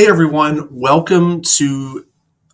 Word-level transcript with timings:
Hey 0.00 0.08
everyone, 0.08 0.66
welcome 0.70 1.42
to 1.42 2.06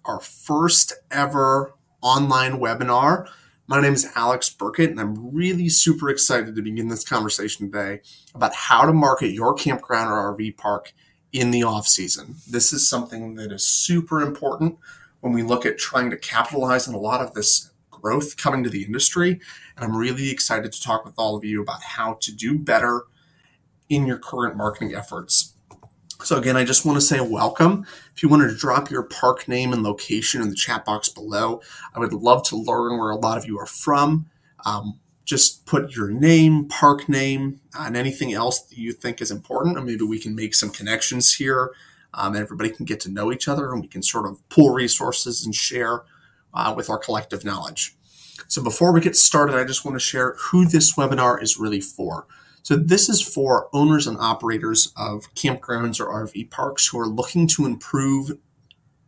our 0.05 0.19
first 0.19 0.93
ever 1.13 1.75
online 2.03 2.55
webinar. 2.55 3.29
My 3.69 3.81
name 3.81 3.93
is 3.93 4.11
Alex 4.17 4.51
Burkett, 4.51 4.91
and 4.91 4.99
I'm 4.99 5.33
really 5.33 5.69
super 5.69 6.11
excited 6.11 6.57
to 6.57 6.63
begin 6.63 6.89
this 6.89 7.09
conversation 7.09 7.71
today 7.71 8.01
about 8.35 8.53
how 8.53 8.85
to 8.85 8.93
market 8.93 9.29
your 9.29 9.55
campground 9.55 10.11
or 10.11 10.37
RV 10.37 10.57
park 10.57 10.93
in 11.33 11.53
the 11.53 11.63
off 11.63 11.87
season. 11.87 12.35
This 12.51 12.73
is 12.73 12.91
something 12.91 13.37
that 13.37 13.53
is 13.53 13.65
super 13.65 14.23
important 14.23 14.79
when 15.21 15.33
we 15.33 15.45
look 15.45 15.65
at 15.65 15.79
trying 15.79 16.11
to 16.11 16.17
capitalize 16.17 16.89
on 16.89 16.95
a 16.95 16.99
lot 16.99 17.21
of 17.21 17.35
this 17.35 17.71
growth 17.93 18.37
coming 18.37 18.65
to 18.65 18.71
the 18.71 18.83
industry. 18.83 19.41
And 19.77 19.85
I'm 19.85 19.97
really 19.97 20.31
excited 20.31 20.73
to 20.73 20.83
talk 20.83 21.05
with 21.05 21.15
all 21.17 21.37
of 21.37 21.45
you 21.45 21.63
about 21.63 21.85
how 21.85 22.15
to 22.23 22.35
do 22.35 22.59
better 22.59 23.05
in 23.89 24.05
your 24.05 24.19
current 24.19 24.57
marketing 24.57 24.97
efforts 24.97 25.53
so 26.23 26.37
again, 26.37 26.57
I 26.57 26.65
just 26.65 26.85
want 26.85 26.97
to 26.97 27.05
say 27.05 27.21
welcome. 27.21 27.87
If 28.15 28.23
you 28.23 28.29
wanted 28.29 28.49
to 28.49 28.57
drop 28.57 28.91
your 28.91 29.03
park 29.03 29.49
name 29.49 29.73
and 29.73 29.83
location 29.83 30.41
in 30.41 30.49
the 30.49 30.55
chat 30.55 30.85
box 30.85 31.09
below, 31.09 31.61
I 31.95 32.01
would 32.01 32.13
love 32.13 32.43
to 32.45 32.57
learn 32.57 32.99
where 32.99 33.11
a 33.11 33.17
lot 33.17 33.39
of 33.39 33.47
you 33.47 33.59
are 33.59 33.67
from. 33.67 34.27
Um, 34.65 34.99
just 35.25 35.67
put 35.67 35.95
your 35.95 36.09
name, 36.09 36.67
park 36.69 37.09
name, 37.09 37.61
and 37.79 37.97
anything 37.97 38.33
else 38.33 38.61
that 38.61 38.79
you 38.79 38.93
think 38.93 39.21
is 39.21 39.31
important, 39.31 39.77
and 39.77 39.85
maybe 39.85 40.05
we 40.05 40.21
can 40.21 40.35
make 40.35 40.55
some 40.55 40.71
connections 40.71 41.35
here, 41.35 41.73
um, 42.15 42.35
and 42.35 42.43
everybody 42.43 42.71
can 42.71 42.87
get 42.87 43.01
to 43.01 43.11
know 43.11 43.33
each 43.33 43.49
other, 43.49 43.73
and 43.73 43.83
we 43.83 43.89
can 43.89 44.03
sort 44.03 44.27
of 44.27 44.49
pool 44.49 44.73
resources 44.73 45.45
and 45.45 45.55
share 45.55 46.05
uh, 46.55 46.73
with 46.75 46.89
our 46.89 46.99
collective 46.99 47.45
knowledge. 47.45 47.97
So 48.49 48.63
before 48.63 48.93
we 48.93 49.01
get 49.01 49.17
started, 49.17 49.57
I 49.57 49.65
just 49.65 49.85
want 49.85 49.97
to 49.97 50.01
share 50.01 50.37
who 50.39 50.65
this 50.65 50.95
webinar 50.95 51.43
is 51.43 51.59
really 51.59 51.81
for. 51.81 52.27
So 52.67 52.75
this 52.75 53.09
is 53.09 53.23
for 53.23 53.69
owners 53.73 54.09
and 54.09 54.19
operators 54.19 54.93
of 54.97 55.33
campgrounds 55.37 56.01
or 56.01 56.27
RV 56.27 56.51
parks 56.51 56.89
who 56.89 56.99
are 56.99 57.07
looking 57.07 57.47
to 57.47 57.65
improve 57.65 58.33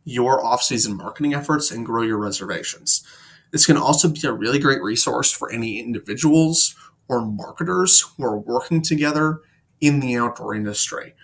your 0.05 0.47
off-season 0.47 0.97
marketing 0.97 1.35
efforts 1.35 1.73
and 1.73 1.85
grow 1.85 2.05
your 2.05 2.19
reservations. 2.19 3.03
This 3.51 3.67
can 3.67 3.77
also 3.77 4.11
be 4.11 4.25
a 4.25 4.33
really 4.33 4.61
great 4.61 4.81
resource 4.81 5.33
for 5.33 5.51
any 5.51 5.81
individuals 5.81 6.77
or 7.09 7.27
marketers 7.27 8.03
who 8.03 8.23
are 8.23 8.39
working 8.39 8.81
together 8.81 9.41
in 9.81 9.99
the 9.99 10.17
outdoor 10.17 10.55
industry. 10.55 11.17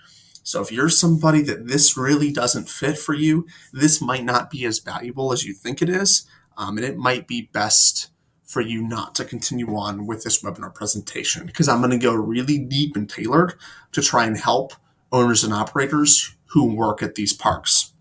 So 0.42 0.60
if 0.60 0.72
you're 0.72 0.88
somebody 0.88 1.40
that 1.42 1.68
this 1.68 1.96
really 1.96 2.32
doesn't 2.32 2.68
fit 2.68 2.98
for 2.98 3.14
you, 3.14 3.46
this 3.72 4.02
might 4.02 4.24
not 4.24 4.50
be 4.50 4.64
as 4.64 4.80
valuable 4.80 5.32
as 5.32 5.44
you 5.44 5.54
think 5.54 5.80
it 5.80 5.88
is, 5.88 6.26
um, 6.56 6.78
and 6.78 6.84
it 6.84 6.96
might 6.96 7.28
be 7.28 7.48
best 7.52 8.10
for 8.44 8.60
you 8.60 8.82
not 8.82 9.14
to 9.16 9.24
continue 9.24 9.74
on 9.74 10.06
with 10.06 10.22
this 10.22 10.42
webinar 10.42 10.74
presentation 10.74 11.46
because 11.46 11.68
I'm 11.68 11.80
going 11.80 11.90
to 11.90 11.98
go 11.98 12.14
really 12.14 12.58
deep 12.58 12.94
and 12.94 13.08
tailored 13.08 13.54
to 13.92 14.02
try 14.02 14.26
and 14.26 14.36
help 14.36 14.74
owners 15.10 15.42
and 15.44 15.52
operators 15.52 16.34
who 16.46 16.74
work 16.74 17.02
at 17.02 17.14
these 17.14 17.32
parks. 17.32 17.92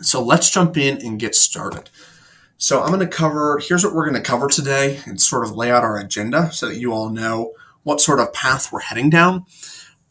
So 0.00 0.22
let's 0.22 0.50
jump 0.50 0.76
in 0.76 0.98
and 1.04 1.18
get 1.18 1.34
started. 1.34 1.90
So 2.56 2.82
I'm 2.82 2.88
going 2.88 3.00
to 3.00 3.06
cover, 3.06 3.60
here's 3.66 3.84
what 3.84 3.94
we're 3.94 4.08
going 4.08 4.22
to 4.22 4.28
cover 4.28 4.48
today 4.48 5.00
and 5.06 5.20
sort 5.20 5.44
of 5.44 5.56
lay 5.56 5.70
out 5.70 5.84
our 5.84 5.98
agenda 5.98 6.52
so 6.52 6.68
that 6.68 6.76
you 6.76 6.92
all 6.92 7.08
know 7.08 7.52
what 7.82 8.00
sort 8.00 8.20
of 8.20 8.32
path 8.32 8.72
we're 8.72 8.80
heading 8.80 9.10
down. 9.10 9.44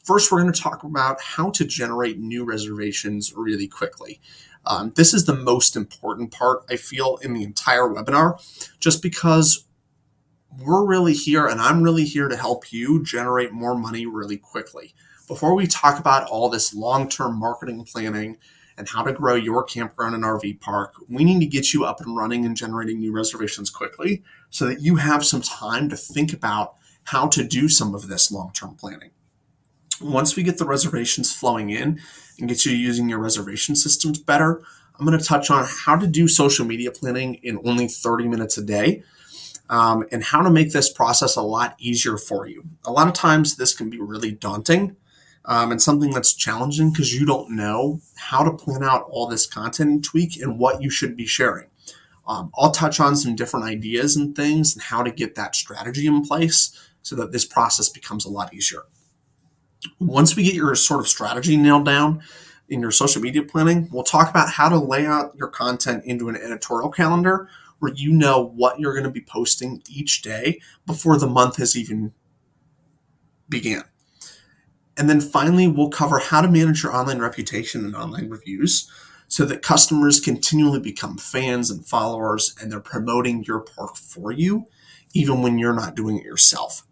First, 0.04 0.32
we're 0.32 0.42
going 0.42 0.52
to 0.52 0.62
talk 0.62 0.84
about 0.84 1.22
how 1.22 1.52
to 1.52 1.64
generate 1.64 2.20
new 2.20 2.44
reservations 2.44 3.34
really 3.36 3.68
quickly. 3.68 4.20
Um, 4.66 4.94
this 4.96 5.14
is 5.14 5.26
the 5.26 5.36
most 5.36 5.76
important 5.76 6.32
part, 6.32 6.64
I 6.70 6.76
feel, 6.76 7.18
in 7.22 7.34
the 7.34 7.44
entire 7.44 7.88
webinar, 7.88 8.40
just 8.80 9.02
because 9.02 9.66
we're 10.60 10.86
really 10.86 11.14
here 11.14 11.48
and 11.48 11.62
I'm 11.62 11.82
really 11.82 12.06
here 12.06 12.28
to 12.28 12.36
help 12.36 12.72
you 12.72 13.04
generate 13.04 13.52
more 13.52 13.76
money 13.76 14.06
really 14.06 14.38
quickly. 14.38 14.94
Before 15.28 15.56
we 15.56 15.66
talk 15.66 15.98
about 16.00 16.28
all 16.28 16.50
this 16.50 16.74
long 16.74 17.08
term 17.08 17.40
marketing 17.40 17.86
planning 17.86 18.38
and 18.78 18.90
how 18.90 19.04
to 19.04 19.14
grow 19.14 19.36
your 19.36 19.64
campground 19.64 20.16
and 20.16 20.24
RV 20.24 20.60
park, 20.60 20.96
we 21.08 21.24
need 21.24 21.40
to 21.40 21.46
get 21.46 21.74
you 21.74 21.86
up 21.86 22.02
and 22.02 22.16
running 22.18 22.46
and 22.46 22.58
generating 22.58 23.00
new 23.00 23.14
reservations 23.14 23.70
quickly 23.70 24.24
so 24.50 24.66
that 24.66 24.82
you 24.82 24.98
have 24.98 25.26
some 25.26 25.42
time 25.42 25.90
to 25.90 25.96
think 25.96 26.34
about 26.34 26.76
how 27.06 27.28
to 27.28 27.44
do 27.44 27.70
some 27.70 27.96
of 27.96 28.08
this 28.08 28.32
long 28.32 28.52
term 28.54 28.76
planning. 28.76 29.12
Once 30.02 30.36
we 30.36 30.44
get 30.44 30.58
the 30.58 30.66
reservations 30.66 31.34
flowing 31.34 31.70
in 31.70 32.00
and 32.40 32.50
get 32.50 32.66
you 32.66 32.74
using 32.74 33.10
your 33.10 33.20
reservation 33.20 33.76
systems 33.76 34.20
better, 34.20 34.62
I'm 35.00 35.06
going 35.06 35.18
to 35.18 35.24
touch 35.24 35.50
on 35.50 35.66
how 35.68 35.96
to 35.96 36.08
do 36.08 36.28
social 36.28 36.66
media 36.66 36.92
planning 36.92 37.36
in 37.36 37.60
only 37.66 37.88
30 37.88 38.28
minutes 38.28 38.58
a 38.58 38.64
day 38.64 39.04
um, 39.70 40.06
and 40.12 40.24
how 40.24 40.42
to 40.42 40.50
make 40.50 40.74
this 40.74 40.92
process 40.92 41.36
a 41.36 41.42
lot 41.42 41.76
easier 41.80 42.18
for 42.18 42.48
you. 42.48 42.64
A 42.86 42.92
lot 42.92 43.08
of 43.08 43.14
times, 43.14 43.56
this 43.56 43.74
can 43.74 43.90
be 43.90 44.00
really 44.00 44.32
daunting 44.32 44.96
um, 45.46 45.72
and 45.72 45.82
something 45.82 46.12
that's 46.12 46.34
challenging 46.34 46.92
because 46.92 47.14
you 47.14 47.26
don't 47.26 47.56
know 47.56 48.02
how 48.16 48.44
to 48.44 48.52
plan 48.52 48.84
out 48.84 49.08
all 49.10 49.28
this 49.28 49.48
content 49.48 49.90
and 49.90 50.04
tweak 50.04 50.40
and 50.40 50.60
what 50.60 50.82
you 50.82 50.90
should 50.90 51.16
be 51.16 51.26
sharing. 51.26 51.68
Um, 52.28 52.52
I'll 52.56 52.72
touch 52.72 53.00
on 53.00 53.16
some 53.16 53.36
different 53.36 53.66
ideas 53.66 54.16
and 54.16 54.36
things 54.36 54.74
and 54.74 54.84
how 54.84 55.04
to 55.04 55.12
get 55.12 55.36
that 55.36 55.56
strategy 55.56 56.06
in 56.06 56.24
place 56.24 56.78
so 57.02 57.16
that 57.16 57.32
this 57.32 57.46
process 57.46 57.90
becomes 57.90 58.26
a 58.26 58.30
lot 58.30 58.54
easier. 58.54 58.84
Once 60.00 60.36
we 60.36 60.44
get 60.44 60.54
your 60.54 60.76
sort 60.76 61.00
of 61.00 61.08
strategy 61.08 61.58
nailed 61.58 61.86
down 61.86 62.22
in 62.70 62.82
your 62.82 62.92
social 62.92 63.22
media 63.22 63.44
planning, 63.44 63.90
we'll 63.92 64.04
talk 64.04 64.30
about 64.30 64.52
how 64.52 64.70
to 64.70 64.78
lay 64.78 65.06
out 65.06 65.36
your 65.36 65.48
content 65.48 66.04
into 66.06 66.30
an 66.30 66.36
editorial 66.36 66.90
calendar 66.90 67.50
where 67.80 67.94
you 67.94 68.12
know 68.12 68.42
what 68.56 68.80
you're 68.80 68.94
going 68.94 69.04
to 69.04 69.10
be 69.10 69.22
posting 69.22 69.82
each 69.90 70.22
day 70.22 70.60
before 70.86 71.18
the 71.18 71.28
month 71.28 71.58
has 71.58 71.76
even 71.76 72.14
began. 73.50 73.84
And 74.98 75.10
then 75.10 75.20
finally, 75.20 75.68
we'll 75.68 75.90
cover 75.90 76.20
how 76.20 76.42
to 76.42 76.48
manage 76.48 76.84
your 76.84 76.96
online 76.96 77.20
reputation 77.20 77.84
and 77.84 77.96
online 77.96 78.30
reviews 78.30 78.90
so 79.28 79.46
that 79.46 79.62
customers 79.62 80.20
continually 80.20 80.80
become 80.80 81.18
fans 81.18 81.72
and 81.72 81.86
followers 81.86 82.54
and 82.62 82.72
they're 82.72 82.80
promoting 82.80 83.44
your 83.46 83.62
park 83.62 83.96
for 83.96 84.32
you, 84.32 84.68
even 85.14 85.42
when 85.42 85.58
you're 85.58 85.74
not 85.74 85.96
doing 85.96 86.18
it 86.18 86.26
yourself. 86.26 86.86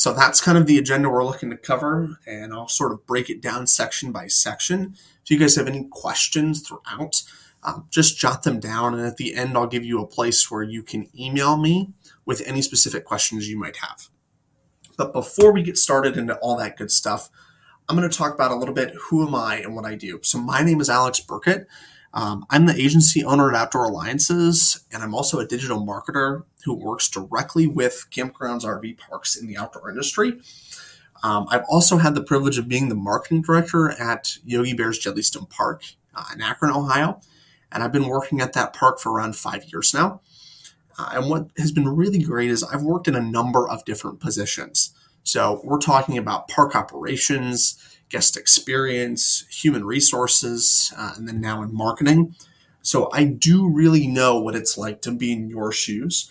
So 0.00 0.14
that's 0.14 0.40
kind 0.40 0.56
of 0.56 0.64
the 0.64 0.78
agenda 0.78 1.10
we're 1.10 1.26
looking 1.26 1.50
to 1.50 1.58
cover, 1.58 2.16
and 2.26 2.54
I'll 2.54 2.68
sort 2.68 2.92
of 2.92 3.04
break 3.04 3.28
it 3.28 3.42
down 3.42 3.66
section 3.66 4.12
by 4.12 4.28
section. 4.28 4.94
If 5.22 5.30
you 5.30 5.38
guys 5.38 5.56
have 5.56 5.66
any 5.66 5.88
questions 5.90 6.66
throughout, 6.66 7.22
um, 7.62 7.86
just 7.90 8.16
jot 8.16 8.42
them 8.42 8.60
down, 8.60 8.94
and 8.94 9.06
at 9.06 9.18
the 9.18 9.34
end, 9.34 9.58
I'll 9.58 9.66
give 9.66 9.84
you 9.84 10.00
a 10.00 10.06
place 10.06 10.50
where 10.50 10.62
you 10.62 10.82
can 10.82 11.10
email 11.14 11.58
me 11.58 11.92
with 12.24 12.42
any 12.46 12.62
specific 12.62 13.04
questions 13.04 13.50
you 13.50 13.58
might 13.58 13.76
have. 13.76 14.08
But 14.96 15.12
before 15.12 15.52
we 15.52 15.62
get 15.62 15.76
started 15.76 16.16
into 16.16 16.34
all 16.38 16.56
that 16.56 16.78
good 16.78 16.90
stuff, 16.90 17.28
I'm 17.86 17.94
going 17.94 18.08
to 18.08 18.16
talk 18.16 18.32
about 18.32 18.52
a 18.52 18.56
little 18.56 18.74
bit 18.74 18.94
who 18.94 19.26
am 19.26 19.34
I 19.34 19.56
and 19.56 19.76
what 19.76 19.84
I 19.84 19.96
do. 19.96 20.20
So, 20.22 20.38
my 20.38 20.62
name 20.62 20.80
is 20.80 20.88
Alex 20.88 21.20
Burkett. 21.20 21.66
Um, 22.14 22.46
I'm 22.48 22.64
the 22.64 22.74
agency 22.74 23.22
owner 23.22 23.50
at 23.50 23.54
Outdoor 23.54 23.84
Alliances, 23.84 24.82
and 24.90 25.02
I'm 25.02 25.14
also 25.14 25.40
a 25.40 25.46
digital 25.46 25.84
marketer 25.86 26.44
who 26.64 26.74
works 26.74 27.08
directly 27.08 27.66
with 27.66 28.06
campgrounds, 28.10 28.64
RV 28.64 28.98
parks 28.98 29.36
in 29.36 29.46
the 29.46 29.56
outdoor 29.56 29.90
industry. 29.90 30.40
Um, 31.22 31.46
I've 31.50 31.64
also 31.68 31.98
had 31.98 32.14
the 32.14 32.22
privilege 32.22 32.58
of 32.58 32.68
being 32.68 32.88
the 32.88 32.94
marketing 32.94 33.42
director 33.42 33.90
at 33.90 34.38
Yogi 34.44 34.72
Bear's 34.72 34.98
Jellystone 34.98 35.50
Park 35.50 35.84
uh, 36.14 36.24
in 36.34 36.40
Akron, 36.40 36.72
Ohio, 36.72 37.20
and 37.70 37.82
I've 37.82 37.92
been 37.92 38.08
working 38.08 38.40
at 38.40 38.52
that 38.54 38.72
park 38.72 38.98
for 38.98 39.12
around 39.12 39.36
five 39.36 39.64
years 39.66 39.92
now. 39.92 40.20
Uh, 40.98 41.10
and 41.14 41.30
what 41.30 41.48
has 41.56 41.72
been 41.72 41.88
really 41.88 42.18
great 42.22 42.50
is 42.50 42.62
I've 42.62 42.82
worked 42.82 43.08
in 43.08 43.14
a 43.14 43.20
number 43.20 43.68
of 43.68 43.84
different 43.84 44.20
positions. 44.20 44.92
So 45.22 45.60
we're 45.64 45.78
talking 45.78 46.18
about 46.18 46.48
park 46.48 46.74
operations, 46.74 47.78
guest 48.08 48.36
experience, 48.36 49.44
human 49.50 49.84
resources, 49.84 50.92
uh, 50.96 51.12
and 51.16 51.28
then 51.28 51.40
now 51.40 51.62
in 51.62 51.74
marketing. 51.74 52.34
So 52.82 53.10
I 53.12 53.24
do 53.24 53.68
really 53.68 54.06
know 54.06 54.40
what 54.40 54.56
it's 54.56 54.76
like 54.76 55.02
to 55.02 55.12
be 55.12 55.32
in 55.32 55.48
your 55.48 55.70
shoes, 55.70 56.30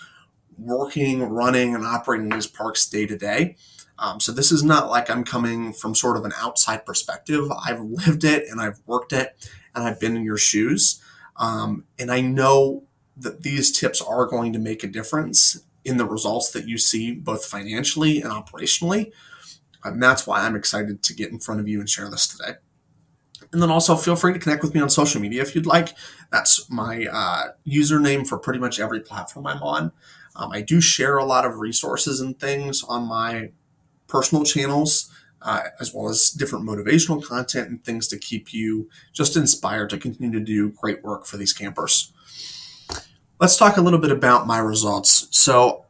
working, 0.59 1.23
running, 1.23 1.75
and 1.75 1.85
operating 1.85 2.29
these 2.29 2.47
parks 2.47 2.87
day 2.87 3.05
to 3.05 3.17
day. 3.17 3.55
Um, 3.97 4.19
so 4.19 4.31
this 4.31 4.51
is 4.51 4.63
not 4.63 4.89
like 4.89 5.09
I'm 5.09 5.23
coming 5.23 5.73
from 5.73 5.93
sort 5.93 6.15
of 6.17 6.23
an 6.23 6.33
outside 6.37 6.85
perspective. 6.85 7.51
I've 7.65 7.81
lived 7.81 8.23
it 8.23 8.47
and 8.49 8.61
I've 8.61 8.79
worked 8.85 9.11
it 9.11 9.49
and 9.75 9.83
I've 9.83 9.99
been 9.99 10.15
in 10.15 10.23
your 10.23 10.37
shoes. 10.37 11.01
Um, 11.35 11.85
and 11.97 12.11
I 12.11 12.21
know 12.21 12.83
that 13.17 13.43
these 13.43 13.77
tips 13.77 14.01
are 14.01 14.25
going 14.25 14.53
to 14.53 14.59
make 14.59 14.83
a 14.83 14.87
difference 14.87 15.61
in 15.83 15.97
the 15.97 16.05
results 16.05 16.51
that 16.51 16.67
you 16.67 16.77
see 16.77 17.13
both 17.13 17.45
financially 17.45 18.21
and 18.21 18.31
operationally. 18.31 19.11
And 19.83 20.01
that's 20.01 20.25
why 20.25 20.41
I'm 20.41 20.55
excited 20.55 21.03
to 21.03 21.13
get 21.13 21.31
in 21.31 21.39
front 21.39 21.59
of 21.59 21.67
you 21.67 21.79
and 21.79 21.89
share 21.89 22.09
this 22.09 22.27
today. 22.27 22.57
And 23.51 23.61
then 23.61 23.71
also 23.71 23.95
feel 23.95 24.15
free 24.15 24.33
to 24.33 24.39
connect 24.39 24.61
with 24.61 24.75
me 24.75 24.81
on 24.81 24.89
social 24.89 25.19
media 25.19 25.41
if 25.41 25.55
you'd 25.55 25.65
like. 25.65 25.95
That's 26.31 26.69
my 26.69 27.07
uh, 27.11 27.43
username 27.67 28.27
for 28.27 28.37
pretty 28.37 28.59
much 28.59 28.79
every 28.79 28.99
platform 28.99 29.47
I'm 29.47 29.63
on. 29.63 29.91
Um, 30.39 30.51
I 30.53 30.61
do 30.61 30.79
share 30.79 31.17
a 31.17 31.25
lot 31.25 31.45
of 31.45 31.59
resources 31.59 32.21
and 32.21 32.39
things 32.39 32.81
on 32.83 33.05
my 33.05 33.51
personal 34.07 34.45
channels, 34.45 35.11
uh, 35.41 35.63
as 35.81 35.93
well 35.93 36.07
as 36.07 36.29
different 36.29 36.65
motivational 36.65 37.21
content 37.21 37.69
and 37.69 37.83
things 37.83 38.07
to 38.07 38.17
keep 38.17 38.53
you 38.53 38.89
just 39.11 39.35
inspired 39.35 39.89
to 39.89 39.97
continue 39.97 40.31
to 40.39 40.43
do 40.43 40.71
great 40.71 41.03
work 41.03 41.25
for 41.25 41.35
these 41.35 41.51
campers. 41.51 42.13
Let's 43.39 43.57
talk 43.57 43.75
a 43.75 43.81
little 43.81 43.99
bit 43.99 44.11
about 44.11 44.47
my 44.47 44.59
results. 44.59 45.27
So, 45.31 45.85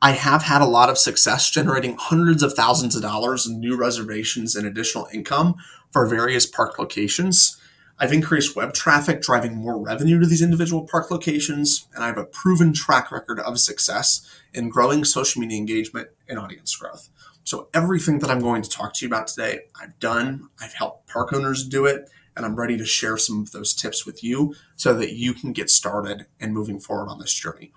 I 0.00 0.12
have 0.12 0.44
had 0.44 0.62
a 0.62 0.66
lot 0.66 0.90
of 0.90 0.96
success 0.96 1.50
generating 1.50 1.96
hundreds 1.98 2.44
of 2.44 2.52
thousands 2.52 2.94
of 2.94 3.02
dollars 3.02 3.48
in 3.48 3.58
new 3.58 3.76
reservations 3.76 4.54
and 4.54 4.64
additional 4.64 5.08
income 5.12 5.56
for 5.90 6.06
various 6.06 6.46
park 6.46 6.78
locations. 6.78 7.57
I've 8.00 8.12
increased 8.12 8.54
web 8.54 8.74
traffic, 8.74 9.20
driving 9.20 9.56
more 9.56 9.76
revenue 9.76 10.20
to 10.20 10.26
these 10.26 10.42
individual 10.42 10.86
park 10.86 11.10
locations, 11.10 11.88
and 11.92 12.04
I 12.04 12.06
have 12.06 12.18
a 12.18 12.24
proven 12.24 12.72
track 12.72 13.10
record 13.10 13.40
of 13.40 13.58
success 13.58 14.24
in 14.54 14.68
growing 14.68 15.04
social 15.04 15.40
media 15.40 15.58
engagement 15.58 16.10
and 16.28 16.38
audience 16.38 16.76
growth. 16.76 17.08
So, 17.42 17.68
everything 17.74 18.20
that 18.20 18.30
I'm 18.30 18.38
going 18.38 18.62
to 18.62 18.70
talk 18.70 18.94
to 18.94 19.04
you 19.04 19.08
about 19.08 19.26
today, 19.26 19.62
I've 19.80 19.98
done, 19.98 20.48
I've 20.60 20.74
helped 20.74 21.08
park 21.08 21.32
owners 21.32 21.66
do 21.66 21.86
it, 21.86 22.08
and 22.36 22.46
I'm 22.46 22.54
ready 22.54 22.76
to 22.76 22.84
share 22.84 23.16
some 23.16 23.40
of 23.42 23.50
those 23.50 23.74
tips 23.74 24.06
with 24.06 24.22
you 24.22 24.54
so 24.76 24.94
that 24.94 25.14
you 25.14 25.34
can 25.34 25.52
get 25.52 25.68
started 25.68 26.26
and 26.38 26.54
moving 26.54 26.78
forward 26.78 27.08
on 27.08 27.18
this 27.18 27.34
journey. 27.34 27.72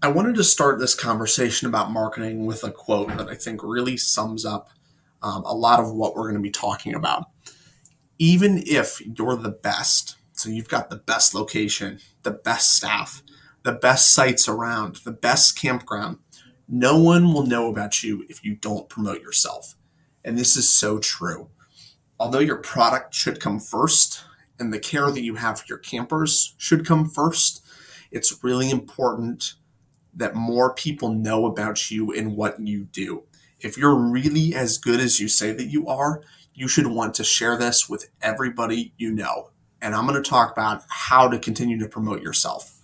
I 0.00 0.08
wanted 0.08 0.36
to 0.36 0.44
start 0.44 0.78
this 0.78 0.94
conversation 0.94 1.68
about 1.68 1.90
marketing 1.90 2.46
with 2.46 2.64
a 2.64 2.70
quote 2.70 3.08
that 3.18 3.28
I 3.28 3.34
think 3.34 3.62
really 3.62 3.98
sums 3.98 4.46
up 4.46 4.70
um, 5.22 5.44
a 5.44 5.54
lot 5.54 5.78
of 5.78 5.92
what 5.92 6.16
we're 6.16 6.30
going 6.30 6.34
to 6.36 6.40
be 6.40 6.50
talking 6.50 6.94
about 6.94 7.31
even 8.22 8.62
if 8.66 9.00
you're 9.04 9.34
the 9.34 9.50
best, 9.50 10.14
so 10.30 10.48
you've 10.48 10.68
got 10.68 10.90
the 10.90 10.96
best 10.96 11.34
location, 11.34 11.98
the 12.22 12.30
best 12.30 12.76
staff, 12.76 13.20
the 13.64 13.72
best 13.72 14.14
sites 14.14 14.46
around, 14.46 15.00
the 15.04 15.10
best 15.10 15.60
campground, 15.60 16.18
no 16.68 16.96
one 16.96 17.32
will 17.32 17.44
know 17.44 17.68
about 17.68 18.04
you 18.04 18.24
if 18.28 18.44
you 18.44 18.54
don't 18.54 18.88
promote 18.88 19.20
yourself. 19.20 19.74
And 20.24 20.38
this 20.38 20.56
is 20.56 20.72
so 20.72 21.00
true. 21.00 21.48
Although 22.20 22.38
your 22.38 22.58
product 22.58 23.12
should 23.12 23.40
come 23.40 23.58
first 23.58 24.22
and 24.56 24.72
the 24.72 24.78
care 24.78 25.10
that 25.10 25.24
you 25.24 25.34
have 25.34 25.58
for 25.58 25.66
your 25.68 25.78
campers 25.78 26.54
should 26.58 26.86
come 26.86 27.08
first, 27.08 27.66
it's 28.12 28.44
really 28.44 28.70
important 28.70 29.54
that 30.14 30.36
more 30.36 30.72
people 30.72 31.12
know 31.12 31.44
about 31.44 31.90
you 31.90 32.12
and 32.12 32.36
what 32.36 32.64
you 32.64 32.84
do. 32.84 33.24
If 33.58 33.76
you're 33.76 33.96
really 33.96 34.54
as 34.54 34.78
good 34.78 35.00
as 35.00 35.18
you 35.18 35.26
say 35.26 35.50
that 35.52 35.72
you 35.72 35.88
are, 35.88 36.22
you 36.54 36.68
should 36.68 36.86
want 36.86 37.14
to 37.14 37.24
share 37.24 37.56
this 37.56 37.88
with 37.88 38.10
everybody 38.20 38.92
you 38.96 39.12
know. 39.12 39.50
And 39.80 39.94
I'm 39.94 40.06
going 40.06 40.22
to 40.22 40.28
talk 40.28 40.52
about 40.52 40.84
how 40.88 41.28
to 41.28 41.38
continue 41.38 41.78
to 41.78 41.88
promote 41.88 42.22
yourself. 42.22 42.78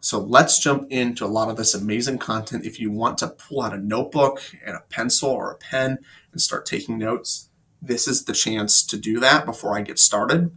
So 0.00 0.18
let's 0.18 0.58
jump 0.58 0.90
into 0.90 1.24
a 1.24 1.26
lot 1.26 1.50
of 1.50 1.56
this 1.56 1.74
amazing 1.74 2.18
content. 2.18 2.64
If 2.64 2.80
you 2.80 2.90
want 2.90 3.18
to 3.18 3.28
pull 3.28 3.62
out 3.62 3.74
a 3.74 3.78
notebook 3.78 4.40
and 4.64 4.76
a 4.76 4.84
pencil 4.88 5.28
or 5.28 5.50
a 5.50 5.56
pen 5.56 5.98
and 6.32 6.40
start 6.40 6.64
taking 6.64 6.98
notes, 6.98 7.50
this 7.82 8.08
is 8.08 8.24
the 8.24 8.32
chance 8.32 8.82
to 8.86 8.96
do 8.96 9.20
that 9.20 9.44
before 9.44 9.76
I 9.76 9.82
get 9.82 9.98
started. 9.98 10.56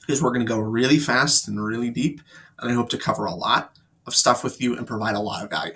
Because 0.00 0.22
we're 0.22 0.30
going 0.30 0.46
to 0.46 0.52
go 0.52 0.58
really 0.58 0.98
fast 0.98 1.46
and 1.46 1.62
really 1.62 1.90
deep, 1.90 2.20
and 2.58 2.70
I 2.70 2.74
hope 2.74 2.88
to 2.90 2.98
cover 2.98 3.26
a 3.26 3.34
lot 3.34 3.76
of 4.06 4.14
stuff 4.14 4.42
with 4.42 4.60
you 4.60 4.76
and 4.76 4.86
provide 4.86 5.14
a 5.14 5.20
lot 5.20 5.44
of 5.44 5.50
value. 5.50 5.74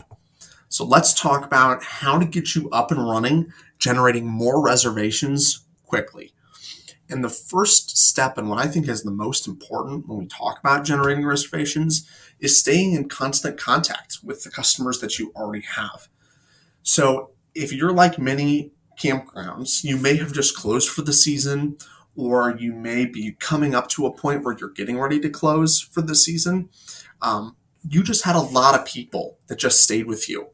So 0.69 0.85
let's 0.85 1.15
talk 1.15 1.45
about 1.45 1.85
how 1.85 2.19
to 2.19 2.25
get 2.25 2.55
you 2.55 2.69
up 2.71 2.91
and 2.91 3.07
running 3.07 3.53
generating 3.85 4.27
more 4.27 4.65
reservations 4.65 5.67
quickly. 5.85 6.33
And 7.11 7.23
the 7.23 7.29
first 7.29 7.99
step, 7.99 8.39
and 8.39 8.49
what 8.49 8.59
I 8.59 8.67
think 8.67 8.89
is 8.89 9.03
the 9.03 9.11
most 9.11 9.47
important 9.47 10.09
when 10.09 10.21
we 10.21 10.27
talk 10.27 10.59
about 10.59 10.87
generating 10.87 11.27
reservations, 11.27 12.09
is 12.41 12.59
staying 12.59 12.93
in 12.95 13.11
constant 13.11 13.61
contact 13.61 14.21
with 14.25 14.43
the 14.43 14.51
customers 14.51 15.01
that 15.01 15.19
you 15.19 15.33
already 15.37 15.67
have. 15.77 16.09
So 16.83 17.33
if 17.55 17.75
you're 17.75 17.93
like 17.93 18.19
many 18.19 18.73
campgrounds, 18.99 19.85
you 19.85 19.99
may 19.99 20.17
have 20.17 20.33
just 20.33 20.57
closed 20.57 20.89
for 20.89 21.03
the 21.03 21.13
season, 21.13 21.77
or 22.17 22.57
you 22.57 22.73
may 22.73 23.05
be 23.05 23.33
coming 23.39 23.75
up 23.75 23.89
to 23.89 24.07
a 24.07 24.17
point 24.17 24.45
where 24.45 24.57
you're 24.59 24.71
getting 24.71 24.99
ready 24.99 25.21
to 25.21 25.29
close 25.29 25.79
for 25.79 26.01
the 26.01 26.15
season. 26.15 26.71
Um, 27.21 27.55
you 27.87 28.03
just 28.03 28.25
had 28.25 28.35
a 28.35 28.41
lot 28.41 28.75
of 28.75 28.87
people 28.87 29.37
that 29.49 29.59
just 29.59 29.83
stayed 29.83 30.07
with 30.07 30.27
you 30.27 30.54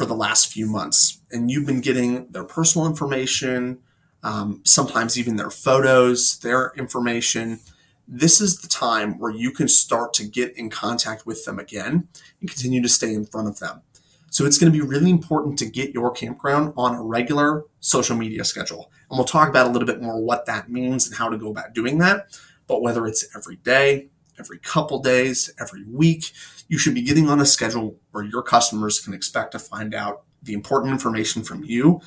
for 0.00 0.06
the 0.06 0.14
last 0.14 0.50
few 0.50 0.66
months. 0.66 1.20
And 1.30 1.50
you've 1.50 1.66
been 1.66 1.82
getting 1.82 2.26
their 2.28 2.42
personal 2.42 2.86
information, 2.86 3.80
um, 4.22 4.62
sometimes 4.64 5.18
even 5.18 5.36
their 5.36 5.50
photos, 5.50 6.38
their 6.38 6.72
information. 6.74 7.60
This 8.08 8.40
is 8.40 8.62
the 8.62 8.66
time 8.66 9.18
where 9.18 9.30
you 9.30 9.50
can 9.50 9.68
start 9.68 10.14
to 10.14 10.24
get 10.24 10.56
in 10.56 10.70
contact 10.70 11.26
with 11.26 11.44
them 11.44 11.58
again 11.58 12.08
and 12.40 12.48
continue 12.48 12.80
to 12.80 12.88
stay 12.88 13.12
in 13.12 13.26
front 13.26 13.48
of 13.48 13.58
them. 13.58 13.82
So 14.30 14.46
it's 14.46 14.56
going 14.56 14.72
to 14.72 14.78
be 14.78 14.82
really 14.82 15.10
important 15.10 15.58
to 15.58 15.66
get 15.66 15.92
your 15.92 16.10
campground 16.10 16.72
on 16.78 16.94
a 16.94 17.02
regular 17.02 17.64
social 17.80 18.16
media 18.16 18.44
schedule. 18.44 18.90
And 19.10 19.18
we'll 19.18 19.26
talk 19.26 19.50
about 19.50 19.66
a 19.66 19.70
little 19.70 19.86
bit 19.86 20.00
more 20.00 20.18
what 20.18 20.46
that 20.46 20.70
means 20.70 21.06
and 21.06 21.18
how 21.18 21.28
to 21.28 21.36
go 21.36 21.50
about 21.50 21.74
doing 21.74 21.98
that. 21.98 22.40
But 22.66 22.80
whether 22.80 23.06
it's 23.06 23.36
every 23.36 23.56
day, 23.56 24.08
every 24.38 24.60
couple 24.60 25.00
days, 25.00 25.52
every 25.60 25.84
week. 25.84 26.32
You 26.70 26.78
should 26.78 26.94
be 26.94 27.02
getting 27.02 27.28
on 27.28 27.40
a 27.40 27.46
schedule 27.46 27.96
where 28.12 28.22
your 28.22 28.44
customers 28.44 29.00
can 29.00 29.12
expect 29.12 29.50
to 29.52 29.58
find 29.58 29.92
out 29.92 30.22
the 30.40 30.52
important 30.52 30.92
information 30.92 31.42
from 31.42 31.64
you 31.64 32.00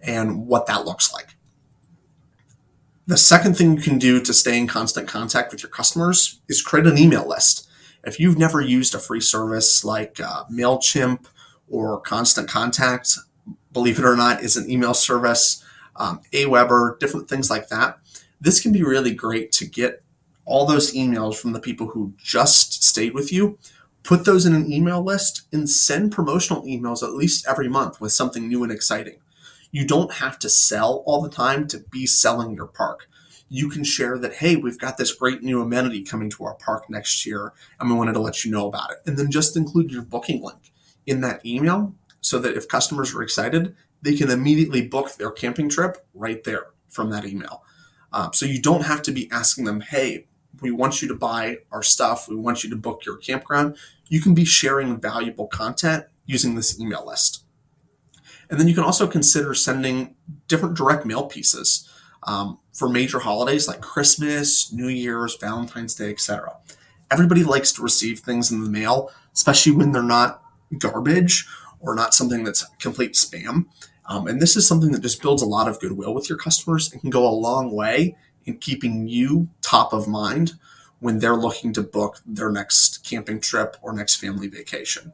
and 0.00 0.46
what 0.46 0.64
that 0.64 0.86
looks 0.86 1.12
like. 1.12 1.36
The 3.06 3.18
second 3.18 3.58
thing 3.58 3.76
you 3.76 3.82
can 3.82 3.98
do 3.98 4.22
to 4.22 4.32
stay 4.32 4.56
in 4.56 4.68
constant 4.68 5.06
contact 5.06 5.52
with 5.52 5.62
your 5.62 5.68
customers 5.68 6.40
is 6.48 6.62
create 6.62 6.86
an 6.86 6.96
email 6.96 7.28
list. 7.28 7.68
If 8.04 8.18
you've 8.18 8.38
never 8.38 8.62
used 8.62 8.94
a 8.94 8.98
free 8.98 9.20
service 9.20 9.84
like 9.84 10.18
uh, 10.18 10.44
MailChimp 10.50 11.26
or 11.68 12.00
Constant 12.00 12.48
Contact, 12.48 13.18
believe 13.70 13.98
it 13.98 14.04
or 14.06 14.16
not, 14.16 14.42
is 14.42 14.56
an 14.56 14.70
email 14.70 14.94
service, 14.94 15.62
um, 15.96 16.20
Aweber, 16.32 16.98
different 16.98 17.28
things 17.28 17.50
like 17.50 17.68
that. 17.68 17.98
This 18.40 18.62
can 18.62 18.72
be 18.72 18.82
really 18.82 19.12
great 19.12 19.52
to 19.52 19.66
get 19.66 20.02
all 20.46 20.64
those 20.64 20.94
emails 20.94 21.36
from 21.36 21.52
the 21.52 21.60
people 21.60 21.88
who 21.88 22.14
just 22.16 22.82
stayed 22.82 23.12
with 23.12 23.30
you, 23.30 23.58
put 24.06 24.24
those 24.24 24.46
in 24.46 24.54
an 24.54 24.72
email 24.72 25.02
list 25.02 25.42
and 25.52 25.68
send 25.68 26.12
promotional 26.12 26.62
emails 26.62 27.02
at 27.02 27.14
least 27.14 27.46
every 27.48 27.68
month 27.68 28.00
with 28.00 28.12
something 28.12 28.46
new 28.46 28.62
and 28.62 28.72
exciting. 28.72 29.18
You 29.72 29.86
don't 29.86 30.14
have 30.14 30.38
to 30.38 30.48
sell 30.48 31.02
all 31.06 31.20
the 31.20 31.28
time 31.28 31.66
to 31.68 31.80
be 31.90 32.06
selling 32.06 32.54
your 32.54 32.66
park. 32.66 33.08
You 33.48 33.68
can 33.68 33.84
share 33.84 34.16
that, 34.18 34.34
hey, 34.34 34.56
we've 34.56 34.78
got 34.78 34.96
this 34.96 35.12
great 35.12 35.42
new 35.42 35.60
amenity 35.60 36.02
coming 36.02 36.30
to 36.30 36.44
our 36.44 36.54
park 36.54 36.88
next 36.88 37.26
year, 37.26 37.52
and 37.78 37.90
we 37.90 37.96
wanted 37.96 38.14
to 38.14 38.20
let 38.20 38.44
you 38.44 38.50
know 38.50 38.68
about 38.68 38.92
it. 38.92 38.98
And 39.06 39.18
then 39.18 39.30
just 39.30 39.56
include 39.56 39.90
your 39.90 40.02
booking 40.02 40.42
link 40.42 40.72
in 41.04 41.20
that 41.20 41.44
email 41.44 41.94
so 42.20 42.38
that 42.38 42.56
if 42.56 42.68
customers 42.68 43.14
are 43.14 43.22
excited, 43.22 43.74
they 44.02 44.16
can 44.16 44.30
immediately 44.30 44.86
book 44.86 45.14
their 45.14 45.30
camping 45.30 45.68
trip 45.68 46.06
right 46.14 46.42
there 46.44 46.68
from 46.88 47.10
that 47.10 47.24
email. 47.24 47.62
Um, 48.12 48.32
so 48.32 48.46
you 48.46 48.62
don't 48.62 48.84
have 48.84 49.02
to 49.02 49.12
be 49.12 49.28
asking 49.30 49.64
them, 49.64 49.80
hey, 49.80 50.26
we 50.60 50.70
want 50.70 51.02
you 51.02 51.08
to 51.08 51.14
buy 51.14 51.58
our 51.70 51.82
stuff, 51.82 52.28
we 52.28 52.36
want 52.36 52.64
you 52.64 52.70
to 52.70 52.76
book 52.76 53.04
your 53.04 53.16
campground, 53.16 53.76
you 54.08 54.20
can 54.20 54.34
be 54.34 54.44
sharing 54.44 55.00
valuable 55.00 55.46
content 55.46 56.04
using 56.24 56.54
this 56.54 56.78
email 56.80 57.06
list. 57.06 57.44
And 58.48 58.60
then 58.60 58.68
you 58.68 58.74
can 58.74 58.84
also 58.84 59.06
consider 59.06 59.54
sending 59.54 60.14
different 60.48 60.76
direct 60.76 61.04
mail 61.04 61.26
pieces 61.26 61.88
um, 62.24 62.58
for 62.72 62.88
major 62.88 63.20
holidays 63.20 63.66
like 63.66 63.80
Christmas, 63.80 64.72
New 64.72 64.88
Year's, 64.88 65.36
Valentine's 65.36 65.94
Day, 65.94 66.10
etc. 66.10 66.56
Everybody 67.10 67.44
likes 67.44 67.72
to 67.72 67.82
receive 67.82 68.20
things 68.20 68.50
in 68.50 68.62
the 68.62 68.70
mail, 68.70 69.10
especially 69.32 69.72
when 69.72 69.92
they're 69.92 70.02
not 70.02 70.42
garbage 70.78 71.46
or 71.80 71.94
not 71.94 72.14
something 72.14 72.44
that's 72.44 72.64
complete 72.78 73.14
spam. 73.14 73.66
Um, 74.08 74.26
and 74.26 74.40
this 74.40 74.56
is 74.56 74.66
something 74.66 74.92
that 74.92 75.02
just 75.02 75.20
builds 75.20 75.42
a 75.42 75.46
lot 75.46 75.68
of 75.68 75.80
goodwill 75.80 76.14
with 76.14 76.28
your 76.28 76.38
customers 76.38 76.92
and 76.92 77.00
can 77.00 77.10
go 77.10 77.26
a 77.26 77.30
long 77.30 77.74
way 77.74 78.16
in 78.46 78.58
keeping 78.58 79.08
you 79.08 79.48
top 79.60 79.92
of 79.92 80.08
mind 80.08 80.52
when 81.00 81.18
they're 81.18 81.36
looking 81.36 81.72
to 81.74 81.82
book 81.82 82.20
their 82.24 82.50
next 82.50 83.04
camping 83.04 83.40
trip 83.40 83.76
or 83.82 83.92
next 83.92 84.16
family 84.16 84.48
vacation. 84.48 85.12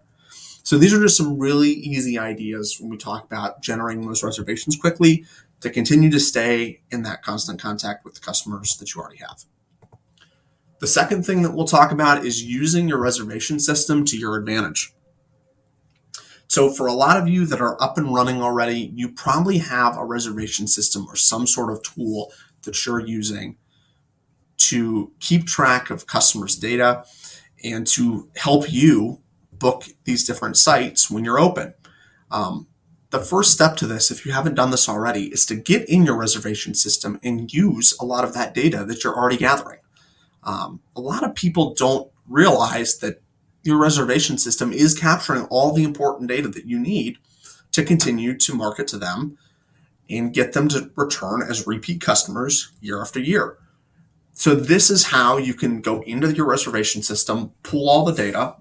So 0.63 0.79
these 0.79 0.95
are 0.95 1.01
just 1.01 1.17
some 1.17 1.39
really 1.39 1.71
easy 1.71 2.19
ideas 2.19 2.79
when 2.79 2.91
we 2.91 2.97
talk 2.97 3.25
about 3.25 3.63
generating 3.63 4.07
those 4.07 4.23
reservations 4.23 4.77
quickly 4.77 5.25
to 5.61 5.71
continue 5.71 6.11
to 6.11 6.21
stay 6.21 6.83
in 6.91 7.03
that 7.03 7.23
constant 7.23 7.61
contact 7.61 8.05
with 8.05 8.15
the 8.15 8.21
customers 8.21 8.77
that 8.77 8.95
you 8.95 9.01
already 9.01 9.19
have. 9.19 9.45
The 10.81 10.87
second 10.87 11.25
thing 11.25 11.43
that 11.43 11.53
we'll 11.53 11.67
talk 11.67 11.93
about 11.93 12.25
is 12.25 12.43
using 12.43 12.89
your 12.89 12.99
reservation 12.99 13.61
system 13.61 14.05
to 14.07 14.17
your 14.17 14.37
advantage. 14.37 14.93
So, 16.49 16.71
for 16.71 16.87
a 16.87 16.93
lot 16.93 17.17
of 17.17 17.29
you 17.29 17.47
that 17.47 17.61
are 17.61 17.81
up 17.83 17.97
and 17.97 18.13
running 18.13 18.43
already, 18.43 18.93
you 18.95 19.09
probably 19.09 19.59
have 19.59 19.97
a 19.97 20.05
reservation 20.05 20.67
system 20.67 21.07
or 21.09 21.17
some 21.17 21.47
sort 21.47 21.73
of 21.73 21.83
tool 21.83 22.33
that 22.63 22.85
you're 22.85 23.01
using 23.01 23.57
to 24.57 25.13
keep 25.21 25.47
track 25.47 25.91
of 25.91 26.07
customers' 26.07 26.57
data 26.57 27.05
and 27.65 27.87
to 27.87 28.29
help 28.37 28.73
you 28.73 29.21
book 29.53 29.85
these 30.05 30.27
different 30.27 30.57
sites 30.57 31.11
when 31.11 31.25
you're 31.25 31.39
open. 31.39 31.75
Um, 32.31 32.67
the 33.11 33.21
first 33.21 33.53
step 33.53 33.77
to 33.77 33.87
this, 33.87 34.11
if 34.11 34.25
you 34.25 34.33
haven't 34.33 34.55
done 34.55 34.71
this 34.71 34.89
already, 34.89 35.27
is 35.27 35.45
to 35.47 35.55
get 35.55 35.89
in 35.89 36.07
your 36.07 36.17
reservation 36.17 36.75
system 36.75 37.21
and 37.23 37.53
use 37.53 37.95
a 38.01 38.05
lot 38.05 38.25
of 38.25 38.33
that 38.35 38.55
data 38.55 38.85
that 38.85 39.05
you're 39.05 39.15
already 39.15 39.37
gathering. 39.37 39.81
Um, 40.43 40.81
a 40.97 41.01
lot 41.01 41.23
of 41.23 41.35
people 41.35 41.75
don't 41.75 42.11
realize 42.27 42.99
that 42.99 43.23
your 43.63 43.77
reservation 43.77 44.39
system 44.39 44.73
is 44.73 44.99
capturing 44.99 45.45
all 45.45 45.73
the 45.73 45.85
important 45.85 46.29
data 46.29 46.49
that 46.49 46.67
you 46.67 46.79
need 46.79 47.19
to 47.73 47.85
continue 47.85 48.37
to 48.37 48.55
market 48.55 48.89
to 48.89 48.99
them 48.99 49.39
and 50.13 50.35
get 50.35 50.53
them 50.53 50.69
to 50.69 50.91
return 50.97 51.43
as 51.43 51.67
repeat 51.67 52.01
customers 52.01 52.73
year 52.81 53.01
after 53.01 53.19
year. 53.19 53.59
So 54.33 54.55
this 54.55 54.91
is 54.91 55.07
how 55.07 55.37
you 55.39 55.55
can 55.55 55.81
go 55.81 56.03
into 56.03 56.33
your 56.33 56.47
reservation 56.47 57.03
system, 57.03 57.53
pull 57.63 57.89
all 57.89 58.05
the 58.05 58.13
data, 58.13 58.57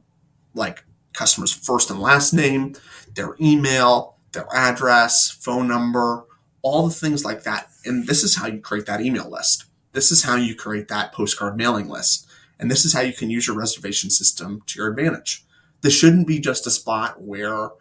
like 0.53 0.83
customers' 1.13 1.53
first 1.53 1.89
and 1.89 1.99
last 1.99 2.33
name, 2.33 2.75
their 3.15 3.35
email, 3.39 4.17
their 4.33 4.47
address, 4.53 5.29
phone 5.31 5.67
number, 5.67 6.25
all 6.61 6.87
the 6.87 6.93
things 6.93 7.25
like 7.25 7.43
that. 7.43 7.69
And 7.85 8.07
this 8.07 8.23
is 8.23 8.35
how 8.35 8.47
you 8.47 8.59
create 8.59 8.85
that 8.85 9.01
email 9.01 9.29
list. 9.29 9.65
This 9.93 10.11
is 10.11 10.23
how 10.23 10.35
you 10.35 10.55
create 10.55 10.87
that 10.87 11.13
postcard 11.13 11.57
mailing 11.57 11.89
list. 11.89 12.27
And 12.59 12.69
this 12.69 12.85
is 12.85 12.93
how 12.93 13.01
you 13.01 13.13
can 13.13 13.29
use 13.29 13.47
your 13.47 13.57
reservation 13.57 14.09
system 14.09 14.61
to 14.67 14.79
your 14.79 14.89
advantage. 14.89 15.45
This 15.81 15.93
shouldn't 15.93 16.27
be 16.27 16.39
just 16.39 16.67
a 16.67 16.71
spot 16.71 17.21
where 17.21 17.71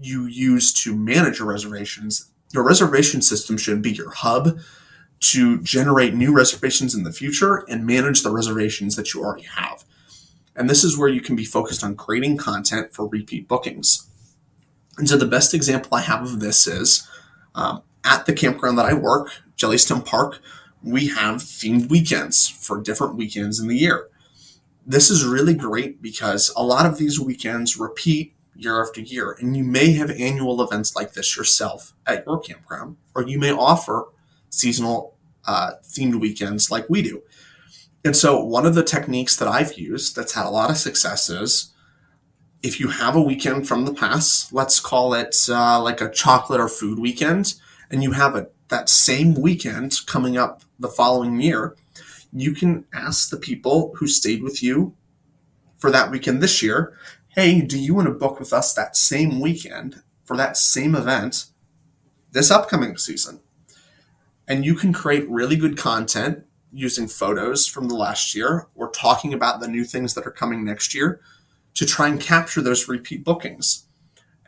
you 0.00 0.26
use 0.26 0.72
to 0.84 0.94
manage 0.94 1.38
your 1.38 1.48
reservations. 1.48 2.30
Your 2.56 2.64
reservation 2.64 3.20
system 3.20 3.58
should 3.58 3.82
be 3.82 3.92
your 3.92 4.08
hub 4.08 4.58
to 5.20 5.60
generate 5.60 6.14
new 6.14 6.32
reservations 6.32 6.94
in 6.94 7.04
the 7.04 7.12
future 7.12 7.66
and 7.68 7.84
manage 7.84 8.22
the 8.22 8.30
reservations 8.30 8.96
that 8.96 9.12
you 9.12 9.22
already 9.22 9.42
have. 9.44 9.84
And 10.56 10.70
this 10.70 10.82
is 10.82 10.96
where 10.96 11.10
you 11.10 11.20
can 11.20 11.36
be 11.36 11.44
focused 11.44 11.84
on 11.84 11.96
creating 11.96 12.38
content 12.38 12.94
for 12.94 13.06
repeat 13.06 13.46
bookings. 13.46 14.08
And 14.96 15.06
so 15.06 15.18
the 15.18 15.26
best 15.26 15.52
example 15.52 15.90
I 15.92 16.00
have 16.00 16.22
of 16.22 16.40
this 16.40 16.66
is 16.66 17.06
um, 17.54 17.82
at 18.02 18.24
the 18.24 18.32
campground 18.32 18.78
that 18.78 18.86
I 18.86 18.94
work, 18.94 19.42
Jellystone 19.58 20.06
Park, 20.06 20.40
we 20.82 21.08
have 21.08 21.42
themed 21.42 21.90
weekends 21.90 22.48
for 22.48 22.80
different 22.80 23.16
weekends 23.16 23.60
in 23.60 23.68
the 23.68 23.76
year. 23.76 24.08
This 24.86 25.10
is 25.10 25.26
really 25.26 25.52
great 25.52 26.00
because 26.00 26.50
a 26.56 26.62
lot 26.62 26.86
of 26.86 26.96
these 26.96 27.20
weekends 27.20 27.76
repeat 27.76 28.34
year 28.56 28.82
after 28.82 29.00
year, 29.00 29.32
and 29.32 29.56
you 29.56 29.64
may 29.64 29.92
have 29.92 30.10
annual 30.10 30.62
events 30.62 30.96
like 30.96 31.12
this 31.12 31.36
yourself 31.36 31.92
at 32.06 32.24
your 32.26 32.38
campground, 32.40 32.96
or 33.14 33.26
you 33.26 33.38
may 33.38 33.52
offer 33.52 34.08
seasonal 34.50 35.16
uh, 35.46 35.72
themed 35.82 36.20
weekends 36.20 36.70
like 36.70 36.88
we 36.88 37.02
do. 37.02 37.22
And 38.04 38.16
so, 38.16 38.42
one 38.42 38.66
of 38.66 38.74
the 38.74 38.84
techniques 38.84 39.36
that 39.36 39.48
I've 39.48 39.78
used 39.78 40.16
that's 40.16 40.34
had 40.34 40.46
a 40.46 40.50
lot 40.50 40.70
of 40.70 40.76
success 40.76 41.28
is 41.28 41.72
if 42.62 42.80
you 42.80 42.88
have 42.88 43.14
a 43.14 43.22
weekend 43.22 43.68
from 43.68 43.84
the 43.84 43.94
past, 43.94 44.52
let's 44.52 44.80
call 44.80 45.14
it 45.14 45.36
uh, 45.48 45.80
like 45.80 46.00
a 46.00 46.10
chocolate 46.10 46.60
or 46.60 46.68
food 46.68 46.98
weekend, 46.98 47.54
and 47.90 48.02
you 48.02 48.12
have 48.12 48.34
a, 48.34 48.48
that 48.68 48.88
same 48.88 49.34
weekend 49.34 49.94
coming 50.06 50.36
up 50.36 50.62
the 50.78 50.88
following 50.88 51.40
year, 51.40 51.76
you 52.32 52.52
can 52.52 52.84
ask 52.92 53.30
the 53.30 53.36
people 53.36 53.92
who 53.96 54.06
stayed 54.06 54.42
with 54.42 54.62
you 54.62 54.94
for 55.78 55.90
that 55.90 56.10
weekend 56.10 56.42
this 56.42 56.62
year, 56.62 56.94
hey, 57.36 57.60
do 57.60 57.78
you 57.78 57.94
want 57.94 58.08
to 58.08 58.14
book 58.14 58.40
with 58.40 58.50
us 58.50 58.72
that 58.72 58.96
same 58.96 59.40
weekend 59.40 60.02
for 60.24 60.38
that 60.38 60.56
same 60.56 60.94
event 60.94 61.44
this 62.32 62.50
upcoming 62.50 62.96
season? 62.96 63.40
And 64.48 64.64
you 64.64 64.74
can 64.74 64.94
create 64.94 65.28
really 65.28 65.56
good 65.56 65.76
content 65.76 66.46
using 66.72 67.06
photos 67.06 67.66
from 67.66 67.88
the 67.88 67.94
last 67.94 68.34
year 68.34 68.68
or 68.74 68.90
talking 68.90 69.34
about 69.34 69.60
the 69.60 69.68
new 69.68 69.84
things 69.84 70.14
that 70.14 70.26
are 70.26 70.30
coming 70.30 70.64
next 70.64 70.94
year 70.94 71.20
to 71.74 71.84
try 71.84 72.08
and 72.08 72.18
capture 72.18 72.62
those 72.62 72.88
repeat 72.88 73.22
bookings. 73.22 73.84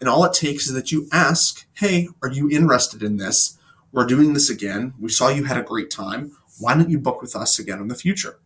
And 0.00 0.08
all 0.08 0.24
it 0.24 0.32
takes 0.32 0.66
is 0.66 0.72
that 0.72 0.90
you 0.90 1.08
ask, 1.12 1.66
hey, 1.74 2.08
are 2.22 2.32
you 2.32 2.48
interested 2.48 3.02
in 3.02 3.18
this? 3.18 3.58
We're 3.92 4.06
doing 4.06 4.32
this 4.32 4.48
again. 4.48 4.94
We 4.98 5.10
saw 5.10 5.28
you 5.28 5.44
had 5.44 5.58
a 5.58 5.62
great 5.62 5.90
time. 5.90 6.32
Why 6.58 6.74
don't 6.74 6.90
you 6.90 6.98
book 6.98 7.20
with 7.20 7.36
us 7.36 7.58
again 7.58 7.80
in 7.80 7.88
the 7.88 7.94
future? 7.94 8.38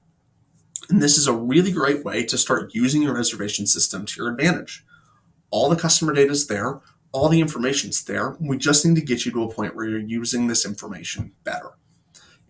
And 0.91 1.03
this 1.03 1.17
is 1.17 1.27
a 1.27 1.33
really 1.33 1.73
great 1.73 2.05
way 2.05 2.25
to 2.25 2.37
start 2.37 2.75
using 2.75 3.03
your 3.03 3.15
reservation 3.15 3.67
system 3.67 4.05
to 4.07 4.15
your 4.17 4.33
advantage. 4.33 4.85
All 5.51 5.69
the 5.69 5.77
customer 5.77 6.12
data 6.12 6.33
is 6.33 6.47
there 6.47 6.81
all 7.12 7.29
the 7.29 7.41
information's 7.41 8.03
there. 8.05 8.37
We 8.41 8.57
just 8.57 8.85
need 8.85 8.97
to 8.97 9.05
get 9.05 9.25
you 9.25 9.33
to 9.33 9.45
a 9.45 9.53
point 9.53 9.77
where 9.77 9.87
you're 9.87 10.01
using 10.01 10.47
this 10.47 10.65
information 10.65 11.33
better. 11.45 11.73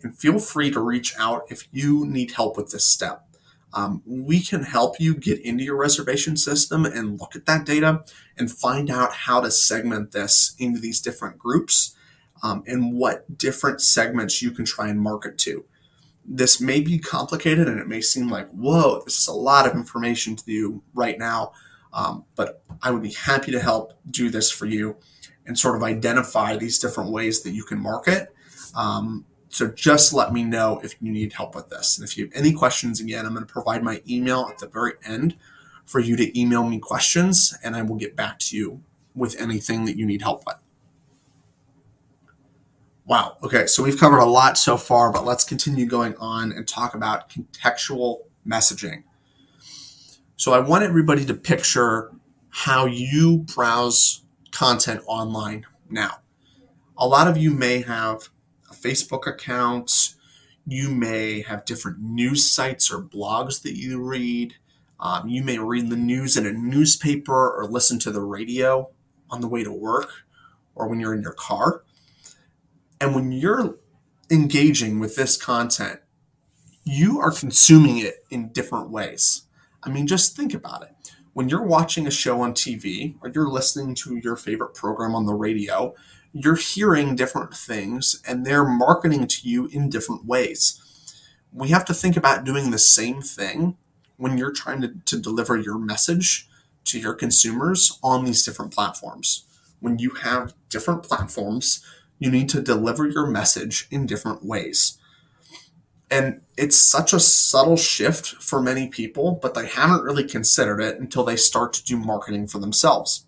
And 0.02 0.16
feel 0.16 0.38
free 0.38 0.70
to 0.70 0.80
reach 0.80 1.14
out 1.18 1.42
if 1.48 1.68
you 1.72 2.06
need 2.06 2.32
help 2.32 2.56
with 2.56 2.70
this 2.70 2.86
step. 2.86 3.26
Um, 3.74 4.02
we 4.06 4.40
can 4.40 4.64
help 4.64 5.00
you 5.00 5.14
get 5.14 5.40
into 5.40 5.64
your 5.64 5.76
reservation 5.76 6.36
system 6.36 6.84
and 6.84 7.18
look 7.18 7.34
at 7.34 7.46
that 7.46 7.64
data 7.64 8.04
and 8.36 8.50
find 8.50 8.90
out 8.90 9.12
how 9.12 9.40
to 9.40 9.50
segment 9.50 10.12
this 10.12 10.54
into 10.58 10.78
these 10.78 11.00
different 11.00 11.38
groups 11.38 11.96
um, 12.42 12.62
and 12.66 12.92
what 12.94 13.38
different 13.38 13.80
segments 13.80 14.42
you 14.42 14.50
can 14.50 14.64
try 14.64 14.88
and 14.88 15.00
market 15.00 15.38
to. 15.38 15.64
This 16.24 16.60
may 16.60 16.80
be 16.80 16.98
complicated 16.98 17.68
and 17.68 17.80
it 17.80 17.88
may 17.88 18.00
seem 18.00 18.28
like, 18.28 18.48
whoa, 18.50 19.02
this 19.04 19.18
is 19.18 19.26
a 19.26 19.32
lot 19.32 19.66
of 19.66 19.74
information 19.74 20.36
to 20.36 20.44
do 20.44 20.82
right 20.94 21.18
now. 21.18 21.52
Um, 21.92 22.24
but 22.36 22.62
I 22.82 22.90
would 22.90 23.02
be 23.02 23.12
happy 23.12 23.52
to 23.52 23.60
help 23.60 23.92
do 24.10 24.30
this 24.30 24.50
for 24.50 24.66
you 24.66 24.96
and 25.46 25.58
sort 25.58 25.76
of 25.76 25.82
identify 25.82 26.56
these 26.56 26.78
different 26.78 27.10
ways 27.10 27.42
that 27.42 27.50
you 27.50 27.64
can 27.64 27.78
market. 27.80 28.34
Um, 28.74 29.26
so 29.48 29.68
just 29.68 30.14
let 30.14 30.32
me 30.32 30.44
know 30.44 30.80
if 30.82 30.94
you 31.02 31.12
need 31.12 31.34
help 31.34 31.54
with 31.54 31.68
this. 31.68 31.98
And 31.98 32.08
if 32.08 32.16
you 32.16 32.24
have 32.24 32.32
any 32.34 32.52
questions, 32.52 33.00
again, 33.00 33.26
I'm 33.26 33.34
going 33.34 33.46
to 33.46 33.52
provide 33.52 33.82
my 33.82 34.00
email 34.08 34.46
at 34.48 34.58
the 34.58 34.66
very 34.66 34.94
end 35.04 35.36
for 35.84 36.00
you 36.00 36.16
to 36.16 36.38
email 36.38 36.64
me 36.64 36.78
questions, 36.78 37.54
and 37.62 37.76
I 37.76 37.82
will 37.82 37.96
get 37.96 38.16
back 38.16 38.38
to 38.38 38.56
you 38.56 38.82
with 39.14 39.38
anything 39.38 39.84
that 39.84 39.98
you 39.98 40.06
need 40.06 40.22
help 40.22 40.44
with. 40.46 40.61
Wow. 43.04 43.36
Okay. 43.42 43.66
So 43.66 43.82
we've 43.82 43.98
covered 43.98 44.20
a 44.20 44.24
lot 44.24 44.56
so 44.56 44.76
far, 44.76 45.12
but 45.12 45.24
let's 45.24 45.44
continue 45.44 45.86
going 45.86 46.16
on 46.16 46.52
and 46.52 46.66
talk 46.66 46.94
about 46.94 47.28
contextual 47.28 48.20
messaging. 48.46 49.02
So 50.36 50.52
I 50.52 50.60
want 50.60 50.84
everybody 50.84 51.24
to 51.26 51.34
picture 51.34 52.12
how 52.50 52.86
you 52.86 53.38
browse 53.38 54.22
content 54.50 55.02
online 55.06 55.66
now. 55.88 56.18
A 56.96 57.06
lot 57.06 57.26
of 57.26 57.36
you 57.36 57.50
may 57.50 57.82
have 57.82 58.28
a 58.70 58.74
Facebook 58.74 59.26
account. 59.26 60.14
You 60.66 60.90
may 60.90 61.42
have 61.42 61.64
different 61.64 62.00
news 62.00 62.50
sites 62.50 62.90
or 62.92 63.02
blogs 63.02 63.62
that 63.62 63.76
you 63.76 64.00
read. 64.00 64.54
Um, 65.00 65.28
you 65.28 65.42
may 65.42 65.58
read 65.58 65.90
the 65.90 65.96
news 65.96 66.36
in 66.36 66.46
a 66.46 66.52
newspaper 66.52 67.50
or 67.50 67.66
listen 67.66 67.98
to 68.00 68.12
the 68.12 68.20
radio 68.20 68.90
on 69.30 69.40
the 69.40 69.48
way 69.48 69.64
to 69.64 69.72
work 69.72 70.10
or 70.74 70.86
when 70.86 71.00
you're 71.00 71.14
in 71.14 71.22
your 71.22 71.32
car. 71.32 71.82
And 73.02 73.16
when 73.16 73.32
you're 73.32 73.78
engaging 74.30 75.00
with 75.00 75.16
this 75.16 75.36
content, 75.36 75.98
you 76.84 77.18
are 77.18 77.32
consuming 77.32 77.98
it 77.98 78.24
in 78.30 78.50
different 78.50 78.90
ways. 78.90 79.42
I 79.82 79.90
mean, 79.90 80.06
just 80.06 80.36
think 80.36 80.54
about 80.54 80.84
it. 80.84 80.94
When 81.32 81.48
you're 81.48 81.66
watching 81.66 82.06
a 82.06 82.12
show 82.12 82.42
on 82.42 82.52
TV 82.52 83.16
or 83.20 83.28
you're 83.28 83.48
listening 83.48 83.96
to 83.96 84.18
your 84.18 84.36
favorite 84.36 84.74
program 84.74 85.16
on 85.16 85.26
the 85.26 85.34
radio, 85.34 85.96
you're 86.32 86.54
hearing 86.54 87.16
different 87.16 87.56
things 87.56 88.22
and 88.24 88.46
they're 88.46 88.64
marketing 88.64 89.26
to 89.26 89.48
you 89.48 89.66
in 89.66 89.90
different 89.90 90.24
ways. 90.24 90.80
We 91.52 91.70
have 91.70 91.84
to 91.86 91.94
think 91.94 92.16
about 92.16 92.44
doing 92.44 92.70
the 92.70 92.78
same 92.78 93.20
thing 93.20 93.76
when 94.16 94.38
you're 94.38 94.52
trying 94.52 94.80
to, 94.80 94.94
to 95.06 95.20
deliver 95.20 95.56
your 95.56 95.76
message 95.76 96.48
to 96.84 97.00
your 97.00 97.14
consumers 97.14 97.98
on 98.00 98.24
these 98.24 98.44
different 98.44 98.72
platforms. 98.72 99.44
When 99.80 99.98
you 99.98 100.10
have 100.10 100.54
different 100.68 101.02
platforms, 101.02 101.84
you 102.22 102.30
need 102.30 102.48
to 102.48 102.62
deliver 102.62 103.08
your 103.08 103.26
message 103.26 103.88
in 103.90 104.06
different 104.06 104.44
ways. 104.44 104.96
And 106.08 106.42
it's 106.56 106.76
such 106.76 107.12
a 107.12 107.18
subtle 107.18 107.76
shift 107.76 108.26
for 108.26 108.62
many 108.62 108.86
people, 108.86 109.40
but 109.42 109.54
they 109.54 109.66
haven't 109.66 110.04
really 110.04 110.22
considered 110.22 110.80
it 110.80 111.00
until 111.00 111.24
they 111.24 111.34
start 111.34 111.72
to 111.72 111.84
do 111.84 111.96
marketing 111.96 112.46
for 112.46 112.60
themselves. 112.60 113.26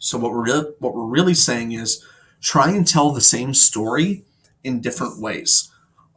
So 0.00 0.18
what 0.18 0.32
we're 0.32 0.44
really, 0.44 0.70
what 0.80 0.96
we're 0.96 1.04
really 1.04 1.34
saying 1.34 1.72
is 1.72 2.04
try 2.40 2.70
and 2.70 2.86
tell 2.86 3.12
the 3.12 3.20
same 3.20 3.54
story 3.54 4.24
in 4.64 4.80
different 4.80 5.20
ways. 5.20 5.70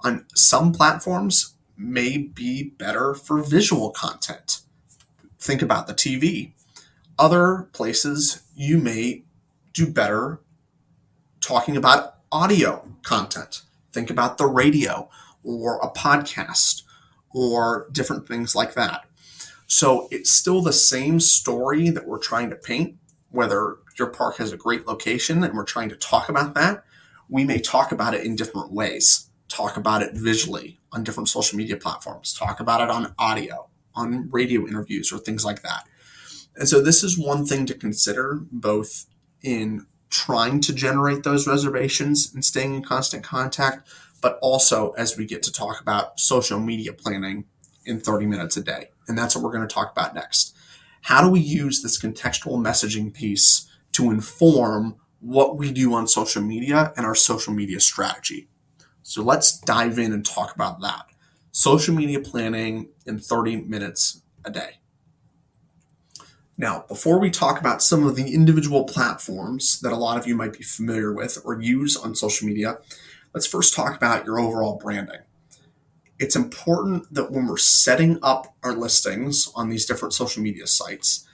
On 0.03 0.25
some 0.33 0.71
platforms 0.71 1.53
may 1.77 2.17
be 2.17 2.63
better 2.63 3.13
for 3.13 3.43
visual 3.43 3.91
content. 3.91 4.61
Think 5.37 5.61
about 5.61 5.85
the 5.85 5.93
TV. 5.93 6.53
Other 7.19 7.69
places 7.73 8.41
you 8.55 8.79
may 8.79 9.23
do 9.73 9.85
better 9.85 10.39
talking 11.49 11.75
about 11.75 12.17
audio 12.31 12.87
content. 13.01 13.63
Think 13.91 14.11
about 14.11 14.37
the 14.37 14.45
radio 14.45 15.09
or 15.43 15.79
a 15.79 15.89
podcast 15.89 16.83
or 17.31 17.87
different 17.91 18.27
things 18.27 18.53
like 18.53 18.75
that. 18.75 19.05
So 19.65 20.07
it's 20.11 20.29
still 20.29 20.61
the 20.61 20.71
same 20.71 21.19
story 21.19 21.89
that 21.89 22.07
we're 22.07 22.19
trying 22.19 22.51
to 22.51 22.55
paint, 22.55 22.97
whether 23.31 23.77
your 23.97 24.09
park 24.09 24.37
has 24.37 24.53
a 24.53 24.57
great 24.57 24.85
location 24.85 25.43
and 25.43 25.55
we're 25.55 25.63
trying 25.63 25.89
to 25.89 25.95
talk 25.95 26.29
about 26.29 26.53
that. 26.53 26.83
We 27.27 27.45
may 27.45 27.59
talk 27.59 27.91
about 27.91 28.13
it 28.13 28.23
in 28.23 28.35
different 28.35 28.71
ways, 28.71 29.31
talk 29.47 29.75
about 29.75 30.03
it 30.03 30.13
visually 30.13 30.79
on 30.91 31.03
different 31.03 31.29
social 31.29 31.57
media 31.57 31.77
platforms, 31.77 32.31
talk 32.31 32.59
about 32.59 32.81
it 32.81 32.91
on 32.91 33.15
audio, 33.17 33.69
on 33.95 34.29
radio 34.29 34.67
interviews, 34.67 35.11
or 35.11 35.17
things 35.17 35.43
like 35.43 35.63
that. 35.63 35.87
And 36.55 36.69
so 36.69 36.79
this 36.79 37.03
is 37.03 37.17
one 37.17 37.43
thing 37.43 37.65
to 37.65 37.73
consider 37.73 38.39
both 38.51 39.07
in 39.41 39.87
trying 40.09 40.59
to 40.61 40.73
generate 40.73 41.23
those 41.23 41.47
reservations 41.47 42.33
and 42.33 42.43
staying 42.43 42.73
in 42.73 42.83
constant 42.83 43.23
contact, 43.23 43.87
but 44.21 44.39
also 44.41 44.91
as 44.91 45.17
we 45.17 45.25
get 45.25 45.43
to 45.43 45.51
talk 45.51 45.79
about 45.79 46.19
social 46.19 46.59
media 46.59 46.93
planning 46.93 47.45
in 47.85 47.99
30 47.99 48.25
minutes 48.25 48.57
a 48.57 48.63
day. 48.63 48.89
And 49.07 49.17
that's 49.17 49.35
what 49.35 49.43
we're 49.43 49.51
going 49.51 49.67
to 49.67 49.73
talk 49.73 49.91
about 49.91 50.15
next. 50.15 50.55
How 51.03 51.21
do 51.21 51.29
we 51.29 51.39
use 51.39 51.81
this 51.81 51.99
contextual 51.99 52.61
messaging 52.61 53.13
piece 53.13 53.67
to 53.93 54.11
inform 54.11 54.95
what 55.19 55.57
we 55.57 55.71
do 55.71 55.93
on 55.93 56.07
social 56.07 56.41
media 56.41 56.93
and 56.97 57.05
our 57.05 57.15
social 57.15 57.53
media 57.53 57.79
strategy? 57.79 58.47
So 59.01 59.23
let's 59.23 59.59
dive 59.59 59.97
in 59.97 60.13
and 60.13 60.25
talk 60.25 60.53
about 60.53 60.81
that. 60.81 61.05
Social 61.51 61.95
media 61.95 62.19
planning 62.19 62.89
in 63.05 63.19
30 63.19 63.61
minutes 63.61 64.21
a 64.45 64.51
day. 64.51 64.78
Now, 66.59 66.83
before 66.89 67.19
we 67.19 67.31
talk 67.31 67.57
about 67.61 67.81
some 67.81 68.05
of 68.05 68.17
the 68.17 68.33
individual 68.33 68.83
platforms 68.83 69.79
that 69.79 69.93
a 69.93 69.95
lot 69.95 70.17
of 70.17 70.27
you 70.27 70.35
might 70.35 70.51
be 70.51 70.63
familiar 70.63 71.13
with 71.13 71.37
or 71.45 71.61
use 71.61 71.95
on 71.95 72.15
social 72.15 72.49
media, 72.49 72.79
let's 73.33 73.47
first 73.47 73.73
talk 73.73 73.95
about 73.95 74.25
your 74.25 74.41
overall 74.41 74.75
branding. 74.75 75.21
It's 76.19 76.35
important 76.35 77.13
that 77.13 77.31
when 77.31 77.47
we're 77.47 77.55
setting 77.55 78.19
up 78.21 78.57
our 78.61 78.73
listings 78.73 79.49
on 79.55 79.69
these 79.69 79.85
different 79.85 80.13
social 80.13 80.43
media 80.43 80.67
sites, 80.67 81.25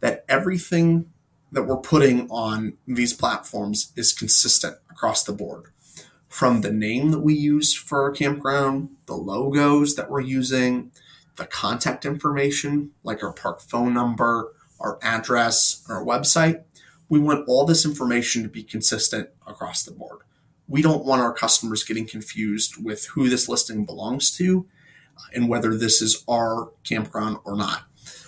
that 0.00 0.24
everything 0.30 1.10
that 1.52 1.64
we're 1.64 1.76
putting 1.76 2.26
on 2.30 2.78
these 2.86 3.12
platforms 3.12 3.92
is 3.96 4.14
consistent 4.14 4.78
across 4.90 5.22
the 5.22 5.34
board. 5.34 5.66
From 6.26 6.62
the 6.62 6.72
name 6.72 7.10
that 7.10 7.20
we 7.20 7.34
use 7.34 7.74
for 7.74 8.02
our 8.02 8.12
campground, 8.12 8.96
the 9.04 9.14
logos 9.14 9.94
that 9.96 10.08
we're 10.10 10.22
using, 10.22 10.90
the 11.36 11.44
contact 11.44 12.06
information 12.06 12.92
like 13.04 13.22
our 13.22 13.34
park 13.34 13.60
phone 13.60 13.92
number, 13.92 14.54
our 14.80 14.98
address, 15.02 15.84
our 15.88 16.04
website. 16.04 16.62
We 17.08 17.18
want 17.18 17.48
all 17.48 17.66
this 17.66 17.84
information 17.84 18.42
to 18.42 18.48
be 18.48 18.62
consistent 18.62 19.30
across 19.46 19.82
the 19.82 19.92
board. 19.92 20.20
We 20.68 20.82
don't 20.82 21.04
want 21.04 21.22
our 21.22 21.32
customers 21.32 21.84
getting 21.84 22.06
confused 22.06 22.82
with 22.82 23.06
who 23.06 23.28
this 23.28 23.48
listing 23.48 23.84
belongs 23.84 24.36
to 24.38 24.66
uh, 25.16 25.22
and 25.34 25.48
whether 25.48 25.76
this 25.76 26.00
is 26.00 26.24
our 26.28 26.70
campground 26.84 27.38
or 27.44 27.56
not. 27.56 27.82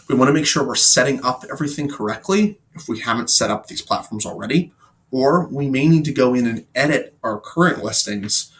We 0.08 0.16
want 0.16 0.28
to 0.28 0.34
make 0.34 0.46
sure 0.46 0.66
we're 0.66 0.74
setting 0.74 1.24
up 1.24 1.44
everything 1.50 1.88
correctly 1.88 2.58
if 2.74 2.88
we 2.88 3.00
haven't 3.00 3.30
set 3.30 3.50
up 3.50 3.66
these 3.66 3.80
platforms 3.80 4.26
already, 4.26 4.72
or 5.10 5.46
we 5.46 5.68
may 5.68 5.86
need 5.86 6.04
to 6.06 6.12
go 6.12 6.34
in 6.34 6.46
and 6.46 6.66
edit 6.74 7.16
our 7.22 7.38
current 7.38 7.84
listings 7.84 8.52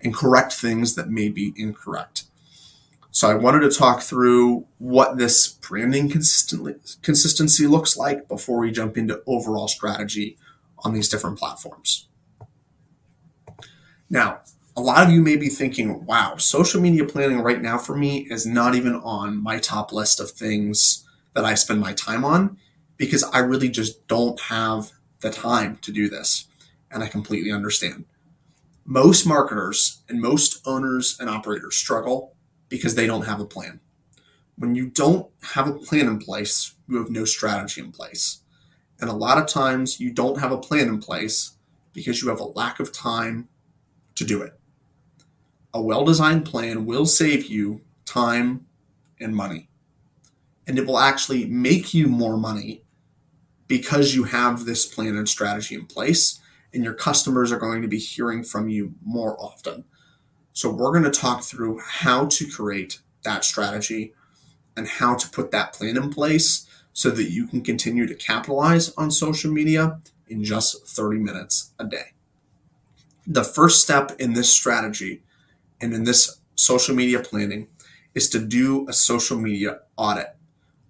and 0.00 0.14
correct 0.14 0.52
things 0.52 0.94
that 0.94 1.08
may 1.08 1.28
be 1.28 1.54
incorrect. 1.56 2.24
So 3.12 3.28
I 3.28 3.34
wanted 3.34 3.60
to 3.60 3.76
talk 3.76 4.02
through 4.02 4.66
what 4.78 5.18
this 5.18 5.48
branding 5.48 6.08
consistency 6.08 7.66
looks 7.66 7.96
like 7.96 8.28
before 8.28 8.58
we 8.58 8.70
jump 8.70 8.96
into 8.96 9.22
overall 9.26 9.68
strategy 9.68 10.38
on 10.78 10.94
these 10.94 11.08
different 11.08 11.38
platforms. 11.38 12.08
Now, 14.08 14.40
a 14.76 14.80
lot 14.80 15.06
of 15.06 15.12
you 15.12 15.20
may 15.22 15.36
be 15.36 15.48
thinking, 15.48 16.06
wow, 16.06 16.36
social 16.36 16.80
media 16.80 17.04
planning 17.04 17.40
right 17.40 17.60
now 17.60 17.78
for 17.78 17.96
me 17.96 18.26
is 18.30 18.46
not 18.46 18.74
even 18.74 18.94
on 18.94 19.42
my 19.42 19.58
top 19.58 19.92
list 19.92 20.20
of 20.20 20.30
things 20.30 21.04
that 21.34 21.44
I 21.44 21.54
spend 21.54 21.80
my 21.80 21.92
time 21.92 22.24
on 22.24 22.58
because 22.96 23.24
I 23.24 23.38
really 23.38 23.68
just 23.68 24.06
don't 24.06 24.40
have 24.42 24.92
the 25.20 25.30
time 25.30 25.78
to 25.82 25.92
do 25.92 26.08
this. 26.08 26.46
And 26.90 27.02
I 27.02 27.08
completely 27.08 27.52
understand. 27.52 28.04
Most 28.84 29.26
marketers 29.26 30.02
and 30.08 30.20
most 30.20 30.60
owners 30.66 31.16
and 31.20 31.28
operators 31.28 31.76
struggle 31.76 32.34
because 32.70 32.94
they 32.94 33.06
don't 33.06 33.26
have 33.26 33.40
a 33.40 33.44
plan. 33.44 33.80
When 34.56 34.74
you 34.74 34.86
don't 34.88 35.30
have 35.54 35.68
a 35.68 35.74
plan 35.74 36.06
in 36.06 36.18
place, 36.18 36.74
you 36.88 36.96
have 36.96 37.10
no 37.10 37.26
strategy 37.26 37.82
in 37.82 37.92
place. 37.92 38.40
And 39.00 39.10
a 39.10 39.14
lot 39.14 39.36
of 39.36 39.46
times 39.46 40.00
you 40.00 40.10
don't 40.10 40.40
have 40.40 40.52
a 40.52 40.58
plan 40.58 40.88
in 40.88 41.00
place 41.00 41.56
because 41.92 42.22
you 42.22 42.28
have 42.28 42.40
a 42.40 42.44
lack 42.44 42.80
of 42.80 42.92
time 42.92 43.48
to 44.14 44.24
do 44.24 44.40
it. 44.40 44.58
A 45.74 45.82
well 45.82 46.04
designed 46.04 46.46
plan 46.46 46.86
will 46.86 47.06
save 47.06 47.46
you 47.46 47.82
time 48.04 48.66
and 49.20 49.34
money. 49.34 49.68
And 50.66 50.78
it 50.78 50.86
will 50.86 50.98
actually 50.98 51.46
make 51.46 51.92
you 51.92 52.06
more 52.06 52.36
money 52.36 52.84
because 53.66 54.14
you 54.14 54.24
have 54.24 54.64
this 54.64 54.84
plan 54.84 55.16
and 55.16 55.28
strategy 55.28 55.74
in 55.76 55.86
place, 55.86 56.40
and 56.74 56.82
your 56.82 56.94
customers 56.94 57.52
are 57.52 57.58
going 57.58 57.82
to 57.82 57.88
be 57.88 57.98
hearing 57.98 58.42
from 58.42 58.68
you 58.68 58.94
more 59.02 59.40
often. 59.40 59.84
So, 60.60 60.68
we're 60.68 60.92
going 60.92 61.10
to 61.10 61.10
talk 61.10 61.42
through 61.42 61.78
how 61.78 62.26
to 62.26 62.46
create 62.46 63.00
that 63.22 63.46
strategy 63.46 64.12
and 64.76 64.86
how 64.86 65.14
to 65.14 65.26
put 65.30 65.52
that 65.52 65.72
plan 65.72 65.96
in 65.96 66.10
place 66.12 66.68
so 66.92 67.08
that 67.12 67.30
you 67.30 67.46
can 67.46 67.62
continue 67.62 68.06
to 68.06 68.14
capitalize 68.14 68.92
on 68.96 69.10
social 69.10 69.50
media 69.50 70.00
in 70.28 70.44
just 70.44 70.86
30 70.86 71.16
minutes 71.16 71.70
a 71.78 71.86
day. 71.86 72.12
The 73.26 73.42
first 73.42 73.80
step 73.80 74.12
in 74.18 74.34
this 74.34 74.52
strategy 74.52 75.22
and 75.80 75.94
in 75.94 76.04
this 76.04 76.40
social 76.56 76.94
media 76.94 77.20
planning 77.20 77.68
is 78.14 78.28
to 78.28 78.38
do 78.38 78.86
a 78.86 78.92
social 78.92 79.38
media 79.38 79.78
audit, 79.96 80.36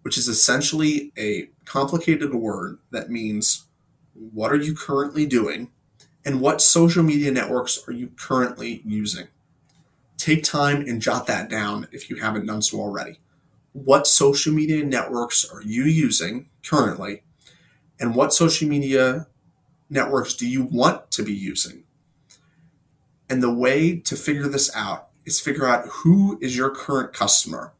which 0.02 0.18
is 0.18 0.26
essentially 0.26 1.12
a 1.16 1.48
complicated 1.64 2.34
word 2.34 2.78
that 2.90 3.08
means 3.08 3.66
what 4.14 4.50
are 4.50 4.56
you 4.56 4.74
currently 4.74 5.26
doing 5.26 5.70
and 6.24 6.40
what 6.40 6.60
social 6.60 7.04
media 7.04 7.30
networks 7.30 7.78
are 7.86 7.92
you 7.92 8.08
currently 8.16 8.82
using 8.84 9.28
take 10.20 10.44
time 10.44 10.82
and 10.82 11.00
jot 11.00 11.26
that 11.26 11.48
down 11.48 11.88
if 11.92 12.10
you 12.10 12.16
haven't 12.16 12.46
done 12.46 12.62
so 12.62 12.78
already. 12.78 13.18
What 13.72 14.06
social 14.06 14.52
media 14.52 14.84
networks 14.84 15.48
are 15.50 15.62
you 15.62 15.84
using 15.84 16.48
currently? 16.64 17.22
And 17.98 18.14
what 18.14 18.32
social 18.32 18.68
media 18.68 19.28
networks 19.88 20.34
do 20.34 20.46
you 20.48 20.62
want 20.62 21.10
to 21.12 21.22
be 21.22 21.32
using? 21.32 21.84
And 23.28 23.42
the 23.42 23.52
way 23.52 23.96
to 23.96 24.16
figure 24.16 24.48
this 24.48 24.74
out 24.74 25.08
is 25.24 25.40
figure 25.40 25.66
out 25.66 25.86
who 25.86 26.38
is 26.40 26.56
your 26.56 26.70
current 26.70 27.12
customer. 27.12 27.72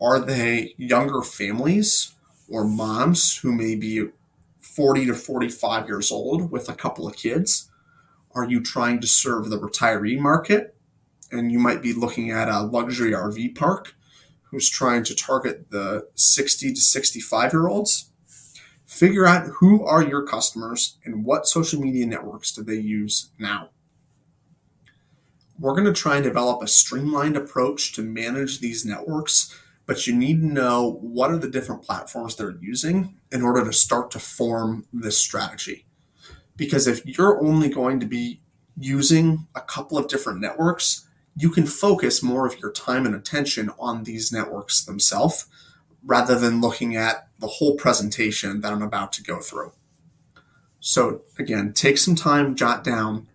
Are 0.00 0.18
they 0.18 0.74
younger 0.76 1.22
families 1.22 2.14
or 2.48 2.64
moms 2.64 3.38
who 3.38 3.52
may 3.52 3.76
be 3.76 4.08
40 4.58 5.06
to 5.06 5.14
45 5.14 5.88
years 5.88 6.12
old 6.12 6.50
with 6.50 6.68
a 6.68 6.74
couple 6.74 7.06
of 7.06 7.16
kids? 7.16 7.70
Are 8.34 8.44
you 8.44 8.60
trying 8.60 9.00
to 9.00 9.06
serve 9.06 9.48
the 9.48 9.58
retiree 9.58 10.18
market? 10.18 10.75
And 11.30 11.50
you 11.52 11.58
might 11.58 11.82
be 11.82 11.92
looking 11.92 12.30
at 12.30 12.48
a 12.48 12.62
luxury 12.62 13.12
RV 13.12 13.56
park 13.56 13.94
who's 14.50 14.70
trying 14.70 15.04
to 15.04 15.14
target 15.14 15.70
the 15.70 16.08
60 16.14 16.72
to 16.72 16.80
65 16.80 17.52
year 17.52 17.68
olds. 17.68 18.10
Figure 18.84 19.26
out 19.26 19.48
who 19.56 19.84
are 19.84 20.02
your 20.02 20.24
customers 20.24 20.96
and 21.04 21.24
what 21.24 21.46
social 21.46 21.80
media 21.80 22.06
networks 22.06 22.52
do 22.52 22.62
they 22.62 22.76
use 22.76 23.30
now. 23.38 23.70
We're 25.58 25.72
going 25.72 25.84
to 25.84 25.92
try 25.92 26.16
and 26.16 26.24
develop 26.24 26.62
a 26.62 26.68
streamlined 26.68 27.36
approach 27.36 27.92
to 27.94 28.02
manage 28.02 28.60
these 28.60 28.84
networks, 28.84 29.54
but 29.86 30.06
you 30.06 30.14
need 30.14 30.40
to 30.40 30.46
know 30.46 30.98
what 31.00 31.30
are 31.30 31.38
the 31.38 31.50
different 31.50 31.82
platforms 31.82 32.36
they're 32.36 32.56
using 32.60 33.16
in 33.32 33.42
order 33.42 33.64
to 33.64 33.72
start 33.72 34.10
to 34.12 34.18
form 34.18 34.86
this 34.92 35.18
strategy. 35.18 35.86
Because 36.56 36.86
if 36.86 37.04
you're 37.06 37.42
only 37.42 37.68
going 37.68 38.00
to 38.00 38.06
be 38.06 38.40
using 38.78 39.46
a 39.54 39.60
couple 39.60 39.98
of 39.98 40.08
different 40.08 40.40
networks, 40.40 41.05
you 41.36 41.50
can 41.50 41.66
focus 41.66 42.22
more 42.22 42.46
of 42.46 42.58
your 42.58 42.72
time 42.72 43.04
and 43.04 43.14
attention 43.14 43.70
on 43.78 44.04
these 44.04 44.32
networks 44.32 44.82
themselves 44.84 45.46
rather 46.04 46.38
than 46.38 46.60
looking 46.60 46.96
at 46.96 47.28
the 47.38 47.46
whole 47.46 47.76
presentation 47.76 48.62
that 48.62 48.72
I'm 48.72 48.82
about 48.82 49.12
to 49.14 49.22
go 49.22 49.40
through. 49.40 49.72
So, 50.80 51.22
again, 51.38 51.72
take 51.74 51.98
some 51.98 52.14
time, 52.14 52.54
jot 52.54 52.82
down 52.82 53.26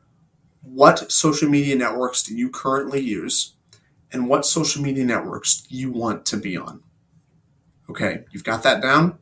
what 0.62 1.12
social 1.12 1.50
media 1.50 1.76
networks 1.76 2.24
do 2.24 2.36
you 2.36 2.50
currently 2.50 3.02
use 3.02 3.56
and 4.12 4.28
what 4.28 4.46
social 4.46 4.82
media 4.82 5.06
networks 5.06 5.66
you 5.70 5.92
want 5.92 6.26
to 6.28 6.38
be 6.38 6.58
on. 6.58 6.82
Okay, 7.90 8.26
you've 8.32 8.44
got 8.44 8.64
that 8.64 8.82
down. 8.82 9.18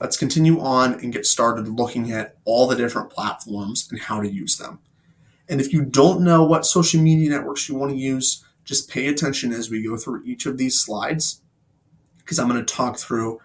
Let's 0.00 0.16
continue 0.16 0.60
on 0.60 0.94
and 0.94 1.12
get 1.12 1.26
started 1.26 1.68
looking 1.68 2.10
at 2.10 2.36
all 2.44 2.66
the 2.66 2.76
different 2.76 3.10
platforms 3.10 3.88
and 3.90 4.00
how 4.00 4.20
to 4.20 4.30
use 4.30 4.56
them. 4.56 4.80
And 5.50 5.60
if 5.60 5.72
you 5.72 5.84
don't 5.84 6.22
know 6.22 6.44
what 6.44 6.64
social 6.64 7.02
media 7.02 7.28
networks 7.28 7.68
you 7.68 7.74
want 7.74 7.90
to 7.90 7.98
use, 7.98 8.44
just 8.64 8.88
pay 8.88 9.08
attention 9.08 9.52
as 9.52 9.68
we 9.68 9.82
go 9.82 9.96
through 9.96 10.22
each 10.24 10.46
of 10.46 10.56
these 10.56 10.78
slides 10.78 11.42
because 12.18 12.38
I'm 12.38 12.48
going 12.48 12.64
to 12.64 12.74
talk 12.74 12.96
through 12.96 13.40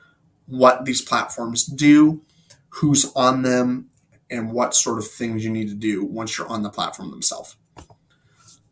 what 0.45 0.85
these 0.85 1.01
platforms 1.01 1.65
do, 1.65 2.21
who's 2.69 3.11
on 3.15 3.41
them, 3.41 3.89
and 4.29 4.51
what 4.51 4.75
sort 4.75 4.99
of 4.99 5.07
things 5.07 5.43
you 5.43 5.49
need 5.49 5.69
to 5.69 5.75
do 5.75 6.05
once 6.05 6.37
you're 6.37 6.47
on 6.47 6.61
the 6.61 6.69
platform 6.69 7.09
themselves. 7.09 7.55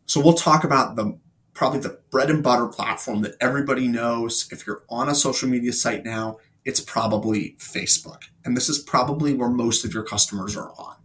So 0.06 0.20
we'll 0.20 0.34
talk 0.34 0.62
about 0.62 0.94
the 0.94 1.18
probably 1.54 1.80
the 1.80 1.98
bread 2.10 2.30
and 2.30 2.42
butter 2.42 2.66
platform 2.68 3.22
that 3.22 3.36
everybody 3.40 3.88
knows. 3.88 4.48
If 4.52 4.66
you're 4.66 4.84
on 4.88 5.08
a 5.08 5.14
social 5.14 5.48
media 5.48 5.72
site 5.72 6.04
now, 6.04 6.38
it's 6.64 6.80
probably 6.80 7.56
Facebook. 7.58 8.22
And 8.44 8.56
this 8.56 8.68
is 8.68 8.78
probably 8.78 9.34
where 9.34 9.48
most 9.48 9.84
of 9.84 9.92
your 9.92 10.04
customers 10.04 10.56
are 10.56 10.72
on. 10.78 10.96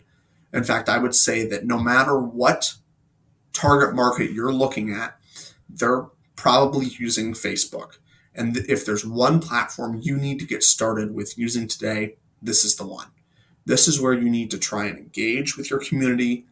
In 0.54 0.64
fact, 0.64 0.90
I 0.90 0.98
would 0.98 1.16
say 1.16 1.48
that 1.48 1.66
no 1.66 1.78
matter 1.78 2.20
what 2.20 2.74
target 3.54 3.96
market 3.96 4.32
you're 4.32 4.54
looking 4.54 4.92
at, 4.92 5.20
they're 5.70 6.08
probably 6.36 6.88
using 6.88 7.34
Facebook. 7.34 7.98
And 8.34 8.58
if 8.58 8.86
there's 8.86 9.06
one 9.06 9.40
platform 9.40 10.00
you 10.02 10.18
need 10.18 10.40
to 10.40 10.46
get 10.46 10.64
started 10.64 11.14
with 11.14 11.38
using 11.38 11.68
today, 11.68 12.16
this 12.42 12.64
is 12.64 12.76
the 12.76 12.88
one. 12.88 13.08
This 13.66 13.88
is 13.88 14.02
where 14.02 14.14
you 14.14 14.30
need 14.30 14.50
to 14.52 14.58
try 14.58 14.86
and 14.86 14.98
engage 14.98 15.58
with 15.58 15.70
your 15.70 15.80
community, 15.80 16.46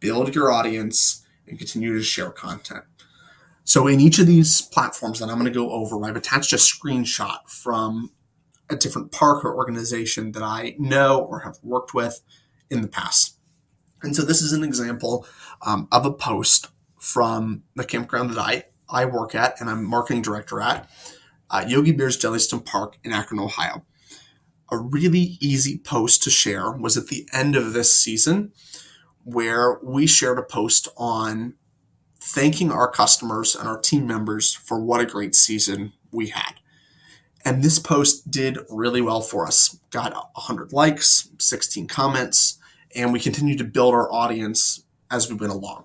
build 0.00 0.34
your 0.34 0.50
audience, 0.50 1.24
and 1.46 1.58
continue 1.58 1.94
to 1.94 2.02
share 2.02 2.30
content. 2.30 2.84
So, 3.64 3.86
in 3.86 4.00
each 4.00 4.18
of 4.18 4.26
these 4.26 4.62
platforms 4.62 5.20
that 5.20 5.28
I'm 5.28 5.38
going 5.38 5.44
to 5.44 5.50
go 5.50 5.70
over, 5.70 6.04
I've 6.04 6.16
attached 6.16 6.52
a 6.52 6.56
screenshot 6.56 7.48
from 7.48 8.10
a 8.70 8.76
different 8.76 9.12
park 9.12 9.44
or 9.44 9.54
organization 9.54 10.32
that 10.32 10.42
I 10.42 10.74
know 10.78 11.20
or 11.20 11.40
have 11.40 11.58
worked 11.62 11.94
with 11.94 12.20
in 12.70 12.82
the 12.82 12.88
past. 12.88 13.37
And 14.02 14.14
so 14.14 14.22
this 14.22 14.42
is 14.42 14.52
an 14.52 14.64
example 14.64 15.26
um, 15.62 15.88
of 15.90 16.06
a 16.06 16.12
post 16.12 16.68
from 16.98 17.62
the 17.74 17.84
campground 17.84 18.30
that 18.30 18.38
I, 18.38 18.64
I 18.88 19.04
work 19.04 19.34
at 19.34 19.60
and 19.60 19.68
I'm 19.68 19.84
marketing 19.84 20.22
director 20.22 20.60
at, 20.60 20.88
uh, 21.50 21.64
Yogi 21.66 21.92
Bear's 21.92 22.18
Jellystone 22.18 22.64
Park 22.64 22.98
in 23.04 23.12
Akron, 23.12 23.40
Ohio. 23.40 23.84
a 24.70 24.76
really 24.76 25.38
easy 25.40 25.78
post 25.78 26.22
to 26.22 26.30
share 26.30 26.70
was 26.72 26.96
at 26.96 27.06
the 27.06 27.26
end 27.32 27.56
of 27.56 27.72
this 27.72 27.96
season 27.96 28.52
where 29.24 29.78
we 29.82 30.06
shared 30.06 30.38
a 30.38 30.42
post 30.42 30.88
on 30.96 31.54
thanking 32.20 32.70
our 32.70 32.90
customers 32.90 33.54
and 33.54 33.68
our 33.68 33.78
team 33.78 34.06
members 34.06 34.52
for 34.52 34.80
what 34.80 35.00
a 35.00 35.06
great 35.06 35.34
season 35.34 35.92
we 36.12 36.28
had. 36.28 36.54
And 37.44 37.62
this 37.62 37.78
post 37.78 38.30
did 38.30 38.58
really 38.68 39.00
well 39.00 39.20
for 39.20 39.46
us. 39.46 39.78
Got 39.90 40.12
100 40.12 40.72
likes, 40.72 41.30
16 41.38 41.86
comments, 41.86 42.57
and 42.94 43.12
we 43.12 43.20
continue 43.20 43.56
to 43.56 43.64
build 43.64 43.94
our 43.94 44.12
audience 44.12 44.84
as 45.10 45.28
we 45.28 45.36
went 45.36 45.52
along. 45.52 45.84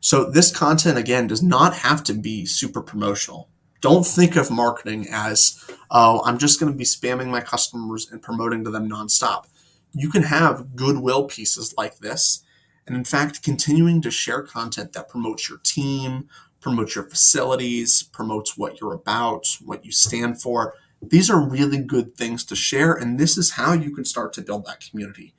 So 0.00 0.30
this 0.30 0.54
content 0.54 0.98
again 0.98 1.26
does 1.26 1.42
not 1.42 1.74
have 1.74 2.04
to 2.04 2.14
be 2.14 2.46
super 2.46 2.80
promotional. 2.80 3.48
Don't 3.80 4.06
think 4.06 4.36
of 4.36 4.50
marketing 4.50 5.06
as, 5.10 5.62
oh, 5.90 6.22
I'm 6.24 6.38
just 6.38 6.58
going 6.58 6.72
to 6.72 6.78
be 6.78 6.84
spamming 6.84 7.28
my 7.28 7.40
customers 7.40 8.10
and 8.10 8.22
promoting 8.22 8.64
to 8.64 8.70
them 8.70 8.88
nonstop. 8.88 9.46
You 9.92 10.10
can 10.10 10.24
have 10.24 10.76
goodwill 10.76 11.24
pieces 11.24 11.74
like 11.76 11.98
this. 11.98 12.42
And 12.86 12.96
in 12.96 13.04
fact, 13.04 13.42
continuing 13.42 14.00
to 14.02 14.10
share 14.10 14.42
content 14.42 14.92
that 14.92 15.08
promotes 15.08 15.48
your 15.48 15.58
team, 15.58 16.28
promotes 16.60 16.94
your 16.94 17.08
facilities, 17.08 18.02
promotes 18.02 18.56
what 18.56 18.80
you're 18.80 18.92
about, 18.92 19.46
what 19.64 19.84
you 19.84 19.92
stand 19.92 20.40
for. 20.40 20.74
These 21.02 21.30
are 21.30 21.48
really 21.48 21.78
good 21.78 22.14
things 22.14 22.44
to 22.46 22.56
share. 22.56 22.92
And 22.92 23.18
this 23.18 23.36
is 23.36 23.52
how 23.52 23.72
you 23.72 23.94
can 23.94 24.04
start 24.04 24.32
to 24.34 24.42
build 24.42 24.66
that 24.66 24.80
community. 24.80 25.34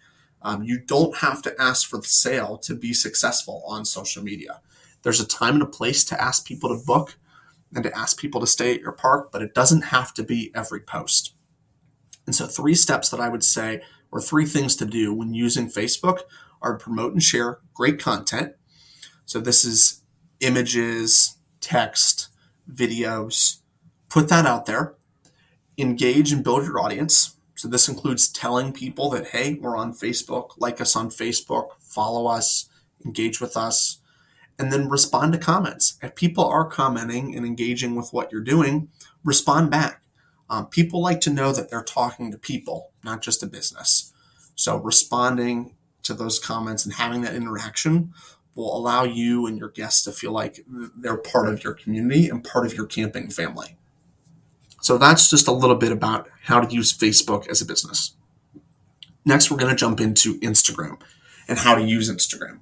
Um, 0.47 0.63
you 0.63 0.79
don't 0.79 1.17
have 1.17 1.41
to 1.41 1.53
ask 1.61 1.89
for 1.89 1.97
the 1.97 2.07
sale 2.07 2.57
to 2.59 2.73
be 2.73 2.93
successful 2.93 3.63
on 3.67 3.83
social 3.83 4.23
media. 4.23 4.61
There's 5.01 5.19
a 5.19 5.27
time 5.27 5.55
and 5.55 5.61
a 5.61 5.65
place 5.65 6.05
to 6.05 6.21
ask 6.21 6.47
people 6.47 6.69
to 6.69 6.85
book 6.85 7.17
and 7.75 7.83
to 7.83 7.93
ask 7.93 8.17
people 8.17 8.39
to 8.39 8.47
stay 8.47 8.73
at 8.73 8.79
your 8.79 8.93
park, 8.93 9.29
but 9.29 9.41
it 9.41 9.53
doesn't 9.53 9.87
have 9.87 10.13
to 10.13 10.23
be 10.23 10.53
every 10.55 10.79
post. 10.79 11.33
And 12.25 12.33
so, 12.33 12.47
three 12.47 12.75
steps 12.75 13.09
that 13.09 13.19
I 13.19 13.27
would 13.27 13.43
say, 13.43 13.81
or 14.09 14.21
three 14.21 14.45
things 14.45 14.77
to 14.77 14.85
do 14.85 15.13
when 15.13 15.33
using 15.33 15.67
Facebook 15.67 16.19
are 16.61 16.77
promote 16.77 17.11
and 17.11 17.21
share 17.21 17.59
great 17.73 17.99
content. 17.99 18.53
So, 19.25 19.41
this 19.41 19.65
is 19.65 20.01
images, 20.39 21.35
text, 21.59 22.29
videos. 22.71 23.57
Put 24.07 24.29
that 24.29 24.45
out 24.45 24.65
there. 24.65 24.95
Engage 25.77 26.31
and 26.31 26.41
build 26.41 26.63
your 26.63 26.79
audience. 26.79 27.36
So 27.57 27.67
this 27.67 27.89
includes 27.89 28.27
telling 28.27 28.71
people 28.71 29.09
that, 29.09 29.29
hey, 29.29 29.55
we're 29.55 29.75
on 29.75 29.91
Facebook, 29.91 30.51
like 30.57 30.79
us 30.79 30.95
on 30.95 31.09
Facebook, 31.09 31.69
follow 31.79 32.27
us, 32.27 32.69
engage 33.03 33.41
with 33.41 33.57
us, 33.57 33.99
and 34.59 34.71
then 34.71 34.89
respond 34.89 35.33
to 35.33 35.39
comments. 35.39 35.97
If 36.03 36.13
people 36.13 36.45
are 36.45 36.65
commenting 36.65 37.35
and 37.35 37.47
engaging 37.47 37.95
with 37.95 38.13
what 38.13 38.31
you're 38.31 38.41
doing, 38.41 38.89
respond 39.23 39.71
back. 39.71 40.03
Um, 40.51 40.67
people 40.67 41.01
like 41.01 41.19
to 41.21 41.31
know 41.31 41.51
that 41.51 41.71
they're 41.71 41.83
talking 41.83 42.31
to 42.31 42.37
people, 42.37 42.91
not 43.03 43.23
just 43.23 43.41
a 43.41 43.47
business. 43.47 44.13
So 44.53 44.77
responding 44.77 45.75
to 46.03 46.13
those 46.13 46.37
comments 46.37 46.85
and 46.85 46.93
having 46.93 47.23
that 47.23 47.35
interaction 47.35 48.13
will 48.53 48.77
allow 48.77 49.03
you 49.03 49.47
and 49.47 49.57
your 49.57 49.69
guests 49.69 50.03
to 50.03 50.11
feel 50.11 50.31
like 50.31 50.63
they're 50.95 51.17
part 51.17 51.49
of 51.49 51.63
your 51.63 51.73
community 51.73 52.29
and 52.29 52.43
part 52.43 52.67
of 52.67 52.75
your 52.75 52.85
camping 52.85 53.31
family. 53.31 53.77
So 54.87 54.97
that's 54.97 55.29
just 55.29 55.49
a 55.49 55.51
little 55.51 55.75
bit 55.75 55.91
about 55.91 56.29
how 56.43 56.61
to 56.61 56.73
use 56.73 56.97
Facebook 56.97 57.45
as 57.49 57.61
a 57.61 57.65
business. 57.65 58.15
Next, 59.25 59.51
we're 59.51 59.57
going 59.57 59.69
to 59.69 59.75
jump 59.75 59.99
into 59.99 60.39
Instagram 60.39 61.01
and 61.49 61.59
how 61.59 61.75
to 61.75 61.83
use 61.83 62.09
Instagram. 62.09 62.59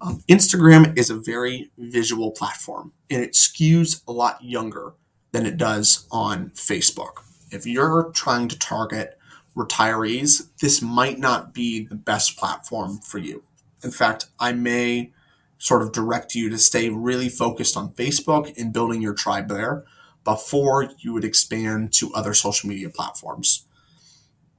Um, 0.00 0.24
Instagram 0.28 0.98
is 0.98 1.10
a 1.10 1.14
very 1.14 1.70
visual 1.78 2.32
platform 2.32 2.90
and 3.08 3.22
it 3.22 3.34
skews 3.34 4.02
a 4.08 4.10
lot 4.10 4.42
younger 4.42 4.94
than 5.30 5.46
it 5.46 5.56
does 5.56 6.08
on 6.10 6.50
Facebook. 6.56 7.22
If 7.52 7.66
you're 7.66 8.10
trying 8.12 8.48
to 8.48 8.58
target 8.58 9.16
retirees, 9.56 10.48
this 10.60 10.82
might 10.82 11.20
not 11.20 11.54
be 11.54 11.86
the 11.86 11.94
best 11.94 12.36
platform 12.36 12.98
for 12.98 13.18
you. 13.18 13.44
In 13.84 13.92
fact, 13.92 14.26
I 14.40 14.54
may 14.54 15.12
sort 15.56 15.82
of 15.82 15.92
direct 15.92 16.34
you 16.34 16.50
to 16.50 16.58
stay 16.58 16.88
really 16.88 17.28
focused 17.28 17.76
on 17.76 17.92
Facebook 17.92 18.58
and 18.58 18.72
building 18.72 19.00
your 19.00 19.14
tribe 19.14 19.48
there 19.48 19.84
before 20.28 20.90
you 20.98 21.14
would 21.14 21.24
expand 21.24 21.90
to 21.90 22.12
other 22.12 22.34
social 22.34 22.68
media 22.68 22.90
platforms. 22.90 23.66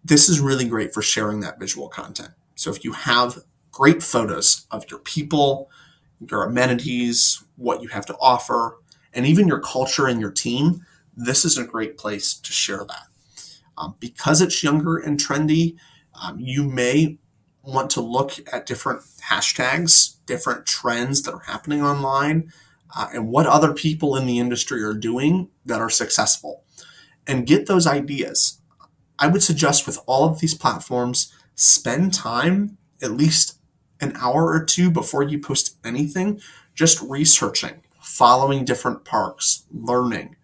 This 0.04 0.28
is 0.28 0.40
really 0.40 0.68
great 0.68 0.96
for 0.96 1.04
sharing 1.04 1.42
that 1.42 1.60
visual 1.60 1.90
content. 1.90 2.32
So 2.56 2.72
if 2.72 2.84
you 2.84 2.94
have 2.94 3.44
great 3.72 4.02
photos 4.02 4.66
of 4.72 4.90
your 4.90 5.00
people, 5.00 5.70
your 6.28 6.44
amenities, 6.44 7.44
what 7.56 7.84
you 7.84 7.90
have 7.90 8.08
to 8.08 8.18
offer, 8.20 8.80
and 9.14 9.28
even 9.28 9.48
your 9.48 9.60
culture 9.60 10.08
and 10.08 10.20
your 10.20 10.32
team, 10.32 10.88
this 11.16 11.46
is 11.46 11.56
a 11.56 11.64
great 11.64 12.00
place 12.00 12.34
to 12.34 12.52
share 12.52 12.84
that. 12.86 13.06
Um, 13.78 13.94
because 14.00 14.42
it's 14.42 14.64
younger 14.64 14.98
and 14.98 15.20
trendy, 15.20 15.76
um, 16.20 16.40
you 16.40 16.64
may 16.64 17.20
want 17.62 17.92
to 17.92 18.02
look 18.02 18.40
at 18.52 18.66
different 18.66 19.04
hashtags, 19.30 20.16
different 20.26 20.66
trends 20.66 21.22
that 21.22 21.34
are 21.36 21.46
happening 21.46 21.84
online, 21.84 22.52
uh, 22.96 23.08
and 23.14 23.30
what 23.30 23.46
other 23.46 23.74
people 23.74 24.16
in 24.16 24.26
the 24.26 24.40
industry 24.40 24.84
are 24.84 24.94
doing 24.94 25.50
that 25.66 25.82
are 25.82 25.90
successful 25.90 26.64
and 27.28 27.48
get 27.48 27.68
those 27.68 27.86
ideas. 27.86 28.62
I 29.20 29.28
would 29.28 29.44
suggest 29.44 29.86
with 29.86 30.00
all 30.06 30.26
of 30.26 30.40
these 30.40 30.54
platforms, 30.54 31.34
spend 31.56 32.14
time, 32.14 32.78
at 33.02 33.12
least 33.12 33.60
an 34.02 34.14
hour 34.16 34.48
or 34.48 34.64
two 34.64 34.90
before 34.90 35.24
you 35.24 35.40
post 35.40 35.78
anything, 35.84 36.40
just 36.74 37.02
researching, 37.02 37.82
following 38.02 38.64
different 38.64 39.04
parks, 39.04 39.66
learning, 39.72 40.38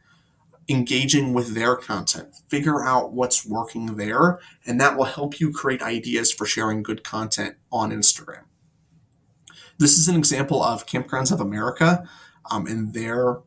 engaging 0.67 1.33
with 1.33 1.53
their 1.53 1.75
content, 1.75 2.35
figure 2.49 2.83
out 2.83 3.13
what's 3.13 3.45
working 3.45 3.95
there, 3.95 4.39
and 4.65 4.79
that 4.79 4.97
will 4.97 5.05
help 5.05 5.39
you 5.39 5.51
create 5.51 5.81
ideas 5.81 6.31
for 6.31 6.45
sharing 6.45 6.83
good 6.83 7.03
content 7.03 7.55
on 7.71 7.91
Instagram. 7.91 8.43
This 9.77 9.97
is 9.97 10.07
an 10.07 10.15
example 10.15 10.63
of 10.63 10.85
Kampgrounds 10.85 11.31
of 11.31 11.39
America 11.39 12.07
um, 12.51 12.67
in 12.67 12.91
their 12.91 13.39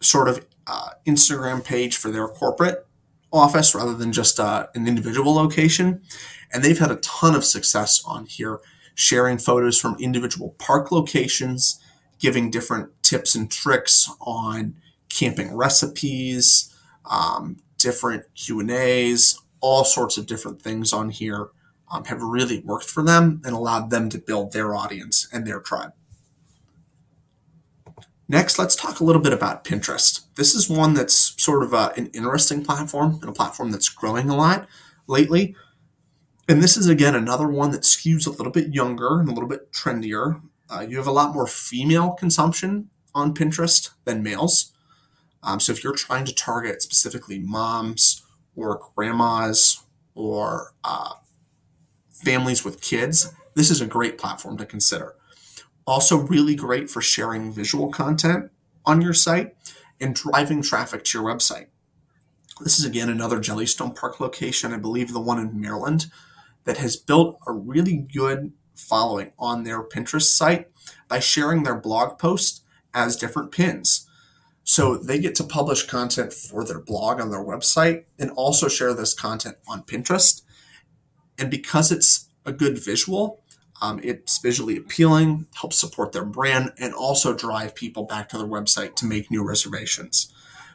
sort 0.00 0.28
of 0.28 0.44
uh, 0.66 0.90
Instagram 1.06 1.64
page 1.64 1.96
for 1.96 2.10
their 2.10 2.28
corporate 2.28 2.86
office 3.32 3.74
rather 3.74 3.94
than 3.94 4.12
just 4.12 4.38
uh, 4.38 4.66
an 4.74 4.86
individual 4.86 5.34
location. 5.34 6.02
And 6.52 6.62
they've 6.62 6.78
had 6.78 6.90
a 6.90 6.96
ton 6.96 7.34
of 7.34 7.44
success 7.44 8.02
on 8.06 8.26
here, 8.26 8.60
sharing 8.94 9.38
photos 9.38 9.78
from 9.78 9.96
individual 9.98 10.54
park 10.58 10.90
locations, 10.90 11.80
giving 12.18 12.50
different 12.50 12.90
tips 13.02 13.34
and 13.34 13.50
tricks 13.50 14.10
on 14.20 14.76
camping 15.08 15.54
recipes, 15.54 16.74
um, 17.10 17.58
different 17.78 18.24
Q 18.34 18.60
and 18.60 18.70
A's, 18.70 19.40
all 19.60 19.84
sorts 19.84 20.16
of 20.16 20.26
different 20.26 20.62
things 20.62 20.92
on 20.92 21.10
here 21.10 21.48
um, 21.90 22.04
have 22.04 22.22
really 22.22 22.60
worked 22.60 22.88
for 22.88 23.02
them 23.02 23.40
and 23.44 23.54
allowed 23.54 23.90
them 23.90 24.08
to 24.10 24.18
build 24.18 24.52
their 24.52 24.74
audience 24.74 25.28
and 25.32 25.46
their 25.46 25.60
tribe. 25.60 25.92
Next, 28.28 28.58
let's 28.58 28.74
talk 28.74 28.98
a 28.98 29.04
little 29.04 29.22
bit 29.22 29.32
about 29.32 29.64
Pinterest. 29.64 30.22
This 30.34 30.54
is 30.54 30.68
one 30.68 30.94
that's 30.94 31.40
sort 31.40 31.62
of 31.62 31.72
a, 31.72 31.92
an 31.96 32.06
interesting 32.06 32.64
platform 32.64 33.18
and 33.20 33.28
a 33.28 33.32
platform 33.32 33.70
that's 33.70 33.88
growing 33.88 34.28
a 34.28 34.36
lot 34.36 34.68
lately. 35.06 35.54
And 36.48 36.62
this 36.62 36.76
is, 36.76 36.88
again, 36.88 37.14
another 37.14 37.48
one 37.48 37.70
that 37.72 37.82
skews 37.82 38.26
a 38.26 38.30
little 38.30 38.52
bit 38.52 38.74
younger 38.74 39.20
and 39.20 39.28
a 39.28 39.32
little 39.32 39.48
bit 39.48 39.72
trendier. 39.72 40.40
Uh, 40.68 40.86
you 40.88 40.96
have 40.96 41.06
a 41.06 41.12
lot 41.12 41.34
more 41.34 41.46
female 41.46 42.10
consumption 42.12 42.90
on 43.14 43.34
Pinterest 43.34 43.90
than 44.04 44.22
males. 44.22 44.72
Um, 45.42 45.60
so 45.60 45.72
if 45.72 45.82
you're 45.82 45.94
trying 45.94 46.24
to 46.24 46.34
target 46.34 46.82
specifically 46.82 47.38
moms 47.38 48.22
or 48.54 48.80
grandmas 48.94 49.84
or 50.14 50.72
uh, 50.82 51.14
families 52.10 52.64
with 52.64 52.80
kids, 52.80 53.32
this 53.54 53.70
is 53.70 53.80
a 53.80 53.86
great 53.86 54.18
platform 54.18 54.56
to 54.58 54.66
consider. 54.66 55.15
Also, 55.86 56.18
really 56.18 56.56
great 56.56 56.90
for 56.90 57.00
sharing 57.00 57.52
visual 57.52 57.90
content 57.90 58.50
on 58.84 59.00
your 59.00 59.14
site 59.14 59.54
and 60.00 60.14
driving 60.14 60.62
traffic 60.62 61.04
to 61.04 61.18
your 61.18 61.26
website. 61.26 61.66
This 62.60 62.78
is 62.78 62.84
again 62.84 63.08
another 63.08 63.38
Jellystone 63.38 63.94
Park 63.94 64.18
location, 64.18 64.72
I 64.72 64.78
believe 64.78 65.12
the 65.12 65.20
one 65.20 65.38
in 65.38 65.60
Maryland, 65.60 66.06
that 66.64 66.78
has 66.78 66.96
built 66.96 67.38
a 67.46 67.52
really 67.52 67.96
good 67.96 68.52
following 68.74 69.32
on 69.38 69.62
their 69.62 69.82
Pinterest 69.82 70.22
site 70.22 70.68
by 71.08 71.20
sharing 71.20 71.62
their 71.62 71.78
blog 71.78 72.18
posts 72.18 72.62
as 72.92 73.16
different 73.16 73.52
pins. 73.52 74.08
So 74.64 74.96
they 74.96 75.20
get 75.20 75.34
to 75.36 75.44
publish 75.44 75.86
content 75.86 76.32
for 76.32 76.64
their 76.64 76.80
blog 76.80 77.20
on 77.20 77.30
their 77.30 77.44
website 77.44 78.04
and 78.18 78.30
also 78.32 78.68
share 78.68 78.94
this 78.94 79.14
content 79.14 79.56
on 79.68 79.84
Pinterest. 79.84 80.42
And 81.38 81.50
because 81.50 81.92
it's 81.92 82.28
a 82.44 82.52
good 82.52 82.82
visual, 82.82 83.44
um, 83.86 84.00
it's 84.02 84.38
visually 84.38 84.76
appealing, 84.76 85.46
helps 85.54 85.78
support 85.78 86.12
their 86.12 86.24
brand, 86.24 86.72
and 86.78 86.92
also 86.92 87.34
drive 87.34 87.74
people 87.74 88.04
back 88.04 88.28
to 88.28 88.38
their 88.38 88.46
website 88.46 88.96
to 88.96 89.06
make 89.06 89.30
new 89.30 89.46
reservations. 89.46 90.32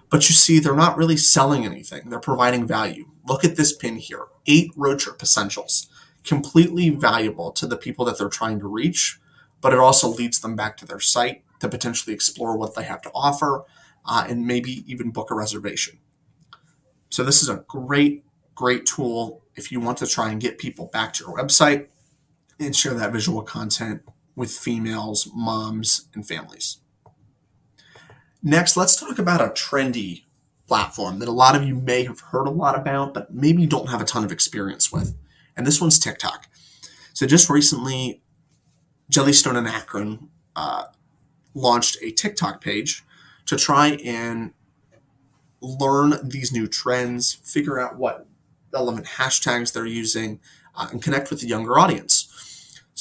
But 0.09 0.29
you 0.29 0.35
see, 0.35 0.59
they're 0.59 0.75
not 0.75 0.97
really 0.97 1.17
selling 1.17 1.65
anything, 1.65 2.09
they're 2.09 2.19
providing 2.19 2.65
value. 2.65 3.09
Look 3.27 3.43
at 3.43 3.55
this 3.57 3.75
pin 3.75 3.97
here 3.97 4.27
eight 4.47 4.71
road 4.75 4.99
trip 4.99 5.21
essentials. 5.21 5.87
Completely 6.23 6.89
valuable 6.89 7.51
to 7.51 7.65
the 7.65 7.77
people 7.77 8.05
that 8.05 8.17
they're 8.17 8.29
trying 8.29 8.59
to 8.59 8.67
reach, 8.67 9.19
but 9.59 9.73
it 9.73 9.79
also 9.79 10.07
leads 10.07 10.39
them 10.39 10.55
back 10.55 10.77
to 10.77 10.85
their 10.85 10.99
site 10.99 11.43
to 11.59 11.67
potentially 11.67 12.13
explore 12.13 12.55
what 12.57 12.75
they 12.75 12.83
have 12.83 13.01
to 13.01 13.11
offer 13.13 13.63
uh, 14.05 14.25
and 14.29 14.45
maybe 14.45 14.83
even 14.91 15.11
book 15.11 15.31
a 15.31 15.35
reservation. 15.35 15.99
So, 17.09 17.23
this 17.23 17.41
is 17.41 17.49
a 17.49 17.65
great 17.67 18.23
great 18.55 18.85
tool 18.85 19.41
if 19.55 19.71
you 19.71 19.79
want 19.79 19.97
to 19.97 20.07
try 20.07 20.29
and 20.29 20.39
get 20.39 20.57
people 20.59 20.85
back 20.87 21.13
to 21.13 21.23
your 21.23 21.35
website 21.35 21.87
and 22.65 22.75
share 22.75 22.93
that 22.93 23.11
visual 23.11 23.41
content 23.41 24.01
with 24.35 24.51
females, 24.51 25.29
moms, 25.33 26.07
and 26.13 26.27
families. 26.27 26.77
Next, 28.43 28.75
let's 28.75 28.95
talk 28.95 29.19
about 29.19 29.41
a 29.41 29.49
trendy 29.49 30.23
platform 30.67 31.19
that 31.19 31.27
a 31.27 31.33
lot 31.33 31.55
of 31.55 31.63
you 31.63 31.75
may 31.75 32.03
have 32.05 32.21
heard 32.21 32.47
a 32.47 32.51
lot 32.51 32.77
about, 32.77 33.13
but 33.13 33.33
maybe 33.33 33.61
you 33.61 33.67
don't 33.67 33.89
have 33.89 34.01
a 34.01 34.05
ton 34.05 34.23
of 34.23 34.31
experience 34.31 34.91
with. 34.91 35.15
And 35.55 35.67
this 35.67 35.81
one's 35.81 35.99
TikTok. 35.99 36.47
So 37.13 37.27
just 37.27 37.49
recently, 37.49 38.21
Jellystone 39.11 39.57
and 39.57 39.67
Akron 39.67 40.29
uh, 40.55 40.85
launched 41.53 41.97
a 42.01 42.11
TikTok 42.11 42.61
page 42.61 43.03
to 43.45 43.57
try 43.57 43.89
and 44.05 44.53
learn 45.61 46.13
these 46.23 46.51
new 46.51 46.67
trends, 46.67 47.33
figure 47.33 47.79
out 47.79 47.97
what 47.97 48.25
relevant 48.73 49.05
hashtags 49.05 49.73
they're 49.73 49.85
using, 49.85 50.39
uh, 50.75 50.87
and 50.91 51.03
connect 51.03 51.29
with 51.29 51.41
the 51.41 51.47
younger 51.47 51.77
audience. 51.77 52.30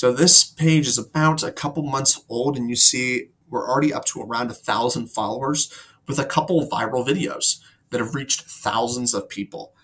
So 0.00 0.14
this 0.14 0.44
page 0.44 0.86
is 0.86 0.96
about 0.96 1.42
a 1.42 1.52
couple 1.52 1.82
months 1.82 2.24
old, 2.26 2.56
and 2.56 2.70
you 2.70 2.74
see 2.74 3.32
we're 3.50 3.68
already 3.68 3.92
up 3.92 4.06
to 4.06 4.22
around 4.22 4.50
a 4.50 4.54
thousand 4.54 5.08
followers 5.08 5.70
with 6.08 6.18
a 6.18 6.24
couple 6.24 6.66
viral 6.66 7.06
videos 7.06 7.60
that 7.90 8.00
have 8.00 8.14
reached 8.14 8.44
thousands 8.44 9.12
of 9.12 9.28
people. 9.28 9.74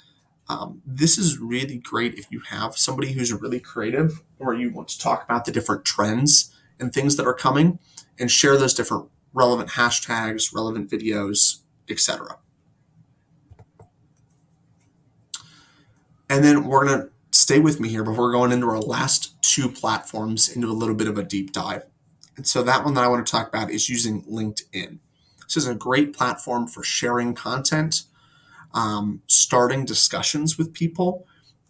Um, 0.48 0.80
this 0.86 1.18
is 1.18 1.38
really 1.38 1.76
great 1.76 2.14
if 2.14 2.30
you 2.30 2.40
have 2.48 2.78
somebody 2.78 3.12
who's 3.12 3.30
really 3.30 3.60
creative 3.60 4.22
or 4.38 4.54
you 4.54 4.70
want 4.70 4.88
to 4.88 4.98
talk 4.98 5.22
about 5.22 5.44
the 5.44 5.52
different 5.52 5.84
trends 5.84 6.50
and 6.80 6.94
things 6.94 7.16
that 7.16 7.26
are 7.26 7.34
coming 7.34 7.78
and 8.18 8.30
share 8.30 8.56
those 8.56 8.72
different 8.72 9.10
relevant 9.34 9.72
hashtags, 9.72 10.54
relevant 10.54 10.90
videos, 10.90 11.58
etc. 11.90 12.38
And 16.30 16.42
then 16.42 16.64
we're 16.64 16.86
going 16.86 17.02
to 17.02 17.10
stay 17.32 17.60
with 17.60 17.80
me 17.80 17.90
here 17.90 18.02
before 18.02 18.32
going 18.32 18.50
into 18.50 18.66
our 18.66 18.80
last 18.80 19.35
two 19.46 19.68
platforms 19.68 20.48
into 20.48 20.68
a 20.68 20.72
little 20.72 20.94
bit 20.94 21.08
of 21.08 21.18
a 21.18 21.22
deep 21.22 21.52
dive. 21.52 21.84
And 22.36 22.46
so 22.46 22.62
that 22.62 22.84
one 22.84 22.94
that 22.94 23.04
I 23.04 23.08
want 23.08 23.26
to 23.26 23.30
talk 23.30 23.48
about 23.48 23.70
is 23.70 23.88
using 23.88 24.22
LinkedIn. 24.24 24.98
This 25.46 25.56
is 25.56 25.68
a 25.68 25.74
great 25.74 26.12
platform 26.12 26.66
for 26.66 26.82
sharing 26.82 27.34
content, 27.34 28.02
um, 28.74 29.22
starting 29.26 29.84
discussions 29.84 30.58
with 30.58 30.74
people, 30.74 31.26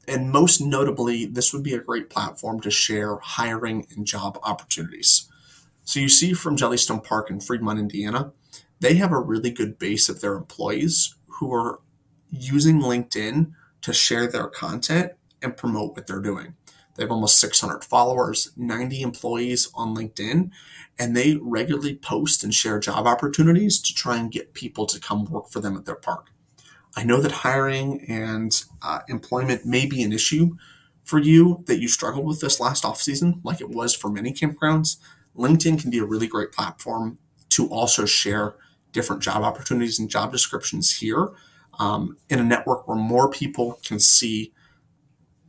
and 0.08 0.30
most 0.30 0.60
notably, 0.60 1.24
this 1.26 1.52
would 1.52 1.62
be 1.62 1.74
a 1.74 1.80
great 1.80 2.08
platform 2.08 2.60
to 2.60 2.70
share 2.70 3.16
hiring 3.16 3.86
and 3.90 4.06
job 4.06 4.38
opportunities. 4.42 5.28
So 5.84 6.00
you 6.00 6.08
see 6.08 6.32
from 6.32 6.56
Jellystone 6.56 7.04
Park 7.04 7.30
in 7.30 7.40
Fremont, 7.40 7.78
Indiana, 7.78 8.32
they 8.80 8.94
have 8.94 9.12
a 9.12 9.20
really 9.20 9.50
good 9.50 9.78
base 9.78 10.08
of 10.08 10.20
their 10.20 10.34
employees 10.34 11.14
who 11.26 11.52
are 11.52 11.80
using 12.30 12.80
LinkedIn 12.80 13.52
to 13.82 13.92
share 13.92 14.26
their 14.26 14.46
content 14.46 15.12
and 15.42 15.56
promote 15.56 15.94
what 15.94 16.06
they're 16.06 16.20
doing. 16.20 16.54
They 16.96 17.04
have 17.04 17.10
almost 17.10 17.38
600 17.40 17.84
followers, 17.84 18.52
90 18.56 19.02
employees 19.02 19.70
on 19.74 19.94
LinkedIn, 19.94 20.50
and 20.98 21.16
they 21.16 21.36
regularly 21.40 21.96
post 21.96 22.42
and 22.42 22.54
share 22.54 22.78
job 22.78 23.06
opportunities 23.06 23.80
to 23.82 23.94
try 23.94 24.16
and 24.16 24.32
get 24.32 24.54
people 24.54 24.86
to 24.86 25.00
come 25.00 25.24
work 25.24 25.48
for 25.48 25.60
them 25.60 25.76
at 25.76 25.84
their 25.84 25.94
park. 25.94 26.30
I 26.96 27.04
know 27.04 27.20
that 27.20 27.32
hiring 27.32 28.00
and 28.08 28.64
uh, 28.80 29.00
employment 29.08 29.66
may 29.66 29.84
be 29.84 30.02
an 30.02 30.12
issue 30.12 30.56
for 31.04 31.18
you 31.18 31.62
that 31.66 31.80
you 31.80 31.88
struggled 31.88 32.26
with 32.26 32.40
this 32.40 32.58
last 32.58 32.84
off 32.84 33.00
season, 33.00 33.40
like 33.44 33.60
it 33.60 33.68
was 33.68 33.94
for 33.94 34.08
many 34.08 34.32
campgrounds. 34.32 34.96
LinkedIn 35.36 35.80
can 35.80 35.90
be 35.90 35.98
a 35.98 36.04
really 36.04 36.26
great 36.26 36.52
platform 36.52 37.18
to 37.50 37.68
also 37.68 38.06
share 38.06 38.56
different 38.92 39.22
job 39.22 39.42
opportunities 39.42 39.98
and 39.98 40.08
job 40.08 40.32
descriptions 40.32 40.96
here 40.96 41.28
um, 41.78 42.16
in 42.30 42.38
a 42.38 42.44
network 42.44 42.88
where 42.88 42.96
more 42.96 43.30
people 43.30 43.78
can 43.84 44.00
see 44.00 44.52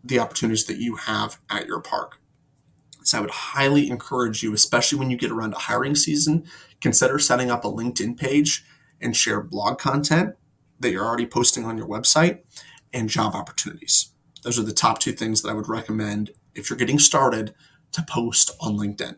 the 0.07 0.19
opportunities 0.19 0.65
that 0.65 0.77
you 0.77 0.95
have 0.95 1.39
at 1.49 1.67
your 1.67 1.79
park. 1.79 2.19
So 3.03 3.17
I 3.17 3.21
would 3.21 3.31
highly 3.31 3.89
encourage 3.89 4.43
you, 4.43 4.53
especially 4.53 4.99
when 4.99 5.09
you 5.09 5.17
get 5.17 5.31
around 5.31 5.51
to 5.51 5.57
hiring 5.57 5.95
season, 5.95 6.45
consider 6.81 7.19
setting 7.19 7.49
up 7.49 7.63
a 7.63 7.69
LinkedIn 7.69 8.17
page 8.17 8.65
and 8.99 9.15
share 9.15 9.41
blog 9.41 9.79
content 9.79 10.35
that 10.79 10.91
you're 10.91 11.05
already 11.05 11.25
posting 11.25 11.65
on 11.65 11.77
your 11.77 11.87
website 11.87 12.39
and 12.93 13.09
job 13.09 13.33
opportunities. 13.33 14.11
Those 14.43 14.59
are 14.59 14.63
the 14.63 14.73
top 14.73 14.99
two 14.99 15.13
things 15.13 15.41
that 15.41 15.49
I 15.49 15.53
would 15.53 15.69
recommend 15.69 16.31
if 16.53 16.69
you're 16.69 16.77
getting 16.77 16.99
started 16.99 17.53
to 17.93 18.05
post 18.07 18.51
on 18.59 18.77
LinkedIn. 18.77 19.15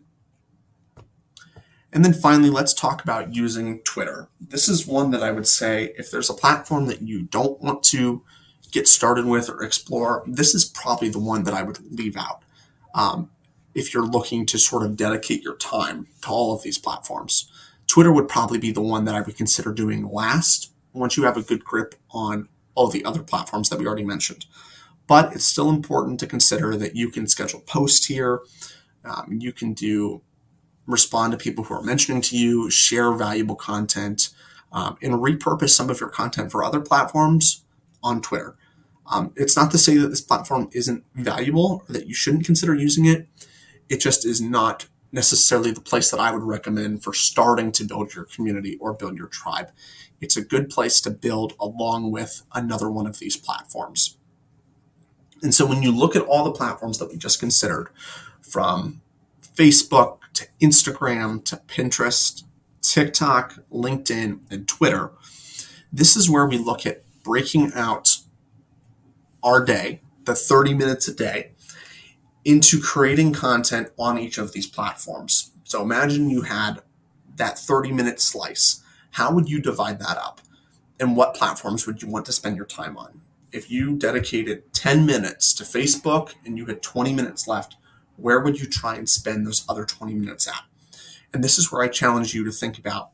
And 1.92 2.06
then 2.06 2.14
finally, 2.14 2.52
let's 2.52 2.74
talk 2.74 3.04
about 3.04 3.34
using 3.34 3.80
Twitter. 3.80 4.30
This 4.40 4.70
is 4.70 4.86
one 4.86 5.10
that 5.12 5.24
I 5.24 5.32
would 5.32 5.48
say 5.48 5.94
if 5.98 6.12
there's 6.12 6.30
a 6.30 6.36
platform 6.36 6.86
that 6.86 7.02
you 7.02 7.24
don't 7.24 7.60
want 7.62 7.82
to 7.86 8.24
get 8.72 8.88
started 8.88 9.26
with 9.26 9.50
or 9.50 9.64
explore, 9.64 10.24
this 10.28 10.54
is 10.54 10.66
probably 10.66 11.10
the 11.10 11.20
one 11.20 11.44
that 11.44 11.54
I 11.54 11.64
would 11.64 11.80
leave 11.92 12.18
out. 12.18 12.44
Um, 12.94 13.30
if 13.74 13.94
you're 13.94 14.06
looking 14.06 14.46
to 14.48 14.58
sort 14.58 14.84
of 14.84 14.98
dedicate 14.98 15.44
your 15.44 15.56
time 15.56 16.08
to 16.22 16.30
all 16.30 16.54
of 16.54 16.64
these 16.64 16.78
platforms, 16.78 17.50
Twitter 17.88 18.12
would 18.12 18.28
probably 18.28 18.60
be 18.60 18.72
the 18.72 18.82
one 18.82 19.06
that 19.06 19.16
I 19.16 19.22
would 19.22 19.38
consider 19.38 19.74
doing 19.74 20.10
last 20.10 20.72
once 20.94 21.18
you 21.18 21.24
have 21.24 21.38
a 21.38 21.42
good 21.42 21.64
grip 21.64 21.96
on 22.12 22.48
all 22.76 22.88
the 22.88 23.06
other 23.06 23.24
platforms 23.24 23.70
that 23.70 23.80
we 23.80 23.86
already 23.86 24.06
mentioned. 24.06 24.46
But 25.08 25.34
it's 25.34 25.46
still 25.46 25.70
important 25.70 26.20
to 26.20 26.28
consider 26.28 26.76
that 26.78 26.96
you 26.96 27.10
can 27.10 27.28
schedule 27.28 27.62
posts 27.62 28.06
here. 28.06 28.42
Um, 29.04 29.40
you 29.40 29.52
can 29.52 29.74
do 29.74 30.22
respond 30.86 31.32
to 31.32 31.38
people 31.38 31.64
who 31.64 31.74
are 31.74 31.84
mentioning 31.84 32.22
to 32.22 32.38
you, 32.38 32.70
share 32.70 33.12
valuable 33.14 33.56
content, 33.56 34.30
um, 34.72 34.98
and 35.02 35.16
repurpose 35.16 35.70
some 35.70 35.90
of 35.90 36.00
your 36.00 36.10
content 36.10 36.52
for 36.52 36.64
other 36.64 36.80
platforms 36.80 37.64
on 38.04 38.22
Twitter. 38.22 38.56
Um, 39.10 39.34
it's 39.36 39.58
not 39.58 39.72
to 39.72 39.78
say 39.78 39.98
that 39.98 40.10
this 40.10 40.22
platform 40.22 40.70
isn't 40.72 41.04
valuable 41.16 41.84
or 41.88 41.94
that 41.94 42.08
you 42.08 42.14
shouldn't 42.14 42.46
consider 42.46 42.76
using 42.76 43.06
it. 43.06 43.28
It 43.90 44.00
just 44.00 44.26
is 44.26 44.40
not 44.40 44.88
necessarily 45.12 45.72
the 45.72 45.82
place 45.82 46.12
that 46.12 46.20
I 46.20 46.32
would 46.32 46.44
recommend 46.44 47.04
for 47.04 47.14
starting 47.14 47.72
to 47.74 47.84
build 47.84 48.14
your 48.14 48.26
community 48.26 48.78
or 48.80 48.94
build 48.94 49.18
your 49.18 49.28
tribe. 49.28 49.72
It's 50.22 50.38
a 50.38 50.44
good 50.44 50.70
place 50.70 51.02
to 51.02 51.10
build 51.10 51.54
along 51.60 52.12
with 52.12 52.44
another 52.54 52.92
one 52.92 53.08
of 53.08 53.18
these 53.18 53.36
platforms. 53.36 54.18
And 55.42 55.54
so 55.54 55.66
when 55.66 55.82
you 55.82 55.92
look 55.92 56.16
at 56.16 56.22
all 56.22 56.44
the 56.44 56.52
platforms 56.52 57.00
that 57.00 57.10
we 57.10 57.18
just 57.18 57.40
considered, 57.40 57.90
from 58.50 59.02
Facebook 59.56 60.20
to 60.34 60.48
Instagram 60.62 61.44
to 61.46 61.58
Pinterest, 61.68 62.44
TikTok, 62.82 63.60
LinkedIn, 63.72 64.40
and 64.50 64.68
Twitter. 64.68 65.12
This 65.92 66.16
is 66.16 66.30
where 66.30 66.46
we 66.46 66.58
look 66.58 66.86
at 66.86 67.04
breaking 67.24 67.72
out 67.74 68.19
our 69.44 69.64
day, 69.64 70.02
the 70.26 70.36
30 70.36 70.74
minutes 70.74 71.08
a 71.08 71.14
day, 71.14 71.52
into 72.46 72.80
creating 72.82 73.34
content 73.34 73.90
on 73.98 74.18
each 74.18 74.38
of 74.38 74.54
these 74.54 74.68
platforms. 74.68 75.52
So 75.64 75.82
imagine 75.82 76.30
you 76.30 76.42
had 76.42 76.82
that 77.36 77.58
30 77.58 77.92
minute 77.92 78.20
slice. 78.20 78.84
How 79.12 79.32
would 79.32 79.50
you 79.50 79.62
divide 79.62 80.00
that 80.00 80.18
up? 80.18 80.42
And 81.00 81.16
what 81.16 81.34
platforms 81.34 81.88
would 81.88 82.02
you 82.02 82.10
want 82.10 82.26
to 82.26 82.32
spend 82.32 82.58
your 82.58 82.66
time 82.66 82.98
on? 82.98 83.22
If 83.52 83.72
you 83.72 83.96
dedicated 83.96 84.74
10 84.74 85.06
minutes 85.06 85.54
to 85.56 85.64
Facebook 85.64 86.36
and 86.46 86.58
you 86.58 86.66
had 86.66 86.82
20 86.82 87.14
minutes 87.14 87.48
left, 87.48 87.78
where 88.18 88.40
would 88.40 88.60
you 88.60 88.68
try 88.68 88.96
and 88.96 89.10
spend 89.10 89.48
those 89.48 89.66
other 89.68 89.86
20 89.86 90.14
minutes 90.14 90.48
at? 90.48 90.64
And 91.34 91.44
this 91.44 91.58
is 91.58 91.72
where 91.72 91.82
I 91.82 91.88
challenge 91.88 92.34
you 92.34 92.44
to 92.44 92.52
think 92.52 92.78
about 92.78 93.12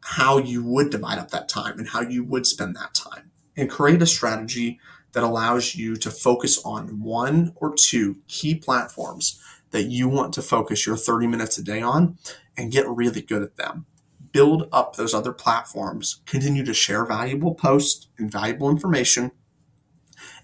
how 0.00 0.38
you 0.38 0.62
would 0.62 0.90
divide 0.90 1.18
up 1.18 1.30
that 1.30 1.48
time 1.48 1.78
and 1.78 1.88
how 1.88 2.02
you 2.02 2.24
would 2.24 2.46
spend 2.46 2.76
that 2.76 2.94
time 2.94 3.30
and 3.56 3.70
create 3.70 4.02
a 4.02 4.06
strategy 4.06 4.78
that 5.14 5.22
allows 5.22 5.74
you 5.74 5.96
to 5.96 6.10
focus 6.10 6.60
on 6.64 7.00
one 7.00 7.52
or 7.56 7.74
two 7.74 8.18
key 8.28 8.54
platforms 8.54 9.40
that 9.70 9.84
you 9.84 10.08
want 10.08 10.34
to 10.34 10.42
focus 10.42 10.86
your 10.86 10.96
30 10.96 11.26
minutes 11.26 11.56
a 11.56 11.62
day 11.62 11.80
on 11.80 12.18
and 12.56 12.70
get 12.70 12.88
really 12.88 13.22
good 13.22 13.42
at 13.42 13.56
them. 13.56 13.86
Build 14.32 14.68
up 14.72 14.96
those 14.96 15.14
other 15.14 15.32
platforms, 15.32 16.20
continue 16.26 16.64
to 16.64 16.74
share 16.74 17.04
valuable 17.04 17.54
posts 17.54 18.08
and 18.18 18.30
valuable 18.30 18.68
information. 18.68 19.30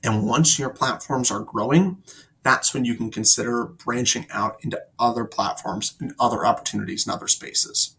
And 0.03 0.27
once 0.27 0.59
your 0.59 0.71
platforms 0.71 1.31
are 1.31 1.41
growing, 1.41 2.03
that's 2.43 2.73
when 2.73 2.85
you 2.85 2.95
can 2.95 3.11
consider 3.11 3.67
branching 3.67 4.27
out 4.31 4.57
into 4.63 4.81
other 4.99 5.25
platforms 5.25 5.95
and 6.01 6.15
other 6.19 6.47
opportunities 6.47 7.07
and 7.07 7.15
other 7.15 7.29
spaces. 7.29 7.97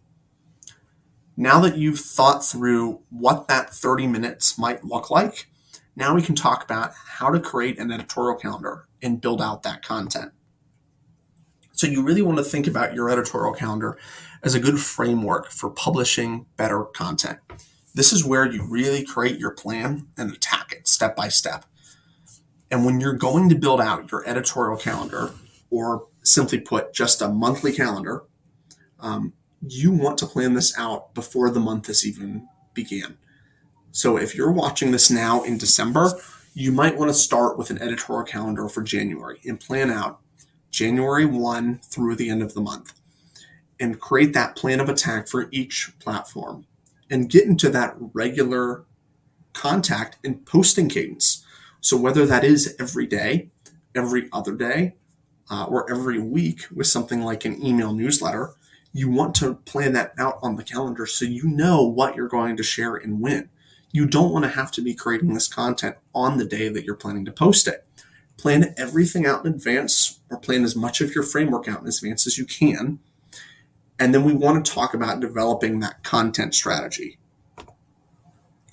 Now 1.38 1.60
that 1.62 1.78
you've 1.78 2.00
thought 2.00 2.46
through 2.46 3.02
what 3.10 3.48
that 3.48 3.74
30 3.74 4.08
minutes 4.08 4.58
might 4.58 4.84
look 4.84 5.10
like, 5.10 5.48
now 5.96 6.16
we 6.16 6.22
can 6.22 6.36
talk 6.36 6.64
about 6.64 6.94
how 6.94 7.30
to 7.30 7.40
create 7.40 7.80
an 7.80 7.92
editorial 7.92 8.38
calendar 8.38 8.88
and 9.02 9.22
build 9.22 9.42
out 9.42 9.64
that 9.64 9.84
content. 9.84 10.32
So, 11.74 11.88
you 11.88 12.04
really 12.04 12.22
want 12.22 12.38
to 12.38 12.44
think 12.44 12.68
about 12.68 12.94
your 12.94 13.10
editorial 13.10 13.54
calendar 13.54 13.98
as 14.44 14.54
a 14.54 14.60
good 14.60 14.80
framework 14.80 15.50
for 15.52 15.70
publishing 15.70 16.46
better 16.56 16.84
content. 16.84 17.40
This 17.94 18.14
is 18.14 18.24
where 18.24 18.50
you 18.50 18.64
really 18.64 19.04
create 19.04 19.40
your 19.40 19.52
plan 19.52 20.08
and 20.18 20.32
attack 20.32 20.72
it 20.72 20.88
step 20.88 21.16
by 21.16 21.28
step. 21.28 21.66
And 22.70 22.86
when 22.86 23.02
you're 23.02 23.14
going 23.14 23.50
to 23.50 23.56
build 23.56 23.82
out 23.82 24.12
your 24.12 24.28
editorial 24.28 24.78
calendar, 24.78 25.32
or 25.70 26.08
simply 26.24 26.60
put, 26.60 26.94
just 26.94 27.22
a 27.22 27.30
monthly 27.30 27.74
calendar, 27.74 28.24
um, 29.00 29.34
you 29.68 29.92
want 29.92 30.18
to 30.20 30.26
plan 30.26 30.54
this 30.54 30.78
out 30.78 31.14
before 31.14 31.50
the 31.50 31.60
month 31.60 31.88
has 31.88 32.06
even 32.06 32.48
began. 32.74 33.18
So 33.92 34.18
if 34.18 34.36
you're 34.36 34.52
watching 34.52 34.92
this 34.92 35.12
now 35.12 35.44
in 35.44 35.58
December, 35.58 36.12
you 36.54 36.72
might 36.72 36.98
want 36.98 37.10
to 37.10 37.14
start 37.14 37.58
with 37.58 37.70
an 37.70 37.82
editorial 37.82 38.26
calendar 38.26 38.70
for 38.70 38.82
January 38.82 39.40
and 39.46 39.60
plan 39.60 39.92
out 39.92 40.20
January 40.70 41.26
1 41.26 41.80
through 41.84 42.16
the 42.16 42.30
end 42.30 42.42
of 42.42 42.54
the 42.54 42.62
month 42.62 42.94
and 43.80 44.00
create 44.00 44.34
that 44.34 44.56
plan 44.56 44.80
of 44.80 44.88
attack 44.88 45.28
for 45.28 45.50
each 45.52 45.92
platform 46.00 46.66
and 47.10 47.30
get 47.30 47.46
into 47.46 47.70
that 47.70 47.96
regular 48.14 48.86
contact 49.54 50.18
and 50.24 50.46
posting 50.46 50.88
cadence. 50.88 51.46
So, 51.82 51.98
whether 51.98 52.26
that 52.26 52.46
is 52.46 52.76
every 52.80 53.08
day, 53.08 53.50
every 53.94 54.30
other 54.32 54.56
day, 54.56 54.96
uh, 55.50 55.66
or 55.66 55.90
every 55.92 56.20
week 56.20 56.62
with 56.74 56.88
something 56.88 57.22
like 57.22 57.44
an 57.44 57.62
email 57.66 57.92
newsletter, 57.92 58.52
you 58.94 59.10
want 59.10 59.36
to 59.36 59.56
plan 59.56 59.94
that 59.94 60.14
out 60.18 60.40
on 60.42 60.56
the 60.56 60.64
calendar 60.64 61.06
so 61.06 61.26
you 61.26 61.44
know 61.44 61.84
what 61.84 62.16
you're 62.16 62.30
going 62.30 62.56
to 62.56 62.64
share 62.64 62.96
and 62.96 63.20
when. 63.20 63.50
You 63.92 64.06
don't 64.06 64.32
want 64.32 64.46
to 64.46 64.52
have 64.52 64.72
to 64.74 64.82
be 64.82 64.94
creating 64.94 65.34
this 65.34 65.48
content 65.48 65.98
on 66.16 66.38
the 66.38 66.46
day 66.46 66.70
that 66.70 66.86
you're 66.86 66.96
planning 66.96 67.26
to 67.26 67.32
post 67.32 67.68
it. 67.68 67.86
Plan 68.38 68.74
everything 68.78 69.26
out 69.26 69.46
in 69.46 69.54
advance 69.54 70.20
or 70.30 70.38
plan 70.38 70.64
as 70.64 70.76
much 70.76 71.02
of 71.02 71.14
your 71.14 71.24
framework 71.24 71.68
out 71.68 71.82
in 71.82 71.88
advance 71.88 72.26
as 72.26 72.38
you 72.38 72.46
can. 72.46 73.00
And 74.00 74.14
then 74.14 74.24
we 74.24 74.34
want 74.34 74.66
to 74.66 74.72
talk 74.72 74.94
about 74.94 75.20
developing 75.20 75.80
that 75.80 76.04
content 76.04 76.56
strategy. 76.56 77.20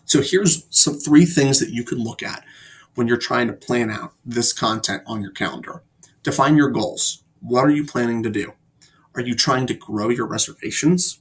So 0.05 0.23
here's 0.23 0.67
some 0.71 0.95
three 0.95 1.27
things 1.27 1.61
that 1.61 1.71
you 1.71 1.85
can 1.85 1.99
look 1.99 2.23
at 2.23 2.45
when 2.95 3.09
you're 3.09 3.19
trying 3.19 3.47
to 3.49 3.53
plan 3.53 3.91
out 3.91 4.15
this 4.25 4.53
content 4.53 5.03
on 5.07 5.21
your 5.21 5.33
calendar. 5.33 5.83
Define 6.23 6.57
your 6.57 6.71
goals. 6.71 7.25
What 7.41 7.65
are 7.65 7.71
you 7.71 7.85
planning 7.85 8.23
to 8.23 8.31
do? 8.31 8.55
Are 9.15 9.21
you 9.21 9.35
trying 9.35 9.67
to 9.67 9.75
grow 9.75 10.09
your 10.09 10.27
reservations? 10.27 11.21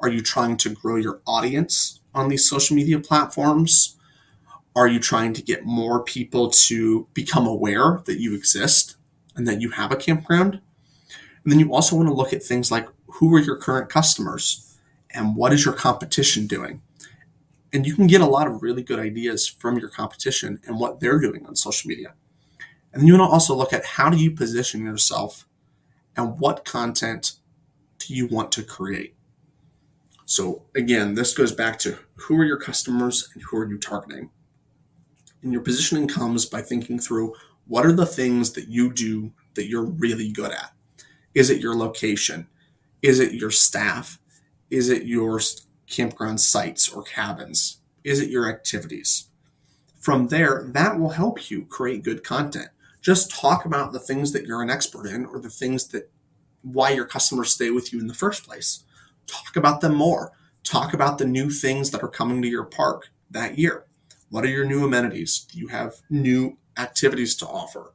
Are 0.00 0.08
you 0.08 0.22
trying 0.22 0.56
to 0.58 0.70
grow 0.70 0.96
your 0.96 1.20
audience 1.26 2.00
on 2.16 2.28
these 2.28 2.48
social 2.48 2.74
media 2.74 2.98
platforms? 2.98 3.96
Are 4.74 4.88
you 4.88 4.98
trying 4.98 5.34
to 5.34 5.42
get 5.42 5.64
more 5.64 6.02
people 6.02 6.50
to 6.50 7.06
become 7.14 7.46
aware 7.46 8.02
that 8.06 8.18
you 8.18 8.34
exist 8.34 8.96
and 9.36 9.46
that 9.46 9.60
you 9.60 9.70
have 9.70 9.92
a 9.92 9.96
campground? 9.96 10.60
And 11.44 11.52
then 11.52 11.60
you 11.60 11.72
also 11.72 11.94
want 11.94 12.08
to 12.08 12.14
look 12.14 12.32
at 12.32 12.42
things 12.42 12.70
like 12.70 12.88
who 13.06 13.32
are 13.34 13.40
your 13.40 13.56
current 13.56 13.88
customers 13.88 14.76
and 15.10 15.36
what 15.36 15.52
is 15.52 15.64
your 15.64 15.74
competition 15.74 16.46
doing? 16.46 16.82
And 17.72 17.86
you 17.86 17.94
can 17.94 18.06
get 18.06 18.20
a 18.20 18.26
lot 18.26 18.46
of 18.46 18.62
really 18.62 18.82
good 18.82 18.98
ideas 18.98 19.46
from 19.46 19.78
your 19.78 19.88
competition 19.88 20.60
and 20.66 20.80
what 20.80 21.00
they're 21.00 21.20
doing 21.20 21.46
on 21.46 21.54
social 21.56 21.88
media. 21.88 22.14
And 22.92 23.02
then 23.02 23.06
you 23.06 23.18
want 23.18 23.28
to 23.28 23.32
also 23.32 23.54
look 23.54 23.72
at 23.72 23.84
how 23.84 24.08
do 24.08 24.16
you 24.16 24.30
position 24.30 24.84
yourself 24.84 25.46
and 26.16 26.38
what 26.40 26.64
content 26.64 27.32
do 27.98 28.14
you 28.14 28.26
want 28.26 28.52
to 28.52 28.62
create? 28.62 29.14
So 30.24 30.64
again, 30.74 31.14
this 31.14 31.34
goes 31.34 31.52
back 31.52 31.78
to 31.80 31.98
who 32.16 32.36
are 32.38 32.44
your 32.44 32.58
customers 32.58 33.28
and 33.34 33.42
who 33.42 33.58
are 33.58 33.68
you 33.68 33.78
targeting? 33.78 34.30
And 35.42 35.52
your 35.52 35.62
positioning 35.62 36.08
comes 36.08 36.46
by 36.46 36.62
thinking 36.62 36.98
through 36.98 37.34
what 37.66 37.86
are 37.86 37.92
the 37.92 38.06
things 38.06 38.52
that 38.52 38.68
you 38.68 38.92
do 38.92 39.32
that 39.54 39.68
you're 39.68 39.84
really 39.84 40.30
good 40.30 40.50
at? 40.50 40.72
Is 41.34 41.50
it 41.50 41.60
your 41.60 41.74
location? 41.74 42.48
Is 43.02 43.20
it 43.20 43.32
your 43.32 43.50
staff? 43.50 44.18
Is 44.70 44.88
it 44.88 45.04
your 45.04 45.40
campground 45.86 46.40
sites 46.40 46.88
or 46.88 47.02
cabins? 47.02 47.78
Is 48.04 48.20
it 48.20 48.30
your 48.30 48.48
activities? 48.48 49.28
From 50.00 50.28
there, 50.28 50.68
that 50.72 50.98
will 50.98 51.10
help 51.10 51.50
you 51.50 51.66
create 51.66 52.04
good 52.04 52.22
content. 52.24 52.68
Just 53.00 53.30
talk 53.30 53.64
about 53.64 53.92
the 53.92 54.00
things 54.00 54.32
that 54.32 54.46
you're 54.46 54.62
an 54.62 54.70
expert 54.70 55.06
in 55.06 55.26
or 55.26 55.38
the 55.38 55.50
things 55.50 55.88
that 55.88 56.10
why 56.62 56.90
your 56.90 57.04
customers 57.04 57.52
stay 57.52 57.70
with 57.70 57.92
you 57.92 58.00
in 58.00 58.06
the 58.06 58.14
first 58.14 58.44
place. 58.44 58.84
Talk 59.26 59.56
about 59.56 59.80
them 59.80 59.94
more. 59.94 60.32
Talk 60.66 60.92
about 60.92 61.18
the 61.18 61.24
new 61.24 61.48
things 61.48 61.92
that 61.92 62.02
are 62.02 62.08
coming 62.08 62.42
to 62.42 62.48
your 62.48 62.64
park 62.64 63.10
that 63.30 63.56
year. 63.56 63.84
What 64.30 64.44
are 64.44 64.48
your 64.48 64.64
new 64.64 64.84
amenities? 64.84 65.46
Do 65.48 65.60
you 65.60 65.68
have 65.68 65.94
new 66.10 66.58
activities 66.76 67.36
to 67.36 67.46
offer? 67.46 67.92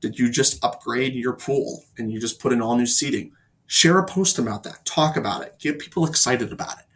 Did 0.00 0.18
you 0.18 0.30
just 0.30 0.64
upgrade 0.64 1.12
your 1.12 1.34
pool 1.34 1.84
and 1.98 2.10
you 2.10 2.18
just 2.18 2.40
put 2.40 2.54
in 2.54 2.62
all 2.62 2.76
new 2.76 2.86
seating? 2.86 3.32
Share 3.66 3.98
a 3.98 4.06
post 4.06 4.38
about 4.38 4.62
that. 4.62 4.86
Talk 4.86 5.18
about 5.18 5.42
it. 5.42 5.58
Get 5.58 5.78
people 5.78 6.06
excited 6.06 6.50
about 6.50 6.78
it. 6.78 6.86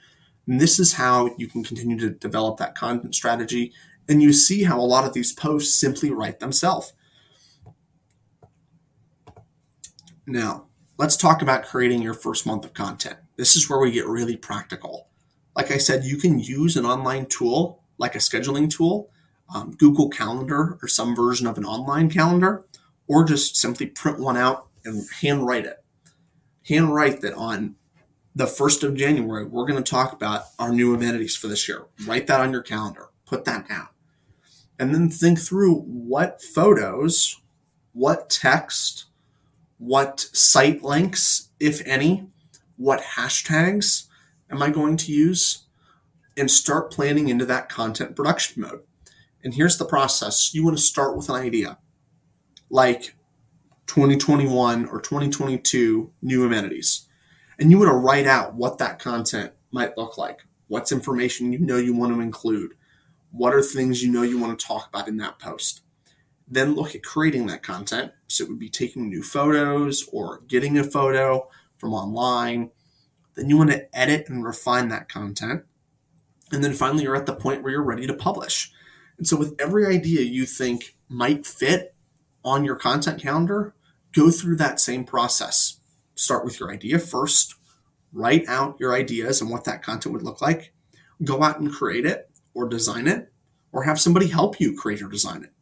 And 0.47 0.59
this 0.59 0.79
is 0.79 0.95
how 0.95 1.35
you 1.37 1.47
can 1.47 1.63
continue 1.63 1.99
to 1.99 2.09
develop 2.09 2.57
that 2.57 2.75
content 2.75 3.15
strategy. 3.15 3.75
And 4.09 4.23
you 4.23 4.33
see 4.33 4.65
how 4.65 4.81
a 4.81 4.81
lot 4.81 5.05
of 5.05 5.13
these 5.13 5.35
posts 5.35 5.77
simply 5.77 6.11
write 6.11 6.41
themselves. 6.41 6.95
Now, 10.27 10.69
let's 10.97 11.19
talk 11.19 11.43
about 11.43 11.67
creating 11.67 12.01
your 12.01 12.15
first 12.15 12.47
month 12.47 12.65
of 12.65 12.73
content. 12.73 13.19
This 13.37 13.57
is 13.57 13.69
where 13.69 13.79
we 13.79 13.91
get 13.91 14.07
really 14.07 14.37
practical. 14.37 15.09
Like 15.59 15.73
I 15.73 15.79
said, 15.79 16.05
you 16.05 16.19
can 16.19 16.39
use 16.39 16.77
an 16.77 16.87
online 16.87 17.27
tool 17.27 17.83
like 17.99 18.15
a 18.15 18.19
scheduling 18.19 18.71
tool, 18.71 19.11
um, 19.53 19.73
Google 19.73 20.09
Calendar, 20.09 20.79
or 20.81 20.87
some 20.87 21.17
version 21.17 21.49
of 21.49 21.59
an 21.59 21.65
online 21.65 22.09
calendar, 22.09 22.65
or 23.09 23.25
just 23.25 23.57
simply 23.57 23.87
print 23.87 24.21
one 24.21 24.37
out 24.37 24.69
and 24.85 25.05
handwrite 25.21 25.67
it. 25.67 25.83
Handwrite 26.69 27.23
that 27.23 27.35
on 27.35 27.75
the 28.37 28.45
1st 28.45 28.85
of 28.85 28.95
January, 28.95 29.45
we're 29.45 29.67
going 29.67 29.83
to 29.83 29.91
talk 29.91 30.13
about 30.13 30.45
our 30.61 30.71
new 30.71 30.95
amenities 30.95 31.35
for 31.35 31.49
this 31.49 31.67
year. 31.67 31.87
Write 32.07 32.29
that 32.29 32.41
on 32.41 32.53
your 32.53 32.63
calendar, 32.63 33.09
put 33.27 33.45
that 33.45 33.69
down. 33.69 33.89
And 34.79 34.95
then 34.95 35.11
think 35.11 35.41
through 35.41 35.81
what 35.81 36.41
photos, 36.41 37.41
what 37.95 38.31
text, 38.31 39.07
what 39.79 40.21
site 40.21 40.85
links, 40.85 41.49
if 41.59 41.85
any, 41.85 42.29
what 42.77 43.01
hashtags 43.17 44.08
am 44.51 44.63
I 44.63 44.71
going 44.71 44.97
to 44.99 45.13
use, 45.13 45.67
and 46.39 46.51
start 46.51 46.93
planning 46.93 47.29
into 47.29 47.45
that 47.47 47.69
content 47.69 48.15
production 48.15 48.63
mode. 48.63 48.81
And 49.43 49.55
here's 49.55 49.77
the 49.77 49.85
process 49.85 50.55
you 50.55 50.65
want 50.65 50.77
to 50.77 50.83
start 50.83 51.17
with 51.17 51.29
an 51.29 51.35
idea 51.35 51.79
like 52.71 53.17
2021 53.87 54.87
or 54.87 55.01
2022 55.01 56.13
new 56.21 56.45
amenities. 56.45 57.09
And 57.59 57.71
you 57.71 57.79
want 57.79 57.91
to 57.91 57.97
write 57.97 58.27
out 58.27 58.55
what 58.55 58.79
that 58.79 58.99
content 58.99 59.53
might 59.73 59.97
look 59.97 60.19
like. 60.19 60.41
What's 60.69 60.93
information 60.93 61.53
you 61.53 61.59
know 61.59 61.79
you 61.79 61.95
want 61.95 62.15
to 62.15 62.21
include? 62.21 62.75
What 63.31 63.55
are 63.55 63.63
things 63.63 64.03
you 64.03 64.13
know 64.13 64.23
you 64.23 64.39
want 64.39 64.59
to 64.59 64.67
talk 64.67 64.89
about 64.89 65.09
in 65.09 65.17
that 65.17 65.39
post? 65.39 65.81
Then 66.47 66.75
look 66.75 66.95
at 66.95 67.03
creating 67.03 67.47
that 67.47 67.63
content. 67.63 68.13
So 68.29 68.45
it 68.45 68.51
would 68.51 68.59
be 68.59 68.69
taking 68.69 69.09
new 69.09 69.23
photos 69.23 70.07
or 70.13 70.43
getting 70.47 70.79
a 70.79 70.85
photo 70.85 71.49
from 71.79 71.95
online. 71.95 72.71
Then 73.39 73.49
you 73.49 73.57
want 73.57 73.71
to 73.71 73.97
edit 73.97 74.29
and 74.29 74.45
refine 74.45 74.89
that 74.89 75.09
content. 75.09 75.63
And 76.51 76.65
then 76.65 76.75
finally, 76.75 77.05
you're 77.05 77.15
at 77.15 77.27
the 77.27 77.37
point 77.37 77.63
where 77.63 77.71
you're 77.71 77.85
ready 77.85 78.05
to 78.09 78.13
publish. 78.13 78.73
And 79.17 79.29
so, 79.29 79.37
with 79.37 79.55
every 79.61 79.87
idea 79.87 80.23
you 80.23 80.45
think 80.45 80.97
might 81.09 81.47
fit 81.47 81.95
on 82.45 82.65
your 82.65 82.75
content 82.75 83.23
calendar, 83.23 83.77
go 84.13 84.33
through 84.33 84.57
that 84.57 84.81
same 84.81 85.05
process. 85.05 85.79
Start 86.17 86.45
with 86.45 86.59
your 86.59 86.73
idea 86.73 86.99
first, 86.99 87.55
write 88.13 88.45
out 88.49 88.77
your 88.81 88.93
ideas 88.93 89.41
and 89.41 89.51
what 89.51 89.63
that 89.65 89.85
content 89.85 90.15
would 90.15 90.25
look 90.25 90.43
like. 90.43 90.73
Go 91.23 91.45
out 91.45 91.61
and 91.61 91.73
create 91.73 92.07
it 92.07 92.29
or 92.55 92.69
design 92.69 93.07
it, 93.07 93.33
or 93.71 93.85
have 93.85 94.01
somebody 94.01 94.27
help 94.27 94.59
you 94.59 94.77
create 94.77 95.01
or 95.01 95.09
design 95.09 95.45
it. 95.45 95.53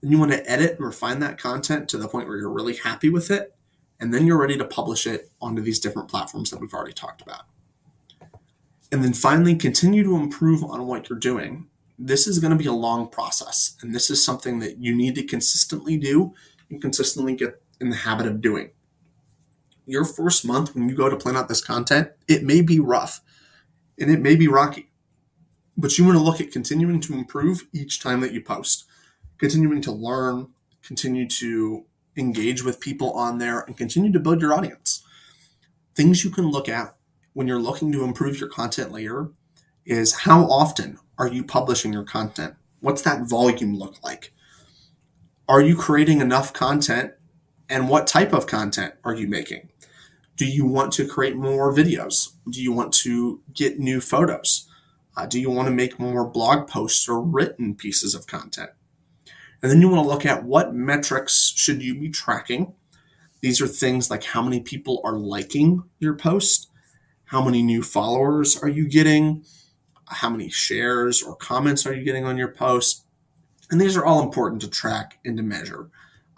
Then 0.00 0.12
you 0.12 0.20
want 0.20 0.30
to 0.30 0.48
edit 0.48 0.76
and 0.76 0.86
refine 0.86 1.18
that 1.18 1.38
content 1.38 1.88
to 1.88 1.98
the 1.98 2.06
point 2.06 2.28
where 2.28 2.36
you're 2.36 2.48
really 2.48 2.76
happy 2.76 3.10
with 3.10 3.28
it. 3.28 3.56
And 4.02 4.12
then 4.12 4.26
you're 4.26 4.36
ready 4.36 4.58
to 4.58 4.64
publish 4.64 5.06
it 5.06 5.30
onto 5.40 5.62
these 5.62 5.78
different 5.78 6.08
platforms 6.08 6.50
that 6.50 6.60
we've 6.60 6.74
already 6.74 6.92
talked 6.92 7.22
about. 7.22 7.44
And 8.90 9.04
then 9.04 9.12
finally, 9.12 9.54
continue 9.54 10.02
to 10.02 10.16
improve 10.16 10.64
on 10.64 10.88
what 10.88 11.08
you're 11.08 11.20
doing. 11.20 11.68
This 11.96 12.26
is 12.26 12.40
going 12.40 12.50
to 12.50 12.58
be 12.58 12.66
a 12.66 12.72
long 12.72 13.08
process, 13.08 13.76
and 13.80 13.94
this 13.94 14.10
is 14.10 14.24
something 14.24 14.58
that 14.58 14.78
you 14.78 14.92
need 14.92 15.14
to 15.14 15.22
consistently 15.22 15.96
do 15.96 16.34
and 16.68 16.82
consistently 16.82 17.36
get 17.36 17.62
in 17.80 17.90
the 17.90 17.96
habit 17.96 18.26
of 18.26 18.40
doing. 18.40 18.72
Your 19.86 20.04
first 20.04 20.44
month, 20.44 20.74
when 20.74 20.88
you 20.88 20.96
go 20.96 21.08
to 21.08 21.16
plan 21.16 21.36
out 21.36 21.48
this 21.48 21.62
content, 21.62 22.10
it 22.26 22.42
may 22.42 22.60
be 22.60 22.80
rough 22.80 23.20
and 24.00 24.10
it 24.10 24.20
may 24.20 24.34
be 24.34 24.48
rocky, 24.48 24.90
but 25.76 25.96
you 25.96 26.04
want 26.04 26.18
to 26.18 26.24
look 26.24 26.40
at 26.40 26.50
continuing 26.50 26.98
to 27.02 27.14
improve 27.14 27.68
each 27.72 28.00
time 28.00 28.20
that 28.22 28.32
you 28.32 28.42
post, 28.42 28.84
continuing 29.38 29.80
to 29.82 29.92
learn, 29.92 30.48
continue 30.82 31.28
to 31.28 31.86
engage 32.16 32.62
with 32.62 32.80
people 32.80 33.12
on 33.12 33.38
there, 33.38 33.60
and 33.60 33.76
continue 33.76 34.12
to 34.12 34.20
build 34.20 34.40
your 34.40 34.54
audience. 34.54 35.02
Things 35.94 36.24
you 36.24 36.30
can 36.30 36.50
look 36.50 36.68
at 36.68 36.96
when 37.32 37.46
you're 37.46 37.60
looking 37.60 37.92
to 37.92 38.04
improve 38.04 38.38
your 38.38 38.48
content 38.48 38.92
layer 38.92 39.30
is 39.84 40.20
how 40.20 40.44
often 40.44 40.98
are 41.18 41.28
you 41.28 41.44
publishing 41.44 41.92
your 41.92 42.04
content? 42.04 42.54
What's 42.80 43.02
that 43.02 43.28
volume 43.28 43.76
look 43.76 44.02
like? 44.02 44.32
Are 45.48 45.60
you 45.60 45.76
creating 45.76 46.20
enough 46.20 46.52
content? 46.52 47.12
And 47.68 47.88
what 47.88 48.06
type 48.06 48.32
of 48.32 48.46
content 48.46 48.94
are 49.04 49.14
you 49.14 49.26
making? 49.26 49.68
Do 50.36 50.46
you 50.46 50.64
want 50.66 50.92
to 50.94 51.06
create 51.06 51.36
more 51.36 51.72
videos? 51.72 52.32
Do 52.50 52.62
you 52.62 52.72
want 52.72 52.92
to 52.94 53.40
get 53.52 53.78
new 53.78 54.00
photos? 54.00 54.68
Uh, 55.16 55.26
do 55.26 55.40
you 55.40 55.50
want 55.50 55.68
to 55.68 55.74
make 55.74 55.98
more 55.98 56.26
blog 56.26 56.68
posts 56.68 57.08
or 57.08 57.22
written 57.22 57.74
pieces 57.74 58.14
of 58.14 58.26
content? 58.26 58.70
And 59.62 59.70
then 59.70 59.80
you 59.80 59.88
want 59.88 60.02
to 60.04 60.08
look 60.08 60.26
at 60.26 60.44
what 60.44 60.74
metrics 60.74 61.52
should 61.56 61.82
you 61.82 61.98
be 61.98 62.10
tracking. 62.10 62.74
These 63.40 63.60
are 63.60 63.68
things 63.68 64.10
like 64.10 64.24
how 64.24 64.42
many 64.42 64.60
people 64.60 65.00
are 65.04 65.16
liking 65.16 65.84
your 65.98 66.14
post, 66.14 66.68
how 67.26 67.42
many 67.42 67.62
new 67.62 67.82
followers 67.82 68.56
are 68.60 68.68
you 68.68 68.88
getting? 68.88 69.44
How 70.06 70.28
many 70.28 70.50
shares 70.50 71.22
or 71.22 71.34
comments 71.34 71.86
are 71.86 71.94
you 71.94 72.04
getting 72.04 72.24
on 72.24 72.36
your 72.36 72.52
post? 72.52 73.04
And 73.70 73.80
these 73.80 73.96
are 73.96 74.04
all 74.04 74.22
important 74.22 74.60
to 74.62 74.68
track 74.68 75.18
and 75.24 75.36
to 75.38 75.42
measure. 75.42 75.88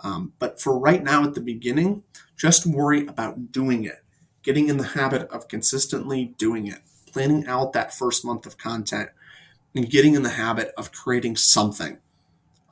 Um, 0.04 0.34
but 0.38 0.60
for 0.60 0.78
right 0.78 1.02
now 1.02 1.24
at 1.24 1.34
the 1.34 1.40
beginning, 1.40 2.04
just 2.36 2.66
worry 2.66 3.06
about 3.06 3.50
doing 3.50 3.84
it, 3.84 4.04
getting 4.42 4.68
in 4.68 4.76
the 4.76 4.84
habit 4.84 5.22
of 5.30 5.48
consistently 5.48 6.34
doing 6.38 6.66
it, 6.66 6.78
planning 7.10 7.46
out 7.46 7.72
that 7.72 7.94
first 7.94 8.24
month 8.24 8.46
of 8.46 8.58
content, 8.58 9.08
and 9.74 9.90
getting 9.90 10.14
in 10.14 10.22
the 10.22 10.30
habit 10.30 10.72
of 10.76 10.92
creating 10.92 11.36
something. 11.36 11.98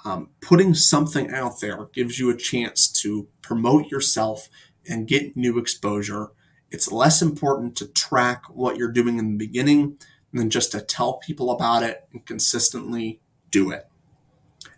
Um, 0.05 0.31
putting 0.41 0.75
something 0.75 1.31
out 1.31 1.61
there 1.61 1.87
gives 1.93 2.19
you 2.19 2.31
a 2.31 2.37
chance 2.37 2.89
to 3.03 3.29
promote 3.41 3.91
yourself 3.91 4.49
and 4.89 5.07
get 5.07 5.37
new 5.37 5.59
exposure. 5.59 6.31
It's 6.71 6.91
less 6.91 7.23
important 7.23 7.77
to 7.77 7.87
track 7.87 8.45
what 8.49 8.77
you're 8.77 8.91
doing 8.91 9.19
in 9.19 9.33
the 9.33 9.47
beginning 9.47 9.99
than 10.33 10.51
just 10.51 10.73
to 10.73 10.81
tell 10.81 11.19
people 11.19 11.51
about 11.51 11.83
it 11.83 12.09
and 12.13 12.25
consistently 12.27 13.21
do 13.51 13.71
it. 13.71 13.87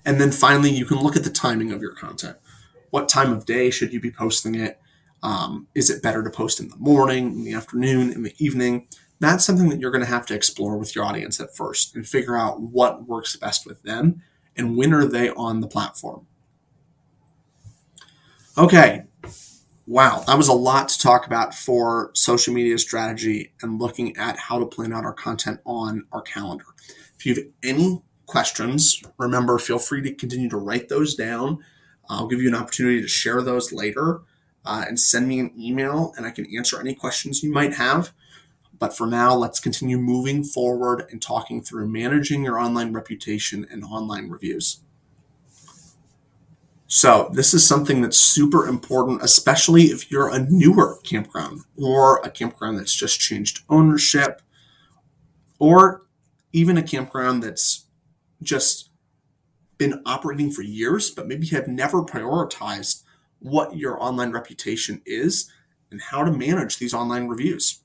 And 0.05 0.21
then 0.21 0.33
finally, 0.33 0.71
you 0.71 0.85
can 0.85 0.99
look 0.99 1.17
at 1.17 1.25
the 1.25 1.31
timing 1.31 1.73
of 1.73 1.81
your 1.81 1.95
content. 1.95 2.37
What 2.91 3.09
time 3.09 3.33
of 3.33 3.47
day 3.47 3.71
should 3.71 3.93
you 3.93 4.01
be 4.01 4.11
posting 4.11 4.55
it? 4.55 4.79
Um, 5.23 5.69
is 5.75 5.89
it 5.89 6.03
better 6.03 6.23
to 6.23 6.31
post 6.31 6.61
in 6.61 6.69
the 6.69 6.77
morning, 6.77 7.33
in 7.33 7.45
the 7.45 7.55
afternoon, 7.55 8.13
in 8.13 8.25
the 8.25 8.35
evening? 8.39 8.89
That's 9.21 9.45
something 9.45 9.71
that 9.71 9.81
you're 9.81 9.91
going 9.91 10.05
to 10.05 10.11
have 10.11 10.27
to 10.27 10.35
explore 10.35 10.77
with 10.77 10.95
your 10.95 11.05
audience 11.05 11.41
at 11.41 11.57
first 11.57 11.97
and 11.97 12.07
figure 12.07 12.37
out 12.37 12.61
what 12.61 13.07
works 13.09 13.37
best 13.37 13.65
with 13.65 13.83
them 13.85 14.23
and 14.57 14.77
when 14.77 14.93
are 14.93 15.07
they 15.07 15.31
on 15.31 15.61
the 15.61 15.67
platform. 15.67 16.27
Okay, 18.57 19.05
wow, 19.87 20.23
that 20.27 20.37
was 20.39 20.49
a 20.49 20.53
lot 20.53 20.89
to 20.89 20.99
talk 20.99 21.27
about 21.27 21.55
for 21.55 22.11
social 22.15 22.55
media 22.55 22.79
strategy 22.79 23.53
and 23.61 23.81
looking 23.81 24.17
at 24.17 24.39
how 24.39 24.59
to 24.59 24.67
plan 24.67 24.93
out 24.93 25.05
our 25.05 25.13
content 25.13 25.61
on 25.67 26.05
our 26.13 26.23
calendar. 26.23 26.67
If 27.19 27.27
you 27.27 27.35
have 27.35 27.45
any 27.63 28.03
questions, 28.27 29.03
remember, 29.19 29.59
feel 29.59 29.79
free 29.79 30.03
to 30.03 30.15
continue 30.15 30.49
to 30.51 30.57
write 30.57 30.89
those 30.89 31.15
down. 31.15 31.65
I'll 32.09 32.29
give 32.29 32.41
you 32.41 32.49
an 32.49 32.55
opportunity 32.55 33.01
to 33.01 33.09
share 33.09 33.43
those 33.43 33.73
later 33.73 34.21
uh, 34.65 34.85
and 34.87 34.99
send 34.99 35.29
me 35.29 35.41
an 35.41 35.53
email, 35.59 36.15
and 36.17 36.27
I 36.27 36.31
can 36.31 36.47
answer 36.57 36.81
any 36.81 36.95
questions 36.95 37.43
you 37.43 37.53
might 37.53 37.75
have. 37.75 38.13
But 38.85 38.95
for 38.95 39.07
now, 39.07 39.35
let's 39.35 39.61
continue 39.61 39.97
moving 39.97 40.45
forward 40.45 41.07
and 41.11 41.23
talking 41.23 41.63
through 41.63 41.89
managing 41.89 42.45
your 42.45 42.59
online 42.59 42.93
reputation 42.93 43.67
and 43.71 43.83
online 43.83 44.29
reviews. 44.29 44.81
So, 46.87 47.31
this 47.33 47.55
is 47.55 47.67
something 47.67 48.03
that's 48.03 48.19
super 48.19 48.67
important, 48.67 49.23
especially 49.23 49.85
if 49.85 50.11
you're 50.11 50.29
a 50.29 50.41
newer 50.51 50.99
campground 51.03 51.63
or 51.79 52.19
a 52.19 52.31
campground 52.31 52.79
that's 52.79 52.95
just 52.95 53.19
changed 53.19 53.63
ownership, 53.71 54.43
or 55.59 56.03
even 56.53 56.77
a 56.77 56.83
campground 56.83 57.43
that's 57.43 57.87
just 58.43 58.91
been 59.79 60.03
operating 60.05 60.51
for 60.51 60.61
years, 60.61 61.11
but 61.11 61.27
maybe 61.27 61.47
have 61.47 61.69
never 61.69 62.03
prioritized 62.03 63.03
what 63.39 63.79
your 63.79 63.99
online 63.99 64.31
reputation 64.31 65.01
is 65.07 65.51
and 65.91 66.03
how 66.03 66.23
to 66.23 66.31
manage 66.31 66.77
these 66.77 66.93
online 66.93 67.29
reviews. 67.29 67.81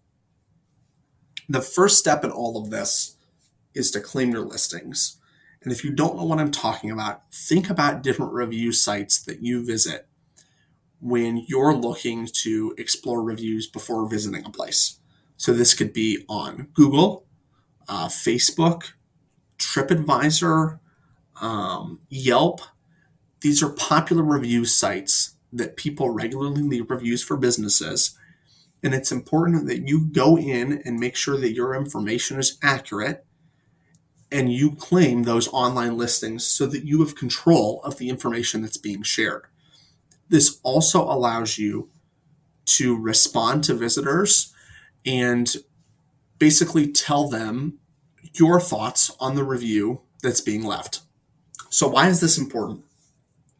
The 1.49 1.61
first 1.61 1.97
step 1.97 2.23
in 2.23 2.29
all 2.29 2.61
of 2.61 2.69
this 2.69 3.17
is 3.73 3.89
to 3.91 3.99
claim 3.99 4.31
your 4.31 4.45
listings. 4.45 5.17
And 5.63 5.71
if 5.71 5.83
you 5.83 5.91
don't 5.91 6.15
know 6.15 6.23
what 6.23 6.39
I'm 6.39 6.51
talking 6.51 6.91
about, 6.91 7.23
think 7.33 7.69
about 7.69 8.03
different 8.03 8.33
review 8.33 8.71
sites 8.71 9.21
that 9.23 9.41
you 9.41 9.65
visit 9.65 10.07
when 11.01 11.43
you're 11.47 11.73
looking 11.73 12.27
to 12.43 12.75
explore 12.77 13.23
reviews 13.23 13.67
before 13.67 14.07
visiting 14.07 14.45
a 14.45 14.49
place. 14.51 14.99
So 15.37 15.53
this 15.53 15.73
could 15.73 15.91
be 15.91 16.23
on 16.29 16.67
Google, 16.73 17.25
uh, 17.87 18.07
Facebook, 18.09 18.91
TripAdvisor, 19.57 20.79
um, 21.41 21.99
Yelp. 22.09 22.61
These 23.41 23.63
are 23.63 23.69
popular 23.69 24.23
review 24.23 24.65
sites 24.65 25.35
that 25.51 25.77
people 25.77 26.09
regularly 26.09 26.61
leave 26.61 26.91
reviews 26.91 27.23
for 27.23 27.37
businesses. 27.37 28.17
And 28.83 28.93
it's 28.93 29.11
important 29.11 29.67
that 29.67 29.87
you 29.87 30.05
go 30.05 30.37
in 30.37 30.81
and 30.85 30.99
make 30.99 31.15
sure 31.15 31.37
that 31.37 31.53
your 31.53 31.75
information 31.75 32.39
is 32.39 32.57
accurate 32.63 33.25
and 34.31 34.53
you 34.53 34.75
claim 34.75 35.23
those 35.23 35.47
online 35.49 35.97
listings 35.97 36.45
so 36.45 36.65
that 36.67 36.85
you 36.85 36.99
have 36.99 37.15
control 37.15 37.81
of 37.83 37.97
the 37.97 38.09
information 38.09 38.61
that's 38.61 38.77
being 38.77 39.03
shared. 39.03 39.45
This 40.29 40.59
also 40.63 41.03
allows 41.03 41.57
you 41.57 41.89
to 42.65 42.95
respond 42.95 43.63
to 43.63 43.73
visitors 43.73 44.53
and 45.05 45.55
basically 46.37 46.91
tell 46.91 47.27
them 47.27 47.79
your 48.33 48.59
thoughts 48.59 49.15
on 49.19 49.35
the 49.35 49.43
review 49.43 50.01
that's 50.21 50.41
being 50.41 50.63
left. 50.63 51.01
So, 51.69 51.87
why 51.87 52.07
is 52.07 52.21
this 52.21 52.37
important? 52.37 52.83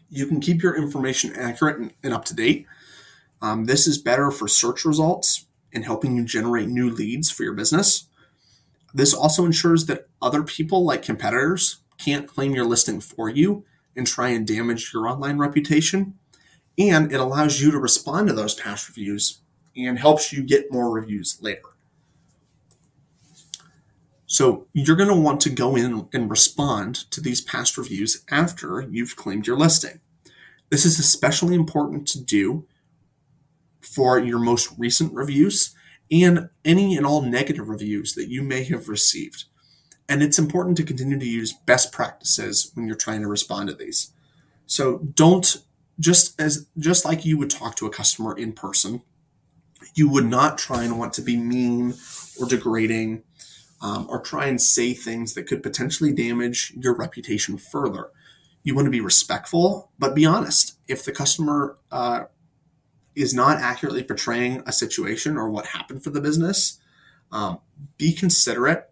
You 0.10 0.26
can 0.26 0.40
keep 0.40 0.62
your 0.62 0.76
information 0.76 1.34
accurate 1.36 1.94
and, 2.04 2.14
up 2.14 2.26
to 2.26 2.36
date. 2.36 2.66
Um, 3.42 3.66
this 3.66 3.88
is 3.88 3.98
better 3.98 4.32
for 4.32 4.48
search 4.48 4.86
results 4.86 5.46
and 5.74 5.86
helping 5.86 6.16
you 6.16 6.24
generate 6.24 6.68
new 6.68 6.90
leads 6.90 7.32
for 7.32 7.44
your 7.44 7.54
business. 7.54 8.08
This 8.94 9.14
also 9.14 9.46
ensures 9.46 9.86
that 9.86 10.10
other 10.22 10.44
people, 10.44 10.84
like 10.84 11.02
competitors, 11.04 11.78
can't 11.98 12.28
claim 12.28 12.54
your 12.54 12.66
listing 12.66 13.00
for 13.00 13.30
you 13.30 13.66
and 13.96 14.08
try 14.08 14.30
and 14.30 14.48
damage 14.48 14.92
your 14.94 15.08
online 15.08 15.38
reputation. 15.38 16.16
And 16.78 17.12
it 17.12 17.20
allows 17.20 17.62
you 17.62 17.72
to 17.72 17.78
respond 17.78 18.28
to 18.28 18.34
those 18.34 18.56
past 18.56 18.88
reviews 18.88 19.42
and 19.76 20.00
helps 20.00 20.34
you 20.34 20.44
get 20.44 20.72
more 20.72 20.90
reviews 20.90 21.38
later. 21.42 21.62
So 24.26 24.68
you're 24.74 24.96
going 24.96 25.10
to 25.10 25.16
want 25.16 25.42
to 25.42 25.50
go 25.50 25.76
in 25.76 26.08
and 26.14 26.30
respond 26.30 26.96
to 27.12 27.20
these 27.20 27.42
past 27.42 27.78
reviews 27.78 28.24
after 28.30 28.82
you've 28.82 29.16
claimed 29.16 29.48
your 29.48 29.58
listing. 29.58 30.02
This 30.70 30.86
is 30.86 31.00
especially 31.00 31.56
important 31.56 32.08
to 32.10 32.24
do 32.24 32.68
for 33.82 34.20
your 34.20 34.40
most 34.40 34.72
recent 34.78 35.14
reviews 35.14 35.76
and 36.12 36.50
any 36.66 36.98
and 36.98 37.06
all 37.06 37.22
negative 37.22 37.70
reviews 37.70 38.14
that 38.16 38.30
you 38.30 38.42
may 38.42 38.64
have 38.64 38.90
received. 38.90 39.46
And 40.08 40.24
it's 40.24 40.40
important 40.40 40.76
to 40.78 40.84
continue 40.84 41.20
to 41.20 41.26
use 41.26 41.54
best 41.54 41.92
practices 41.92 42.72
when 42.74 42.88
you're 42.88 42.96
trying 42.96 43.22
to 43.22 43.28
respond 43.28 43.70
to 43.70 43.76
these. 43.76 44.12
So 44.66 44.98
don't 44.98 45.58
just 46.00 46.40
as 46.40 46.68
just 46.78 47.06
like 47.06 47.26
you 47.26 47.38
would 47.38 47.50
talk 47.50 47.76
to 47.76 47.86
a 47.86 47.92
customer 47.92 48.36
in 48.36 48.54
person, 48.54 49.02
you 49.94 50.10
would 50.10 50.26
not 50.26 50.58
try 50.58 50.84
and 50.84 50.98
want 50.98 51.14
to 51.14 51.22
be 51.22 51.38
mean 51.38 51.94
or 52.40 52.48
degrading 52.48 53.24
um, 53.82 54.08
or 54.10 54.20
try 54.20 54.48
and 54.48 54.62
say 54.62 54.94
things 54.94 55.34
that 55.34 55.48
could 55.48 55.62
potentially 55.64 56.12
damage 56.12 56.74
your 56.76 56.96
reputation 56.96 57.58
further. 57.58 58.10
You 58.64 58.76
want 58.76 58.86
to 58.86 58.92
be 58.92 59.02
respectful, 59.02 59.92
but 59.98 60.16
be 60.16 60.26
honest. 60.26 60.78
If 60.88 61.06
the 61.06 61.12
customer 61.12 61.78
uh, 61.92 62.26
is 63.16 63.34
not 63.34 63.58
accurately 63.58 64.04
portraying 64.04 64.64
a 64.66 64.72
situation 64.72 65.38
or 65.38 65.50
what 65.50 65.68
happened 65.68 66.04
for 66.04 66.10
the 66.10 66.22
business, 66.22 66.80
um, 67.32 67.60
be 67.98 68.14
considerate, 68.14 68.90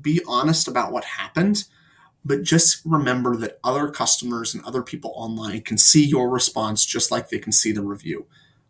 be 0.00 0.20
honest 0.26 0.68
about 0.68 0.92
what 0.92 1.04
happened, 1.04 1.64
but 2.24 2.42
just 2.42 2.82
remember 2.84 3.36
that 3.36 3.58
other 3.64 3.88
customers 3.88 4.54
and 4.54 4.64
other 4.64 4.82
people 4.82 5.12
online 5.16 5.60
can 5.62 5.76
see 5.76 6.04
your 6.04 6.28
response 6.28 6.84
just 6.84 7.10
like 7.10 7.28
they 7.28 7.38
can 7.38 7.52
see 7.52 7.72
the 7.72 7.82
review. 7.82 8.26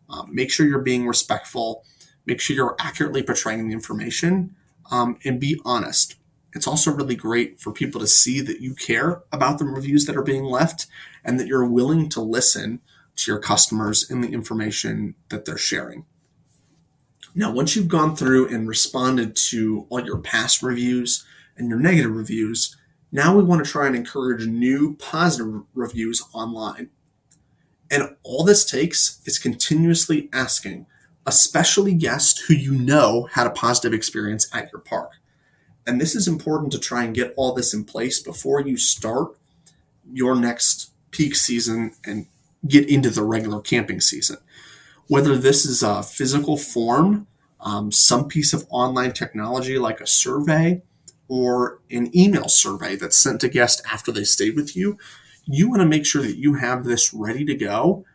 Um, 0.09 0.29
make 0.33 0.51
sure 0.51 0.67
you're 0.67 0.79
being 0.79 1.07
respectful, 1.07 1.83
make 2.25 2.39
sure 2.39 2.55
you're 2.55 2.75
accurately 2.79 3.23
portraying 3.23 3.67
the 3.67 3.73
information, 3.73 4.55
um, 4.91 5.17
and 5.23 5.39
be 5.39 5.59
honest. 5.63 6.15
It's 6.55 6.67
also 6.67 6.91
really 6.91 7.15
great 7.15 7.59
for 7.59 7.71
people 7.71 7.99
to 8.01 8.07
see 8.07 8.39
that 8.41 8.61
you 8.61 8.75
care 8.75 9.23
about 9.31 9.57
the 9.57 9.65
reviews 9.65 10.05
that 10.05 10.15
are 10.15 10.23
being 10.23 10.43
left 10.43 10.85
and 11.23 11.39
that 11.39 11.47
you're 11.47 11.65
willing 11.65 12.09
to 12.09 12.21
listen 12.21 12.79
to 13.15 13.31
your 13.31 13.39
customers 13.39 14.09
and 14.09 14.23
the 14.23 14.33
information 14.33 15.15
that 15.29 15.45
they're 15.45 15.57
sharing. 15.57 16.05
Now, 17.35 17.51
once 17.51 17.75
you've 17.75 17.87
gone 17.87 18.15
through 18.15 18.49
and 18.49 18.67
responded 18.67 19.35
to 19.49 19.87
all 19.89 20.05
your 20.05 20.19
past 20.19 20.61
reviews 20.61 21.25
and 21.57 21.69
your 21.69 21.79
negative 21.79 22.15
reviews, 22.15 22.77
now 23.11 23.35
we 23.35 23.43
want 23.43 23.63
to 23.63 23.71
try 23.71 23.87
and 23.87 23.95
encourage 23.95 24.45
new 24.45 24.95
positive 24.97 25.63
reviews 25.73 26.21
online. 26.33 26.89
And 27.89 28.15
all 28.23 28.43
this 28.43 28.65
takes 28.65 29.21
is 29.25 29.39
continuously 29.39 30.29
asking 30.33 30.85
especially 31.25 31.93
guests 31.93 32.41
who 32.41 32.53
you 32.53 32.73
know 32.73 33.29
had 33.31 33.47
a 33.47 33.51
positive 33.51 33.93
experience 33.93 34.49
at 34.53 34.71
your 34.71 34.81
park. 34.81 35.11
And 35.85 35.99
this 35.99 36.15
is 36.15 36.27
important 36.27 36.71
to 36.73 36.79
try 36.79 37.03
and 37.03 37.15
get 37.15 37.33
all 37.35 37.53
this 37.53 37.73
in 37.73 37.83
place 37.83 38.21
before 38.21 38.61
you 38.61 38.77
start 38.77 39.37
your 40.11 40.35
next 40.35 40.91
peak 41.11 41.35
season 41.35 41.93
and 42.05 42.27
get 42.67 42.89
into 42.89 43.09
the 43.09 43.23
regular 43.23 43.61
camping 43.61 44.01
season. 44.01 44.37
Whether 45.07 45.35
this 45.35 45.65
is 45.65 45.83
a 45.83 46.01
physical 46.03 46.57
form, 46.57 47.27
um, 47.59 47.91
some 47.91 48.27
piece 48.27 48.53
of 48.53 48.65
online 48.69 49.13
technology 49.13 49.77
like 49.77 49.99
a 49.99 50.07
survey, 50.07 50.81
or 51.27 51.79
an 51.89 52.15
email 52.15 52.47
survey 52.47 52.95
that's 52.95 53.17
sent 53.17 53.41
to 53.41 53.49
guests 53.49 53.81
after 53.91 54.11
they 54.11 54.23
stayed 54.23 54.55
with 54.55 54.75
you, 54.75 54.97
you 55.45 55.69
want 55.69 55.81
to 55.81 55.87
make 55.87 56.05
sure 56.05 56.21
that 56.21 56.37
you 56.37 56.55
have 56.55 56.83
this 56.83 57.13
ready 57.13 57.45
to 57.45 57.55
go 57.55 58.05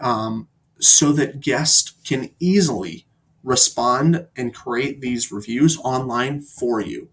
um, 0.00 0.48
so 0.78 1.12
that 1.12 1.40
guests 1.40 1.94
can 2.04 2.30
easily 2.38 3.06
respond 3.42 4.26
and 4.36 4.54
create 4.54 5.00
these 5.00 5.32
reviews 5.32 5.78
online 5.78 6.40
for 6.40 6.80
you. 6.80 7.08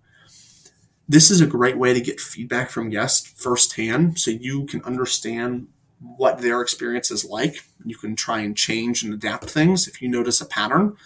This 1.07 1.29
is 1.29 1.39
a 1.39 1.47
great 1.47 1.77
way 1.77 1.93
to 1.93 2.01
get 2.01 2.19
feedback 2.19 2.69
from 2.69 2.89
guests 2.89 3.27
firsthand 3.41 4.19
so 4.19 4.31
you 4.31 4.65
can 4.65 4.83
understand 4.83 5.67
what 6.17 6.39
their 6.39 6.61
experience 6.61 7.11
is 7.11 7.25
like. 7.25 7.63
You 7.85 7.95
can 7.95 8.15
try 8.15 8.39
and 8.39 8.55
change 8.55 9.03
and 9.03 9.13
adapt 9.13 9.49
things 9.49 9.87
if 9.87 10.01
you 10.01 10.09
notice 10.09 10.41
a 10.41 10.45
pattern. 10.45 10.97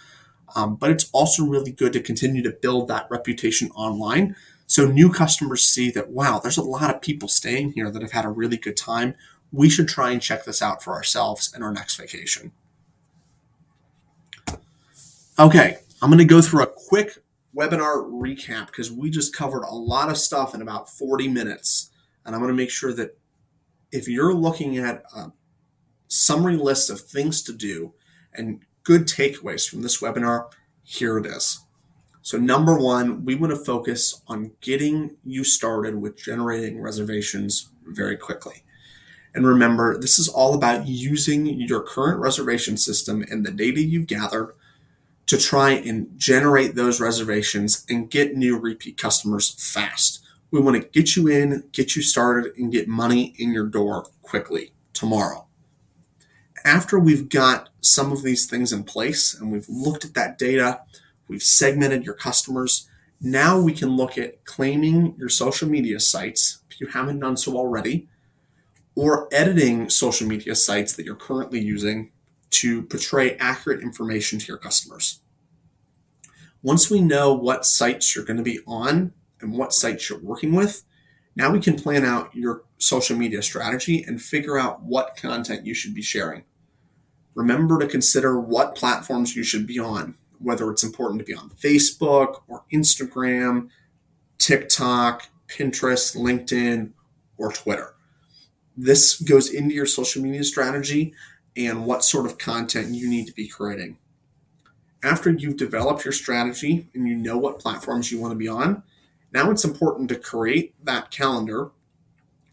Um, 0.56 0.76
but 0.76 0.90
it's 0.90 1.08
also 1.12 1.44
really 1.44 1.70
good 1.70 1.92
to 1.92 2.00
continue 2.00 2.42
to 2.42 2.50
build 2.50 2.88
that 2.88 3.06
reputation 3.08 3.70
online 3.70 4.34
so 4.70 4.86
new 4.86 5.10
customers 5.10 5.64
see 5.64 5.90
that, 5.90 6.10
wow, 6.10 6.38
there's 6.38 6.56
a 6.56 6.62
lot 6.62 6.94
of 6.94 7.02
people 7.02 7.26
staying 7.26 7.72
here 7.72 7.90
that 7.90 8.02
have 8.02 8.12
had 8.12 8.24
a 8.24 8.28
really 8.28 8.56
good 8.56 8.76
time. 8.76 9.16
We 9.50 9.68
should 9.68 9.88
try 9.88 10.12
and 10.12 10.22
check 10.22 10.44
this 10.44 10.62
out 10.62 10.80
for 10.80 10.92
ourselves 10.92 11.52
in 11.52 11.64
our 11.64 11.72
next 11.72 11.96
vacation. 11.96 12.52
Okay, 15.40 15.78
I'm 16.00 16.08
going 16.08 16.18
to 16.18 16.24
go 16.24 16.40
through 16.40 16.62
a 16.62 16.68
quick 16.68 17.18
webinar 17.52 18.08
recap 18.08 18.68
because 18.68 18.92
we 18.92 19.10
just 19.10 19.34
covered 19.34 19.64
a 19.64 19.74
lot 19.74 20.08
of 20.08 20.16
stuff 20.16 20.54
in 20.54 20.62
about 20.62 20.88
40 20.88 21.26
minutes. 21.26 21.90
And 22.24 22.32
I'm 22.32 22.40
going 22.40 22.52
to 22.52 22.56
make 22.56 22.70
sure 22.70 22.92
that 22.92 23.18
if 23.92 24.08
you're 24.08 24.34
looking 24.34 24.78
at 24.78 25.02
a 25.14 25.32
summary 26.08 26.56
list 26.56 26.90
of 26.90 27.00
things 27.00 27.42
to 27.42 27.52
do 27.52 27.92
and 28.32 28.60
good 28.82 29.02
takeaways 29.02 29.68
from 29.68 29.82
this 29.82 30.00
webinar, 30.00 30.50
here 30.82 31.18
it 31.18 31.26
is. 31.26 31.60
So, 32.22 32.38
number 32.38 32.78
one, 32.78 33.24
we 33.24 33.34
want 33.34 33.52
to 33.52 33.64
focus 33.64 34.20
on 34.28 34.52
getting 34.60 35.16
you 35.24 35.42
started 35.42 36.00
with 36.00 36.22
generating 36.22 36.80
reservations 36.80 37.70
very 37.86 38.16
quickly. 38.16 38.62
And 39.34 39.46
remember, 39.46 39.98
this 39.98 40.18
is 40.18 40.28
all 40.28 40.54
about 40.54 40.86
using 40.86 41.46
your 41.46 41.82
current 41.82 42.20
reservation 42.20 42.76
system 42.76 43.24
and 43.30 43.46
the 43.46 43.52
data 43.52 43.80
you've 43.80 44.06
gathered 44.06 44.54
to 45.26 45.38
try 45.38 45.70
and 45.70 46.08
generate 46.16 46.74
those 46.74 47.00
reservations 47.00 47.86
and 47.88 48.10
get 48.10 48.36
new 48.36 48.58
repeat 48.58 48.98
customers 48.98 49.50
fast. 49.50 50.20
We 50.50 50.60
want 50.60 50.82
to 50.82 50.88
get 50.88 51.16
you 51.16 51.28
in, 51.28 51.64
get 51.72 51.94
you 51.94 52.02
started, 52.02 52.52
and 52.56 52.72
get 52.72 52.88
money 52.88 53.34
in 53.38 53.52
your 53.52 53.66
door 53.66 54.06
quickly 54.22 54.72
tomorrow. 54.92 55.46
After 56.64 56.98
we've 56.98 57.28
got 57.28 57.70
some 57.80 58.12
of 58.12 58.22
these 58.22 58.46
things 58.46 58.72
in 58.72 58.84
place 58.84 59.34
and 59.34 59.50
we've 59.50 59.68
looked 59.68 60.04
at 60.04 60.14
that 60.14 60.38
data, 60.38 60.80
We've 61.30 61.40
segmented 61.40 62.04
your 62.04 62.16
customers. 62.16 62.88
Now 63.20 63.60
we 63.60 63.72
can 63.72 63.90
look 63.90 64.18
at 64.18 64.44
claiming 64.44 65.14
your 65.16 65.28
social 65.28 65.68
media 65.68 66.00
sites 66.00 66.64
if 66.68 66.80
you 66.80 66.88
haven't 66.88 67.20
done 67.20 67.36
so 67.36 67.56
already, 67.56 68.08
or 68.96 69.28
editing 69.30 69.88
social 69.90 70.26
media 70.26 70.56
sites 70.56 70.92
that 70.94 71.06
you're 71.06 71.14
currently 71.14 71.60
using 71.60 72.10
to 72.50 72.82
portray 72.82 73.36
accurate 73.36 73.80
information 73.80 74.40
to 74.40 74.46
your 74.46 74.56
customers. 74.56 75.20
Once 76.62 76.90
we 76.90 77.00
know 77.00 77.32
what 77.32 77.64
sites 77.64 78.16
you're 78.16 78.24
going 78.24 78.36
to 78.36 78.42
be 78.42 78.58
on 78.66 79.12
and 79.40 79.52
what 79.52 79.72
sites 79.72 80.08
you're 80.08 80.18
working 80.18 80.54
with, 80.54 80.84
now 81.36 81.50
we 81.50 81.60
can 81.60 81.76
plan 81.76 82.04
out 82.04 82.34
your 82.34 82.62
social 82.78 83.16
media 83.16 83.42
strategy 83.42 84.02
and 84.02 84.20
figure 84.20 84.58
out 84.58 84.82
what 84.82 85.16
content 85.16 85.66
you 85.66 85.74
should 85.74 85.94
be 85.94 86.02
sharing. 86.02 86.44
Remember 87.34 87.78
to 87.78 87.86
consider 87.86 88.38
what 88.40 88.74
platforms 88.74 89.36
you 89.36 89.44
should 89.44 89.66
be 89.66 89.78
on 89.78 90.16
whether 90.40 90.70
it's 90.70 90.82
important 90.82 91.20
to 91.20 91.24
be 91.24 91.34
on 91.34 91.50
Facebook 91.50 92.42
or 92.48 92.64
Instagram, 92.72 93.68
TikTok, 94.38 95.28
Pinterest, 95.46 96.16
LinkedIn, 96.16 96.92
or 97.36 97.52
Twitter. 97.52 97.94
This 98.76 99.20
goes 99.20 99.52
into 99.52 99.74
your 99.74 99.86
social 99.86 100.22
media 100.22 100.42
strategy 100.44 101.12
and 101.56 101.84
what 101.84 102.04
sort 102.04 102.26
of 102.26 102.38
content 102.38 102.94
you 102.94 103.08
need 103.08 103.26
to 103.26 103.34
be 103.34 103.46
creating. 103.46 103.98
After 105.02 105.30
you've 105.30 105.56
developed 105.56 106.04
your 106.04 106.12
strategy 106.12 106.88
and 106.94 107.06
you 107.06 107.16
know 107.16 107.36
what 107.36 107.58
platforms 107.58 108.10
you 108.10 108.20
want 108.20 108.32
to 108.32 108.38
be 108.38 108.48
on, 108.48 108.82
now 109.32 109.50
it's 109.50 109.64
important 109.64 110.08
to 110.08 110.16
create 110.16 110.74
that 110.84 111.10
calendar 111.10 111.70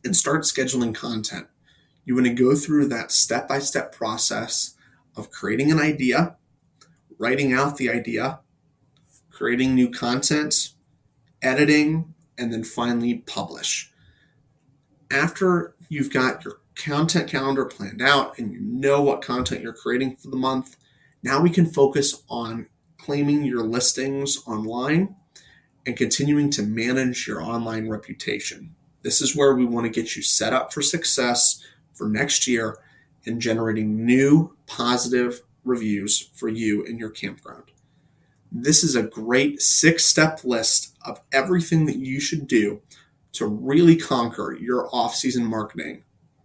and 0.04 0.16
start 0.16 0.44
scheduling 0.44 0.94
content. 0.94 1.48
You 2.06 2.16
want 2.16 2.28
to 2.28 2.34
go 2.34 2.56
through 2.56 2.88
that 2.88 3.12
step 3.12 3.48
by 3.48 3.60
step 3.60 3.94
process 3.94 4.76
of 5.16 5.32
creating 5.32 5.72
an 5.72 5.80
idea 5.80 6.38
writing 7.18 7.54
out 7.54 7.78
the 7.78 7.90
idea, 7.90 8.40
creating 9.30 9.74
new 9.74 9.90
content, 9.90 10.70
editing, 11.42 12.14
and 12.38 12.54
then 12.54 12.64
finally 12.64 13.16
publish. 13.16 13.92
After 15.10 15.76
you've 15.90 16.12
got 16.12 16.44
your 16.44 16.60
content 16.76 17.30
calendar 17.30 17.66
planned 17.66 18.02
out 18.02 18.38
and 18.38 18.52
you 18.52 18.60
know 18.60 19.02
what 19.02 19.22
content 19.22 19.62
you're 19.62 19.74
creating 19.74 20.16
for 20.16 20.30
the 20.30 20.38
month, 20.38 20.76
now 21.24 21.42
we 21.42 21.50
can 21.50 21.66
focus 21.66 22.24
on 22.30 22.68
claiming 22.98 23.44
your 23.44 23.64
listings 23.64 24.44
online 24.46 25.16
and 25.88 25.96
continuing 25.96 26.50
to 26.50 26.62
manage 26.62 27.28
your 27.28 27.42
online 27.42 27.88
reputation. 27.88 28.76
This 29.04 29.22
is 29.22 29.38
where 29.38 29.56
we 29.56 29.64
want 29.64 29.86
to 29.86 30.02
get 30.02 30.18
you 30.18 30.22
set 30.22 30.52
up 30.52 30.74
for 30.74 30.82
success 30.82 31.64
for 31.94 32.10
next 32.10 32.46
year 32.46 32.78
and 33.26 33.42
generating 33.42 34.06
new 34.06 34.54
positive 34.68 35.42
reviews 35.64 36.30
for 36.34 36.50
you 36.50 36.86
and 36.86 37.00
your 37.00 37.10
campground. 37.10 37.72
This 38.52 38.84
is 38.84 38.98
a 38.98 39.04
great 39.04 39.62
six 39.62 40.06
step 40.06 40.42
list 40.44 40.94
of 41.04 41.22
everything 41.32 41.86
that 41.86 41.98
you 41.98 42.20
should 42.20 42.48
do 42.48 42.82
to 43.32 43.46
really 43.46 43.96
conquer 43.96 44.58
your 44.60 44.94
off 44.94 45.16
season 45.16 45.46
marketing 45.46 46.04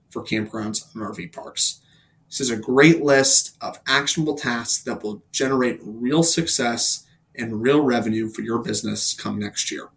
for 0.09 0.23
campgrounds 0.23 0.95
and 0.95 1.03
RV 1.03 1.33
parks. 1.33 1.81
This 2.29 2.41
is 2.41 2.51
a 2.51 2.57
great 2.57 3.03
list 3.03 3.57
of 3.61 3.81
actionable 3.89 4.37
tasks 4.37 4.85
that 4.85 5.03
will 5.03 5.25
generate 5.33 5.81
real 5.83 6.23
success 6.23 7.07
and 7.37 7.63
real 7.63 7.81
revenue 7.81 8.29
for 8.29 8.43
your 8.43 8.59
business 8.59 9.15
come 9.15 9.39
next 9.39 9.71
year. 9.71 9.89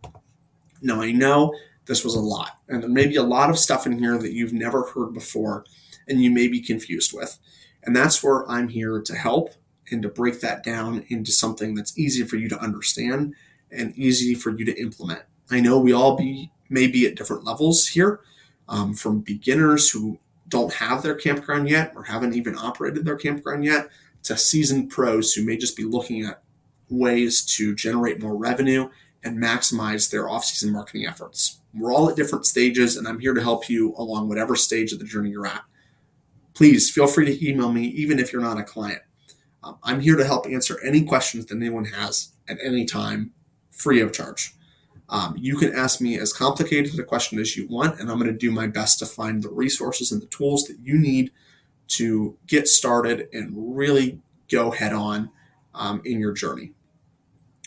Now, 0.81 1.01
I 1.01 1.11
know 1.11 1.53
this 1.85 2.03
was 2.03 2.15
a 2.15 2.19
lot, 2.19 2.59
and 2.67 2.81
there 2.81 2.89
may 2.89 3.07
be 3.07 3.15
a 3.15 3.23
lot 3.23 3.49
of 3.49 3.59
stuff 3.59 3.85
in 3.85 3.99
here 3.99 4.17
that 4.17 4.33
you've 4.33 4.53
never 4.53 4.83
heard 4.83 5.13
before 5.13 5.65
and 6.07 6.21
you 6.21 6.31
may 6.31 6.47
be 6.47 6.61
confused 6.61 7.13
with. 7.13 7.37
And 7.83 7.95
that's 7.95 8.23
where 8.23 8.49
I'm 8.49 8.67
here 8.67 9.01
to 9.01 9.15
help 9.15 9.53
and 9.91 10.01
to 10.01 10.09
break 10.09 10.41
that 10.41 10.63
down 10.63 11.05
into 11.09 11.31
something 11.31 11.75
that's 11.75 11.97
easy 11.97 12.23
for 12.23 12.37
you 12.37 12.49
to 12.49 12.59
understand 12.59 13.35
and 13.71 13.95
easy 13.97 14.33
for 14.33 14.51
you 14.51 14.65
to 14.65 14.79
implement. 14.79 15.21
I 15.51 15.59
know 15.59 15.79
we 15.79 15.93
all 15.93 16.15
be 16.15 16.51
may 16.69 16.87
be 16.87 17.05
at 17.05 17.15
different 17.15 17.43
levels 17.43 17.87
here, 17.87 18.21
um, 18.67 18.95
from 18.95 19.19
beginners 19.19 19.91
who 19.91 20.17
don't 20.47 20.73
have 20.73 21.03
their 21.03 21.15
campground 21.15 21.69
yet 21.69 21.93
or 21.95 22.03
haven't 22.03 22.33
even 22.33 22.57
operated 22.57 23.05
their 23.05 23.15
campground 23.15 23.63
yet 23.63 23.87
to 24.23 24.37
seasoned 24.37 24.89
pros 24.89 25.33
who 25.33 25.45
may 25.45 25.57
just 25.57 25.77
be 25.77 25.83
looking 25.83 26.25
at 26.25 26.41
ways 26.89 27.43
to 27.57 27.75
generate 27.75 28.21
more 28.21 28.35
revenue 28.35 28.89
and 29.23 29.41
maximize 29.41 30.09
their 30.09 30.29
off-season 30.29 30.71
marketing 30.71 31.07
efforts. 31.07 31.59
We're 31.73 31.93
all 31.93 32.09
at 32.09 32.15
different 32.15 32.45
stages, 32.45 32.95
and 32.95 33.07
I'm 33.07 33.19
here 33.19 33.33
to 33.33 33.41
help 33.41 33.69
you 33.69 33.93
along 33.97 34.29
whatever 34.29 34.55
stage 34.55 34.93
of 34.93 34.99
the 34.99 35.05
journey 35.05 35.31
you're 35.31 35.47
at 35.47 35.63
please 36.55 36.89
feel 36.89 37.05
free 37.05 37.25
to 37.25 37.47
email 37.47 37.71
me, 37.71 37.85
even 37.87 38.17
if 38.17 38.33
you're 38.33 38.41
not 38.41 38.57
a 38.57 38.63
client. 38.63 39.01
Um, 39.63 39.77
I'm 39.83 39.99
here 39.99 40.15
to 40.15 40.25
help 40.25 40.47
answer 40.47 40.79
any 40.83 41.03
questions 41.03 41.45
that 41.45 41.55
anyone 41.55 41.85
has 41.85 42.29
at 42.47 42.57
any 42.63 42.85
time, 42.85 43.31
free 43.69 44.01
of 44.01 44.13
charge. 44.13 44.55
Um, 45.09 45.35
you 45.37 45.57
can 45.57 45.75
ask 45.75 46.01
me 46.01 46.17
as 46.17 46.33
complicated 46.33 46.97
a 46.97 47.03
question 47.03 47.37
as 47.37 47.55
you 47.55 47.67
want, 47.67 47.99
and 47.99 48.09
I'm 48.09 48.17
going 48.17 48.31
to 48.31 48.37
do 48.37 48.51
my 48.51 48.65
best 48.65 48.97
to 48.99 49.05
find 49.05 49.43
the 49.43 49.49
resources 49.49 50.11
and 50.11 50.21
the 50.21 50.27
tools 50.27 50.63
that 50.63 50.79
you 50.79 50.97
need 50.97 51.31
to 51.89 52.37
get 52.47 52.67
started 52.67 53.27
and 53.31 53.75
really 53.75 54.19
go 54.49 54.71
head 54.71 54.93
on 54.93 55.29
um, 55.75 56.01
in 56.05 56.19
your 56.19 56.33
journey. 56.33 56.71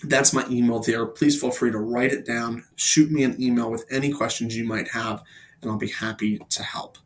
That's 0.05 0.33
my 0.33 0.47
email 0.49 0.81
there. 0.81 1.07
Please 1.07 1.41
feel 1.41 1.51
free 1.51 1.73
to 1.73 1.79
write 1.79 2.13
it 2.13 2.25
down, 2.25 2.65
shoot 2.77 3.11
me 3.11 3.25
an 3.25 3.41
email 3.43 3.71
with 3.71 3.85
any 3.91 4.13
questions 4.13 4.57
you 4.57 4.65
might 4.65 4.89
have, 4.89 5.23
and 5.61 5.71
I'll 5.71 5.77
be 5.77 5.89
happy 5.89 6.39
to 6.39 6.63
help. 6.63 6.99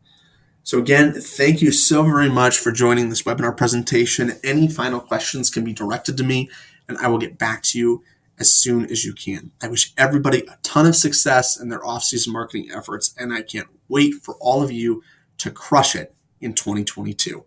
So 0.64 0.78
again, 0.78 1.12
thank 1.12 1.60
you 1.60 1.72
so 1.72 2.04
very 2.04 2.28
much 2.28 2.58
for 2.58 2.70
joining 2.70 3.08
this 3.08 3.22
webinar 3.22 3.56
presentation. 3.56 4.38
Any 4.44 4.68
final 4.68 5.00
questions 5.00 5.50
can 5.50 5.64
be 5.64 5.72
directed 5.72 6.16
to 6.18 6.24
me 6.24 6.50
and 6.88 6.96
I 6.98 7.08
will 7.08 7.18
get 7.18 7.36
back 7.36 7.62
to 7.64 7.78
you 7.78 8.04
as 8.38 8.52
soon 8.52 8.84
as 8.86 9.04
you 9.04 9.12
can. 9.12 9.50
I 9.60 9.68
wish 9.68 9.92
everybody 9.98 10.40
a 10.46 10.58
ton 10.62 10.86
of 10.86 10.94
success 10.94 11.58
in 11.58 11.68
their 11.68 11.84
off-season 11.84 12.32
marketing 12.32 12.70
efforts 12.72 13.12
and 13.18 13.32
I 13.32 13.42
can't 13.42 13.68
wait 13.88 14.14
for 14.14 14.36
all 14.40 14.62
of 14.62 14.70
you 14.70 15.02
to 15.38 15.50
crush 15.50 15.96
it 15.96 16.14
in 16.40 16.54
2022. 16.54 17.44